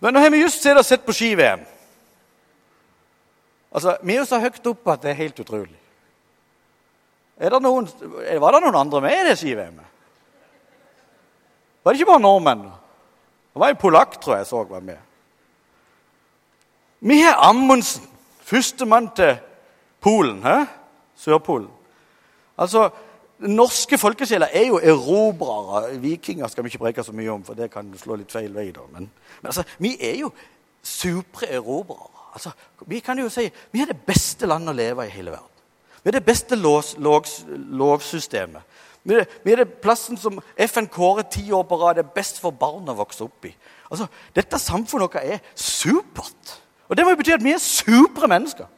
Men 0.01 0.15
nå 0.15 0.23
har 0.23 0.31
vi 0.31 0.43
just 0.45 0.63
sett 0.63 1.07
på 1.07 1.15
ski-VM. 1.17 1.65
Altså, 3.73 3.97
Vi 4.03 4.15
er 4.15 4.19
jo 4.23 4.25
så 4.25 4.41
høyt 4.41 4.67
oppe 4.67 4.93
at 4.93 5.03
det 5.03 5.11
er 5.11 5.23
helt 5.23 5.41
utrolig. 5.41 5.79
Er 7.39 7.55
det 7.55 7.63
noen, 7.63 7.87
var 8.41 8.55
det 8.55 8.63
noen 8.65 8.81
andre 8.81 9.01
med 9.05 9.15
i 9.15 9.27
det 9.29 9.37
ski-VM-et? 9.39 9.95
Var 11.85 11.95
det 11.95 12.01
ikke 12.01 12.11
bare 12.11 12.21
nordmenn? 12.21 12.65
Det 13.55 13.61
var 13.63 13.73
en 13.73 13.81
polakk, 13.81 14.19
tror 14.21 14.37
jeg 14.37 14.47
så 14.47 14.65
var 14.69 14.83
med. 14.85 14.99
Vi 17.01 17.21
har 17.23 17.39
Amundsen, 17.47 18.03
førstemann 18.43 19.11
til 19.17 19.37
Polen. 20.01 20.43
Hæ? 20.43 20.65
Sørpolen. 21.17 21.71
Altså, 22.59 22.91
norske 23.39 23.99
folkesjela 23.99 24.49
er 24.53 24.67
jo 24.67 24.79
erobrere. 24.83 26.01
Vikinger 26.03 26.47
skal 26.47 26.65
vi 26.65 26.69
ikke 26.73 26.83
preke 26.83 27.05
så 27.07 27.15
mye 27.15 27.31
om, 27.31 27.45
for 27.45 27.55
det 27.55 27.71
kan 27.71 27.91
slå 27.99 28.19
litt 28.19 28.33
feil 28.33 28.55
vei. 28.55 28.71
da. 28.75 28.87
Men, 28.93 29.11
men 29.41 29.51
altså, 29.51 29.63
vi 29.79 29.97
er 30.01 30.19
jo 30.21 30.33
supre 30.83 31.51
erobrere. 31.55 32.18
Altså, 32.39 32.53
vi 32.87 33.01
kan 33.03 33.19
jo 33.19 33.27
si 33.33 33.49
vi 33.73 33.83
er 33.83 33.91
det 33.91 34.05
beste 34.07 34.47
landet 34.47 34.71
å 34.71 34.79
leve 34.79 35.07
i 35.09 35.11
hele 35.11 35.33
verden. 35.35 35.55
Vi 36.05 36.13
er 36.13 36.21
det 36.21 36.27
beste 36.27 36.55
lov, 36.55 36.87
lov, 37.03 37.27
lovsystemet. 37.81 38.77
Vi 39.03 39.17
er, 39.17 39.27
vi 39.43 39.53
er 39.53 39.63
det 39.63 39.81
plassen 39.83 40.19
som 40.21 40.39
FN 40.69 40.87
kårer 40.93 41.27
ti 41.33 41.43
år 41.55 41.65
på 41.67 41.79
rad 41.81 41.99
er 41.99 42.07
best 42.15 42.39
for 42.43 42.55
barn 42.55 42.87
å 42.87 42.95
vokse 42.99 43.25
opp 43.27 43.49
i. 43.49 43.53
Altså, 43.91 44.07
Dette 44.37 44.61
samfunnet 44.63 45.09
vårt 45.09 45.19
er 45.23 45.43
supert. 45.59 46.55
Og 46.89 46.97
det 46.97 47.05
må 47.05 47.13
jo 47.13 47.19
bety 47.19 47.35
at 47.35 47.45
vi 47.45 47.55
er 47.57 47.63
supre 47.63 48.31
mennesker. 48.31 48.69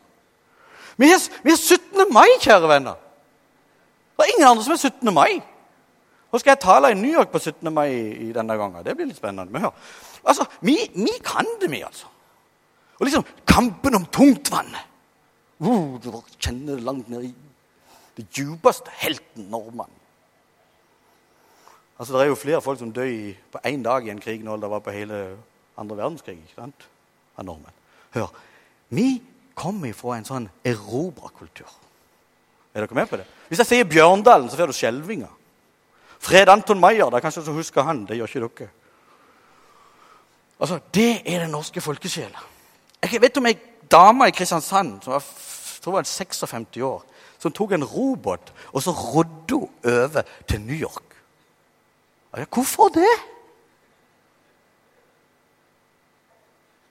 Vi 1.00 1.10
er, 1.10 1.26
vi 1.44 1.52
er 1.52 1.60
17. 1.60 2.06
mai, 2.14 2.28
kjære 2.40 2.70
venner. 2.70 2.96
Det 4.16 4.24
er 4.24 4.32
ingen 4.36 4.48
andre 4.48 4.64
som 4.64 4.76
er 4.76 4.80
17. 4.80 5.12
mai. 5.16 5.40
Nå 6.30 6.38
skal 6.38 6.54
jeg 6.54 6.62
tale 6.62 6.92
i 6.92 6.98
New 6.98 7.12
York 7.12 7.32
på 7.32 7.42
17. 7.42 7.72
mai 7.74 7.90
i 7.90 8.30
denne 8.32 8.56
gangen. 8.56 8.84
Det 8.86 8.96
blir 8.96 9.08
litt 9.10 9.18
spennende. 9.18 9.52
Men 9.52 9.66
hør. 9.66 9.76
Altså, 10.24 10.46
vi, 10.64 10.76
vi 10.94 11.14
kan 11.24 11.48
det, 11.60 11.70
vi, 11.72 11.82
altså. 11.84 12.08
Og 13.00 13.08
liksom 13.08 13.24
kampen 13.48 13.96
om 13.96 14.04
tungtvannet. 14.12 14.86
Uh, 15.60 15.96
du 16.00 16.12
kjenner 16.40 16.76
det 16.76 16.84
langt 16.84 17.08
ned 17.12 17.30
i 17.30 17.34
det 18.16 18.26
djupeste 18.36 18.92
helten 19.00 19.48
nordmann. 19.52 19.90
Altså, 21.98 22.12
Det 22.12 22.22
er 22.22 22.28
jo 22.28 22.34
flere 22.34 22.62
folk 22.64 22.78
som 22.78 22.92
dør 22.92 23.34
på 23.52 23.58
én 23.64 23.82
dag 23.82 24.06
i 24.06 24.10
en 24.10 24.20
krig 24.20 24.44
nå 24.44 24.54
enn 24.54 24.62
det 24.62 24.70
var 24.70 24.80
på 24.80 24.92
hele 24.92 25.36
andre 25.76 25.96
verdenskrig. 25.96 26.38
ikke 26.38 26.60
sant? 26.60 26.86
Av 27.36 27.44
nordmenn. 27.44 27.76
Hør. 28.14 28.32
Vi 28.88 29.22
kommer 29.54 29.92
fra 29.92 30.16
en 30.16 30.24
sånn 30.24 30.48
erobrakultur. 30.64 31.68
Er 32.74 32.84
dere 32.84 32.94
med 32.94 33.08
på 33.10 33.18
det? 33.20 33.26
Hvis 33.48 33.58
jeg 33.58 33.66
sier 33.66 33.88
Bjørndalen, 33.88 34.48
så 34.48 34.56
får 34.56 34.70
du 34.70 34.76
skjelvinger. 34.76 35.32
Fred 36.20 36.48
Anton 36.48 36.80
Maier, 36.80 37.08
det 37.10 37.18
er 37.18 37.24
kanskje 37.24 37.44
som 37.44 37.56
husker 37.56 37.82
han. 37.82 38.04
Det 38.06 38.16
gjør 38.16 38.28
ikke 38.28 38.46
dere. 38.46 38.70
Altså, 40.60 40.80
Det 40.92 41.22
er 41.24 41.38
den 41.40 41.50
norske 41.50 41.80
folkesjela. 41.80 42.38
Jeg 43.02 43.22
vet 43.22 43.36
om 43.40 43.46
ei 43.48 43.56
dame 43.90 44.28
i 44.28 44.34
Kristiansand 44.34 45.00
som 45.02 45.14
var, 45.14 45.24
tror 45.80 45.98
var 45.98 46.08
56 46.08 46.82
år, 46.84 47.04
som 47.40 47.52
tok 47.52 47.72
en 47.72 47.84
robåt 47.84 48.52
og 48.72 48.82
så 48.84 48.92
rodde 48.92 49.56
hun 49.56 49.70
over 49.84 50.22
til 50.48 50.60
New 50.60 50.76
York. 50.76 51.16
Ja, 52.36 52.44
hvorfor 52.44 52.92
det? 52.94 53.10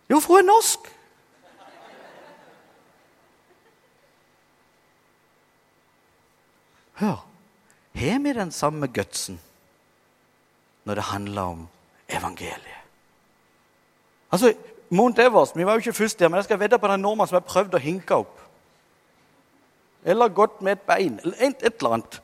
Jo, 0.09 0.19
for 0.19 0.33
hun 0.33 0.41
er 0.41 0.47
norsk. 0.49 0.89
Hør. 6.99 7.25
Har 7.95 8.19
vi 8.19 8.33
den 8.33 8.51
samme 8.51 8.87
gutsen 8.87 9.39
når 10.83 10.95
det 10.95 11.03
handler 11.03 11.41
om 11.41 11.67
evangeliet? 12.09 12.79
Altså, 14.31 14.53
Mount 14.89 15.19
Everest 15.19 15.57
Vi 15.57 15.65
var 15.65 15.77
jo 15.77 15.77
ikke 15.77 15.93
først 15.93 16.19
der, 16.19 16.27
men 16.27 16.35
jeg 16.35 16.43
skal 16.43 16.59
vedde 16.59 16.79
på 16.79 16.87
den 16.87 17.01
nordmannen 17.01 17.29
som 17.29 17.35
har 17.35 17.45
prøvd 17.45 17.77
å 17.77 17.83
hinke 17.83 18.15
opp. 18.15 18.39
Eller 20.03 20.33
gått 20.33 20.61
med 20.61 20.77
et 20.77 20.87
bein. 20.87 21.19
eller 21.23 21.37
et, 21.39 21.63
eller 21.63 21.93
annet. 21.93 22.21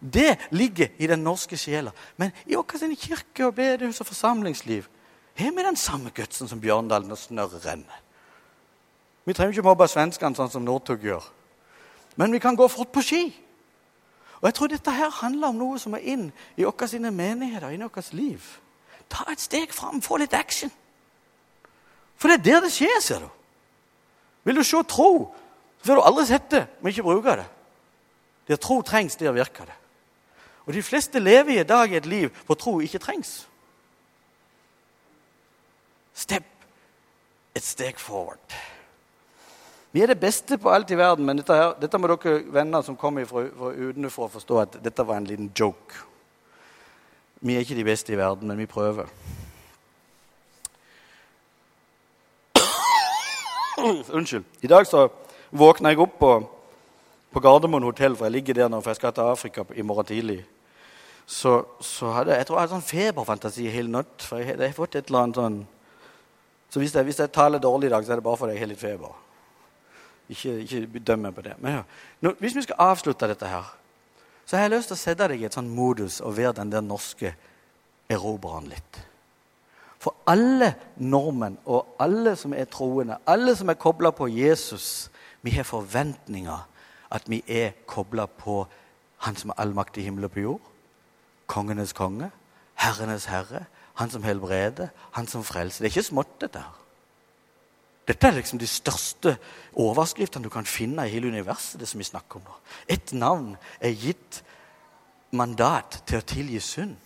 Det 0.00 0.38
ligger 0.50 0.88
i 0.98 1.06
den 1.06 1.24
norske 1.24 1.56
sjela. 1.56 1.90
Men 2.16 2.32
i 2.46 2.54
vår 2.54 2.94
kirke 2.94 3.46
og 3.46 3.54
bedehus 3.54 4.00
og 4.00 4.06
forsamlingsliv 4.06 4.84
har 5.36 5.50
vi 5.50 5.62
den 5.62 5.76
samme 5.76 6.10
gutsen 6.10 6.48
som 6.48 6.60
Bjørndalen 6.60 7.10
og 7.10 7.18
Snørre 7.18 7.58
renner. 7.64 8.02
Vi 9.24 9.32
trenger 9.32 9.52
ikke 9.52 9.66
mobbe 9.66 9.88
svenskene 9.88 10.36
sånn 10.36 10.50
som 10.52 10.64
Northug 10.64 11.02
gjør. 11.02 11.24
Men 12.16 12.32
vi 12.32 12.38
kan 12.38 12.56
gå 12.56 12.68
fort 12.68 12.92
på 12.92 13.02
ski. 13.02 13.24
Og 14.40 14.46
jeg 14.46 14.54
tror 14.54 14.68
dette 14.68 14.92
her 14.92 15.10
handler 15.10 15.48
om 15.48 15.58
noe 15.58 15.78
som 15.80 15.94
er 15.96 16.04
inn 16.04 16.28
i 16.56 16.64
våre 16.64 17.10
menigheter, 17.10 17.70
inn 17.72 17.82
i 17.82 17.88
vårt 17.88 18.12
liv. 18.12 18.44
Ta 19.08 19.24
et 19.32 19.40
steg 19.40 19.72
fram, 19.72 20.02
få 20.02 20.20
litt 20.20 20.34
action. 20.34 20.70
For 22.24 22.32
det 22.32 22.38
er 22.38 22.44
der 22.44 22.62
det 22.64 22.70
skjer, 22.72 23.00
ser 23.04 23.18
du. 23.20 23.26
Vil 24.48 24.56
du 24.56 24.62
se 24.64 24.78
tro, 24.88 25.34
så 25.76 25.90
får 25.90 25.98
du 25.98 26.02
aldri 26.08 26.22
sett 26.24 26.46
det, 26.54 26.62
men 26.80 26.88
ikke 26.88 27.04
bruke 27.04 27.34
det. 27.36 27.44
Der 28.48 28.56
tro 28.56 28.78
trengs, 28.80 29.18
der 29.20 29.34
virker 29.36 29.68
det. 29.68 29.74
Og 30.64 30.72
de 30.72 30.80
fleste 30.82 31.20
lever 31.20 31.60
i 31.60 31.66
dag 31.68 31.92
et 31.92 32.06
liv 32.08 32.30
hvor 32.46 32.56
tro 32.56 32.78
ikke 32.80 32.98
trengs. 32.98 33.42
Step 36.14 36.48
et 37.54 37.64
steg 37.68 38.00
forward. 38.00 38.56
Vi 39.92 40.00
er 40.00 40.08
det 40.08 40.16
beste 40.20 40.56
på 40.56 40.72
alt 40.72 40.90
i 40.90 40.96
verden, 40.96 41.28
men 41.28 41.42
dette, 41.42 41.52
her, 41.52 41.76
dette 41.76 42.00
må 42.00 42.08
dere 42.08 42.40
venner 42.56 42.88
som 42.88 42.96
kommer 42.96 43.28
fra, 43.28 43.44
fra 43.52 44.32
forstå 44.32 44.62
at 44.64 44.80
dette 44.80 45.04
var 45.04 45.20
en 45.20 45.28
liten 45.28 45.52
joke. 45.52 46.00
Vi 47.44 47.52
er 47.52 47.68
ikke 47.68 47.76
de 47.76 47.84
beste 47.84 48.16
i 48.16 48.16
verden, 48.16 48.48
men 48.48 48.64
vi 48.64 48.66
prøver. 48.66 49.12
Unnskyld. 54.16 54.44
I 54.60 54.70
dag 54.70 54.86
så 54.86 55.08
våkna 55.50 55.92
jeg 55.92 56.00
opp 56.04 56.18
på, 56.18 56.32
på 57.34 57.42
Gardermoen 57.44 57.86
hotell, 57.86 58.16
for 58.16 58.28
jeg 58.28 58.38
ligger 58.38 58.58
der 58.58 58.72
nå, 58.72 58.80
for 58.80 58.94
jeg 58.94 59.00
skal 59.00 59.14
til 59.16 59.32
Afrika 59.32 59.64
i 59.74 59.84
morgen 59.86 60.08
tidlig. 60.08 60.40
Så, 61.26 61.62
så 61.80 62.12
hadde 62.12 62.36
jeg 62.36 62.46
tror 62.46 62.58
jeg 62.58 62.66
hadde 62.66 62.76
sånn 62.76 62.88
feberfantasi 62.88 63.68
hele 63.72 63.92
natt. 63.92 64.24
For 64.24 64.42
jeg, 64.42 64.58
har 64.60 64.76
fått 64.76 64.98
et 64.98 65.08
eller 65.08 65.22
annet 65.22 65.40
sånn 65.40 65.62
Så 66.74 66.80
hvis 66.82 66.92
jeg, 66.96 67.06
hvis 67.06 67.20
jeg 67.22 67.30
taler 67.30 67.62
dårlig 67.62 67.86
i 67.86 67.92
dag, 67.92 68.04
så 68.04 68.12
er 68.12 68.18
det 68.18 68.26
bare 68.26 68.38
fordi 68.40 68.56
jeg 68.56 68.64
har 68.64 68.68
litt 68.72 68.80
feber. 68.80 69.12
Ikke, 70.32 70.56
ikke 70.64 71.00
døm 71.06 71.20
meg 71.22 71.36
på 71.36 71.44
det. 71.46 71.54
Men 71.62 71.76
ja. 71.78 71.82
Nå, 72.24 72.32
hvis 72.40 72.56
vi 72.56 72.64
skal 72.64 72.80
avslutte 72.82 73.28
dette 73.30 73.46
her, 73.46 73.68
så 74.44 74.56
har 74.56 74.66
jeg 74.66 74.72
lyst 74.74 74.90
til 74.90 74.96
å 74.96 75.00
sette 75.00 75.28
deg 75.30 75.44
i 75.44 75.46
et 75.46 75.54
sånn 75.54 75.70
modus 75.70 76.18
og 76.24 76.34
være 76.36 76.56
den 76.58 76.72
der 76.72 76.82
norske 76.84 77.30
erobreren 78.10 78.66
litt. 78.72 78.98
For 80.04 80.12
alle 80.28 80.74
nordmenn 81.00 81.56
og 81.64 81.96
alle 82.02 82.34
som 82.36 82.52
er 82.52 82.68
troende, 82.68 83.16
alle 83.26 83.54
som 83.56 83.70
er 83.72 83.80
kobla 83.80 84.12
på 84.12 84.28
Jesus, 84.28 85.08
vi 85.42 85.54
har 85.56 85.64
forventninger 85.64 86.66
at 87.14 87.28
vi 87.30 87.40
er 87.48 87.72
kobla 87.86 88.26
på 88.26 88.64
Han 89.24 89.36
som 89.40 89.50
er 89.50 89.60
allmakt 89.62 89.96
i 89.96 90.02
himmel 90.04 90.26
og 90.26 90.30
på 90.34 90.40
jord. 90.40 90.64
Kongenes 91.48 91.94
konge, 91.96 92.26
herrenes 92.76 93.24
herre, 93.24 93.62
han 93.94 94.10
som 94.10 94.22
helbreder, 94.22 94.90
han 95.16 95.26
som 95.26 95.44
frelser. 95.44 95.80
Det 95.80 95.88
er 95.88 95.94
ikke 95.94 96.10
smått, 96.10 96.34
dette 96.42 96.60
her. 96.60 96.74
Dette 98.04 98.28
er 98.28 98.36
liksom 98.36 98.60
de 98.60 98.68
største 98.68 99.36
overskriftene 99.80 100.44
du 100.44 100.50
kan 100.52 100.68
finne 100.68 101.06
i 101.06 101.14
hele 101.14 101.30
universet. 101.32 101.80
det 101.80 101.88
som 101.88 101.98
vi 101.98 102.04
snakker 102.04 102.36
om 102.36 102.44
nå. 102.44 102.58
Et 102.88 103.12
navn 103.12 103.56
er 103.80 103.96
gitt 103.96 104.42
mandat 105.30 106.02
til 106.06 106.18
å 106.18 106.26
tilgi 106.26 106.60
synd. 106.60 106.96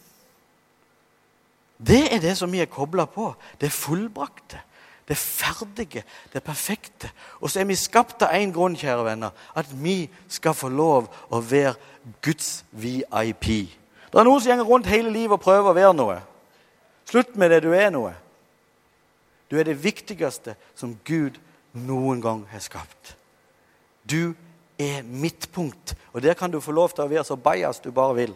Det 1.78 2.14
er 2.14 2.20
det 2.22 2.34
som 2.38 2.52
vi 2.52 2.60
er 2.60 2.70
kobla 2.70 3.06
på. 3.06 3.32
Det 3.60 3.72
fullbrakte. 3.72 4.60
Det 5.08 5.14
er 5.14 5.22
ferdige. 5.22 6.04
Det 6.32 6.40
er 6.40 6.44
perfekte. 6.44 7.10
Og 7.40 7.50
så 7.50 7.60
er 7.60 7.68
vi 7.68 7.78
skapt 7.78 8.22
av 8.26 8.34
én 8.36 8.52
grunn, 8.52 8.76
kjære 8.76 9.04
venner. 9.06 9.36
At 9.56 9.70
vi 9.72 10.08
skal 10.28 10.56
få 10.58 10.68
lov 10.68 11.08
å 11.30 11.40
være 11.40 11.76
Guds 12.24 12.64
VIP. 12.70 13.46
Det 14.08 14.20
er 14.20 14.26
noen 14.26 14.42
som 14.42 14.58
går 14.58 14.68
rundt 14.68 14.90
hele 14.90 15.12
livet 15.12 15.38
og 15.38 15.44
prøver 15.44 15.70
å 15.70 15.76
være 15.76 15.94
noe. 15.96 16.18
Slutt 17.08 17.36
med 17.36 17.54
det. 17.54 17.62
Du 17.64 17.72
er 17.72 17.92
noe. 17.94 18.12
Du 19.48 19.56
er 19.56 19.64
det 19.64 19.78
viktigste 19.80 20.58
som 20.76 20.98
Gud 21.04 21.38
noen 21.72 22.20
gang 22.20 22.44
har 22.50 22.60
skapt. 22.60 23.14
Du 24.04 24.34
er 24.78 25.02
midtpunkt, 25.02 25.96
og 26.12 26.22
der 26.22 26.34
kan 26.34 26.50
du 26.50 26.60
få 26.60 26.72
lov 26.72 26.92
til 26.94 27.04
å 27.04 27.10
være 27.10 27.24
så 27.26 27.36
bajas 27.36 27.80
du 27.80 27.90
bare 27.92 28.14
vil. 28.16 28.34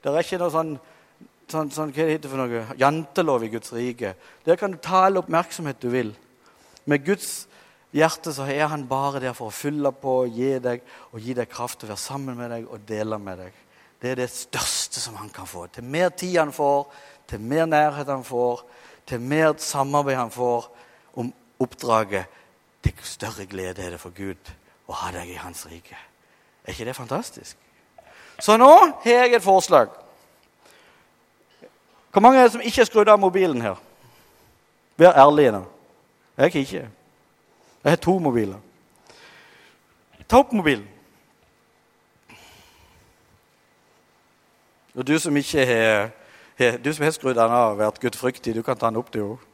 Det 0.00 0.10
er 0.10 0.24
ikke 0.24 0.38
noe 0.40 0.54
sånn, 0.54 0.76
sånn, 1.52 1.70
sånn 1.74 1.92
hva 1.94 2.06
heter 2.08 2.26
det 2.26 2.32
for 2.32 2.40
noe, 2.40 2.64
jantelov 2.80 3.44
i 3.44 3.52
Guds 3.52 3.72
rike. 3.74 4.14
Der 4.46 4.58
kan 4.60 4.74
du 4.74 4.80
ta 4.82 5.04
all 5.06 5.20
oppmerksomhet 5.20 5.80
du 5.82 5.90
vil. 5.92 6.12
Med 6.88 7.04
Guds 7.06 7.46
hjerte 7.94 8.32
så 8.34 8.46
er 8.50 8.68
han 8.70 8.86
bare 8.88 9.20
der 9.22 9.34
for 9.36 9.50
å 9.50 9.54
fylle 9.54 9.92
på, 9.92 10.22
gi 10.30 10.56
deg 10.62 10.84
og 11.10 11.20
gi 11.22 11.34
deg 11.36 11.50
kraft 11.50 11.80
til 11.80 11.90
å 11.90 11.92
være 11.94 12.02
sammen 12.02 12.38
med 12.38 12.52
deg 12.54 12.68
og 12.70 12.84
dele 12.88 13.18
med 13.22 13.42
deg. 13.44 13.58
Det 14.00 14.12
er 14.12 14.20
det 14.22 14.30
største 14.32 15.02
som 15.02 15.18
han 15.20 15.32
kan 15.34 15.48
få. 15.48 15.66
Til 15.68 15.84
mer 15.84 16.12
tid 16.16 16.38
han 16.40 16.54
får, 16.56 16.86
til 17.28 17.42
mer 17.44 17.66
nærhet 17.68 18.08
han 18.08 18.24
får, 18.24 18.62
til 19.06 19.20
mer 19.20 19.54
samarbeid 19.60 20.16
han 20.16 20.32
får 20.32 20.70
om 21.20 21.32
oppdraget, 21.60 22.38
til 22.80 23.02
større 23.04 23.44
glede 23.44 23.84
er 23.84 23.92
det 23.92 24.00
for 24.00 24.14
Gud 24.16 24.54
å 24.88 24.96
ha 25.02 25.10
deg 25.12 25.34
i 25.34 25.40
Hans 25.40 25.66
rike. 25.68 25.98
Er 26.64 26.72
ikke 26.72 26.86
det 26.88 26.96
fantastisk? 26.96 27.58
Så 28.40 28.56
nå 28.56 28.70
har 29.04 29.10
jeg 29.26 29.34
et 29.36 29.44
forslag. 29.44 29.92
Hvor 32.10 32.20
mange 32.20 32.38
er 32.38 32.42
det 32.42 32.52
som 32.52 32.60
ikke 32.60 32.80
har 32.80 32.84
skrudd 32.84 33.08
av 33.08 33.18
mobilen 33.18 33.60
her? 33.62 33.76
Vær 34.96 35.16
ærlige 35.16 35.52
nå. 35.52 35.64
Jeg 36.36 36.54
ikke. 36.54 36.88
Jeg 37.84 37.90
har 37.92 37.96
to 37.96 38.18
mobiler. 38.18 38.58
Ta 40.28 40.38
opp 40.38 40.52
mobilen. 40.52 40.88
Og 44.94 45.06
du 45.06 45.18
som 45.18 45.36
ikke 45.36 45.66
har 45.66 46.10
du 46.84 46.92
som 46.92 47.04
har 47.04 47.14
skrudd 47.16 47.38
den 47.38 47.52
av 47.56 47.78
vært 47.78 48.00
gudfryktig, 48.02 48.52
du 48.54 48.62
kan 48.62 48.76
ta 48.76 48.90
den 48.90 49.00
opp, 49.00 49.08
du 49.14 49.22
òg. 49.22 49.46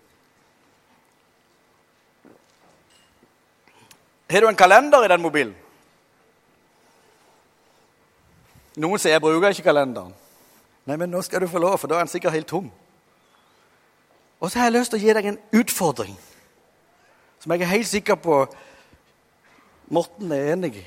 Har 4.30 4.42
du 4.42 4.48
en 4.48 4.58
kalender 4.58 5.04
i 5.04 5.10
den 5.12 5.22
mobilen? 5.22 5.54
Noen 8.76 8.98
sier 8.98 9.14
jeg 9.14 9.22
bruker 9.22 9.54
ikke 9.54 9.68
kalenderen. 9.68 10.10
Nei, 10.86 10.96
men 10.96 11.10
nå 11.10 11.22
skal 11.26 11.42
du 11.42 11.50
få 11.50 11.58
lov, 11.62 11.78
for 11.82 11.90
da 11.90 11.98
er 11.98 12.04
han 12.04 12.10
sikkert 12.10 12.36
helt 12.36 12.48
tom. 12.50 12.70
Og 14.40 14.50
så 14.50 14.60
har 14.60 14.68
jeg 14.68 14.76
lyst 14.76 14.92
til 14.92 15.00
å 15.00 15.04
gi 15.06 15.14
deg 15.16 15.28
en 15.30 15.42
utfordring 15.58 16.16
som 17.42 17.52
jeg 17.52 17.62
er 17.62 17.72
helt 17.72 17.88
sikker 17.88 18.18
på 18.20 18.40
Morten 19.92 20.32
er 20.34 20.52
enig 20.56 20.72
i. 20.80 20.84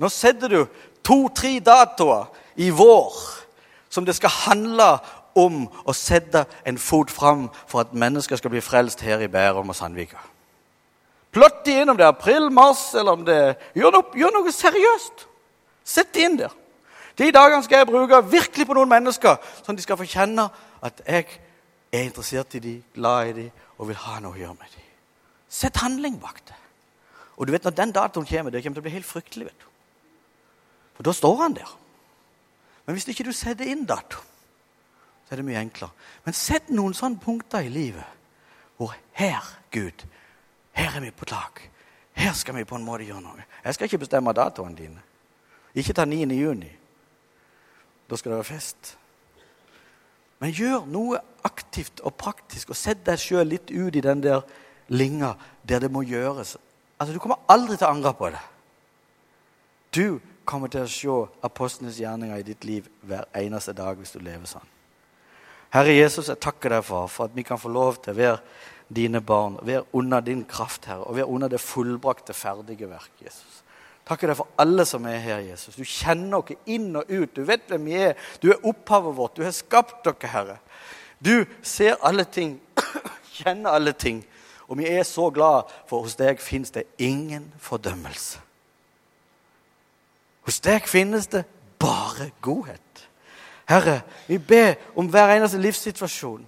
Nå 0.00 0.08
setter 0.08 0.48
du 0.48 0.60
to-tre 1.04 1.58
datoer 1.60 2.30
i 2.56 2.70
vår 2.72 3.16
som 3.92 4.06
det 4.06 4.14
skal 4.16 4.32
handle 4.46 4.86
om 5.38 5.66
å 5.84 5.94
sette 5.96 6.46
en 6.64 6.78
fot 6.80 7.12
fram 7.12 7.46
for 7.68 7.82
at 7.82 7.92
mennesker 7.92 8.40
skal 8.40 8.52
bli 8.54 8.62
frelst 8.64 9.04
her 9.04 9.20
i 9.20 9.30
Bærum 9.30 9.68
og 9.68 9.76
Sandvika. 9.76 10.20
Plott 11.32 11.60
de 11.66 11.76
inn 11.82 11.92
om 11.92 11.96
det 11.98 12.06
er 12.06 12.14
april, 12.14 12.48
mars, 12.50 12.88
eller 12.96 13.18
om 13.18 13.24
det 13.26 13.36
er 13.36 13.52
Gjør 13.76 13.98
noe, 13.98 14.08
gjør 14.16 14.32
noe 14.38 14.54
seriøst. 14.54 15.26
Sett 15.84 16.12
det 16.16 16.24
inn 16.24 16.38
der. 16.40 16.54
De 17.18 17.30
dagene 17.34 17.64
skal 17.66 17.82
jeg 17.82 17.90
bruke 17.90 18.20
virkelig 18.30 18.66
på 18.68 18.76
noen 18.78 18.90
mennesker, 18.90 19.38
sånn 19.62 19.74
at 19.74 19.80
de 19.80 19.86
skal 19.86 19.98
få 19.98 20.06
kjenne 20.06 20.44
at 20.86 21.00
jeg 21.06 21.26
er 21.90 22.04
interessert 22.04 22.54
i 22.54 22.62
dem, 22.62 22.84
glad 22.94 23.32
i 23.32 23.34
dem 23.40 23.64
og 23.78 23.90
vil 23.90 23.98
ha 24.04 24.18
noe 24.22 24.36
å 24.36 24.38
gjøre 24.38 24.58
med 24.58 24.74
dem. 24.74 24.86
Sett 25.48 25.80
handling 25.82 26.18
bak 26.22 26.40
det. 26.46 26.56
Og 27.38 27.46
du 27.46 27.52
vet, 27.52 27.64
Når 27.64 27.70
den 27.70 27.92
datoen 27.92 28.26
kommer, 28.26 28.50
det 28.50 28.62
kommer 28.62 28.74
til 28.74 28.82
å 28.82 28.88
bli 28.88 28.96
helt 28.96 29.06
fryktelig. 29.06 29.44
vet 29.46 29.60
du. 29.60 29.66
For 30.96 31.02
da 31.02 31.12
står 31.12 31.36
han 31.42 31.54
der. 31.54 31.76
Men 32.86 32.94
hvis 32.94 33.08
ikke 33.08 33.24
du 33.24 33.32
setter 33.32 33.64
inn 33.64 33.84
dato, 33.86 34.18
så 35.26 35.34
er 35.34 35.36
det 35.36 35.44
mye 35.44 35.60
enklere. 35.60 35.90
Men 36.24 36.34
sett 36.34 36.70
noen 36.70 36.94
sånne 36.94 37.20
punkter 37.20 37.60
i 37.60 37.68
livet 37.68 38.16
hvor 38.76 38.94
her, 39.12 39.44
Gud, 39.70 40.04
her 40.72 40.96
er 40.96 41.00
vi 41.00 41.10
på 41.10 41.24
tak. 41.24 41.62
Her 42.14 42.32
skal 42.32 42.54
vi 42.54 42.64
på 42.64 42.76
en 42.76 42.84
måte 42.84 43.04
gjøre 43.04 43.22
noe. 43.22 43.44
Jeg 43.64 43.74
skal 43.74 43.86
ikke 43.86 43.98
bestemme 43.98 44.32
datoene 44.32 44.76
dine. 44.76 45.02
Ikke 45.74 45.92
ta 45.92 46.04
9. 46.04 46.26
juni. 46.34 46.77
Da 48.08 48.16
skal 48.16 48.32
det 48.32 48.40
være 48.40 48.52
fest. 48.54 48.94
Men 50.38 50.54
gjør 50.54 50.86
noe 50.86 51.20
aktivt 51.46 52.00
og 52.06 52.14
praktisk, 52.18 52.70
og 52.70 52.78
sett 52.78 53.04
deg 53.06 53.20
sjøl 53.20 53.48
litt 53.50 53.72
ut 53.72 53.96
i 53.96 54.04
den 54.04 54.22
der 54.22 54.46
linga 54.88 55.34
der 55.66 55.82
det 55.84 55.90
må 55.92 56.04
gjøres. 56.06 56.56
Altså, 56.98 57.12
Du 57.12 57.18
kommer 57.18 57.42
aldri 57.48 57.76
til 57.76 57.86
å 57.86 57.92
angre 57.92 58.14
på 58.14 58.30
det. 58.30 58.42
Du 59.94 60.20
kommer 60.44 60.68
til 60.68 60.84
å 60.84 60.88
se 60.88 61.18
apostlenes 61.44 62.00
gjerninger 62.00 62.40
i 62.40 62.46
ditt 62.46 62.64
liv 62.64 62.88
hver 63.02 63.28
eneste 63.36 63.74
dag 63.76 63.98
hvis 63.98 64.14
du 64.14 64.20
lever 64.20 64.46
sånn. 64.48 64.74
Herre 65.74 65.92
Jesus, 65.92 66.30
jeg 66.30 66.40
takker 66.40 66.72
deg 66.72 66.84
for, 66.86 67.10
for 67.12 67.28
at 67.28 67.34
vi 67.36 67.44
kan 67.44 67.60
få 67.60 67.68
lov 67.68 67.98
til 68.00 68.14
å 68.14 68.16
være 68.16 68.38
dine 68.88 69.20
barn, 69.20 69.58
være 69.62 69.84
under 69.92 70.24
din 70.24 70.46
kraft, 70.48 70.86
Herre, 70.88 71.04
og 71.04 71.18
være 71.18 71.28
under 71.28 71.52
det 71.52 71.60
fullbrakte, 71.60 72.32
ferdige 72.32 72.88
verk, 72.88 73.10
Jesus. 73.20 73.62
Takker 74.08 74.30
deg 74.30 74.38
for 74.38 74.48
alle 74.56 74.86
som 74.88 75.04
er 75.04 75.18
her, 75.20 75.42
Jesus. 75.44 75.76
Du 75.76 75.84
kjenner 75.84 76.40
oss 76.40 76.54
inn 76.70 76.96
og 76.96 77.10
ut. 77.10 77.34
Du 77.36 77.42
vet 77.44 77.66
hvem 77.68 77.84
vi 77.90 77.98
er. 78.08 78.16
Du 78.40 78.48
er 78.48 78.64
opphavet 78.64 79.16
vårt. 79.16 79.36
Du 79.36 79.44
har 79.44 79.52
skapt 79.52 80.00
dere, 80.06 80.32
Herre. 80.32 80.56
Du 81.20 81.44
ser 81.62 81.98
alle 82.06 82.24
ting, 82.24 82.60
kjenner 83.38 83.76
alle 83.76 83.92
ting. 83.92 84.22
Og 84.68 84.78
vi 84.78 84.88
er 84.88 85.02
så 85.02 85.28
glad, 85.34 85.68
for 85.88 86.06
hos 86.06 86.16
deg 86.16 86.40
fins 86.40 86.70
det 86.70 86.86
ingen 86.98 87.50
fordømmelse. 87.60 88.40
Hos 90.48 90.60
deg 90.64 90.88
finnes 90.88 91.26
det 91.28 91.44
bare 91.80 92.30
godhet. 92.40 93.08
Herre, 93.68 94.00
vi 94.26 94.38
ber 94.38 94.78
om 94.96 95.08
hver 95.12 95.34
eneste 95.34 95.60
livssituasjon 95.60 96.46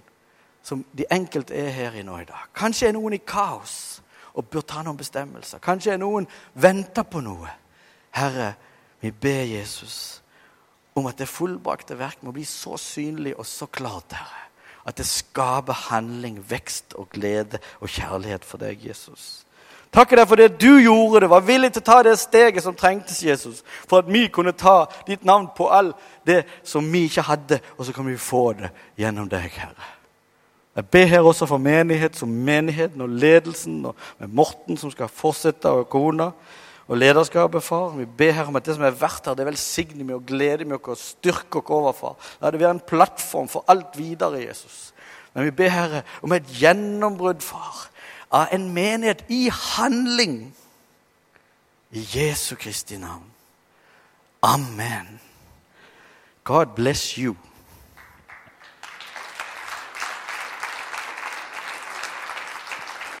som 0.65 0.85
de 0.97 1.05
enkelte 1.11 1.53
er 1.53 1.69
her 1.69 1.97
i 1.97 2.05
nå 2.05 2.17
i 2.21 2.25
dag. 2.25 2.49
Kanskje 2.57 2.89
er 2.89 2.95
noen 2.97 3.13
i 3.13 3.21
kaos 3.21 4.00
og 4.33 4.47
bør 4.51 4.65
ta 4.65 4.83
noen 4.85 4.99
bestemmelser. 4.99 5.61
Kanskje 5.63 5.95
er 5.95 6.01
noen 6.01 6.27
venter 6.53 7.03
på 7.07 7.21
noe. 7.23 7.49
Herre, 8.15 8.53
vi 9.01 9.11
ber 9.11 9.43
Jesus 9.49 10.21
om 10.95 11.07
at 11.07 11.19
det 11.19 11.29
fullbrakte 11.31 11.97
verk 11.99 12.23
må 12.23 12.33
bli 12.35 12.43
så 12.47 12.77
synlig 12.79 13.35
og 13.37 13.47
så 13.47 13.67
klart, 13.71 14.15
Herre. 14.15 14.47
At 14.85 14.97
det 14.97 15.05
skaper 15.05 15.77
handling, 15.91 16.39
vekst 16.49 16.95
og 16.97 17.11
glede 17.13 17.59
og 17.79 17.89
kjærlighet 17.89 18.45
for 18.45 18.61
deg, 18.61 18.81
Jesus. 18.81 19.45
Deg 19.91 20.27
for 20.27 20.39
det 20.39 20.55
du 20.61 20.79
gjorde, 20.79 21.25
det 21.25 21.29
var 21.29 21.43
villig 21.43 21.73
til 21.75 21.83
å 21.83 21.89
ta 21.89 21.97
det 22.07 22.15
steget 22.19 22.63
som 22.63 22.75
trengtes, 22.75 23.19
Jesus, 23.23 23.59
for 23.89 23.99
at 23.99 24.09
vi 24.09 24.29
kunne 24.31 24.55
ta 24.55 24.85
ditt 25.07 25.25
navn 25.27 25.49
på 25.55 25.67
all 25.67 25.91
det 26.25 26.45
som 26.63 26.87
vi 26.93 27.05
ikke 27.09 27.27
hadde, 27.27 27.59
og 27.77 27.85
så 27.85 27.93
kan 27.93 28.07
vi 28.07 28.15
få 28.17 28.53
det 28.57 28.71
gjennom 28.97 29.27
deg, 29.29 29.51
Herre. 29.51 30.00
Jeg 30.75 30.87
ber 30.87 31.05
her 31.05 31.21
også 31.27 31.45
for 31.49 31.59
menighet 31.59 32.15
som 32.15 32.29
menigheten 32.29 33.01
og 33.03 33.09
ledelsen, 33.09 33.85
og 33.85 33.95
med 34.19 34.27
Morten 34.27 34.77
som 34.77 34.91
skal 34.91 35.11
fortsette, 35.11 35.69
og 35.69 35.89
kona, 35.91 36.31
og 36.87 36.97
lederskapet, 36.97 37.63
far. 37.63 37.89
Vi 37.95 38.05
ber 38.05 38.31
her 38.31 38.47
om 38.47 38.55
at 38.55 38.65
det 38.65 38.75
som 38.75 38.83
er 38.87 38.95
verdt 38.95 39.27
her, 39.27 39.35
det 39.35 39.45
velsigner 39.45 40.07
vi 40.07 40.15
og 40.15 40.25
gleder 40.27 40.63
vi 40.63 40.75
oss 40.75 40.87
og 40.87 40.97
styrker 40.97 41.59
oss 41.59 41.75
over, 41.75 41.93
far. 41.95 42.15
La 42.41 42.51
det 42.51 42.59
være 42.59 42.77
en 42.79 42.87
plattform 42.87 43.51
for 43.51 43.67
alt 43.67 43.97
videre, 43.99 44.43
Jesus. 44.47 44.93
Men 45.33 45.47
vi 45.47 45.55
ber 45.55 45.71
Herre 45.71 46.03
om 46.23 46.31
et 46.35 46.47
gjennombrudd, 46.59 47.43
far 47.43 47.91
av 48.31 48.47
en 48.55 48.69
menighet 48.73 49.23
i 49.27 49.49
handling. 49.51 50.53
I 51.91 52.07
Jesu 52.15 52.55
Kristi 52.55 52.97
navn. 52.97 53.27
Amen. 54.41 55.19
God 56.43 56.75
bless 56.75 57.17
you. 57.17 57.35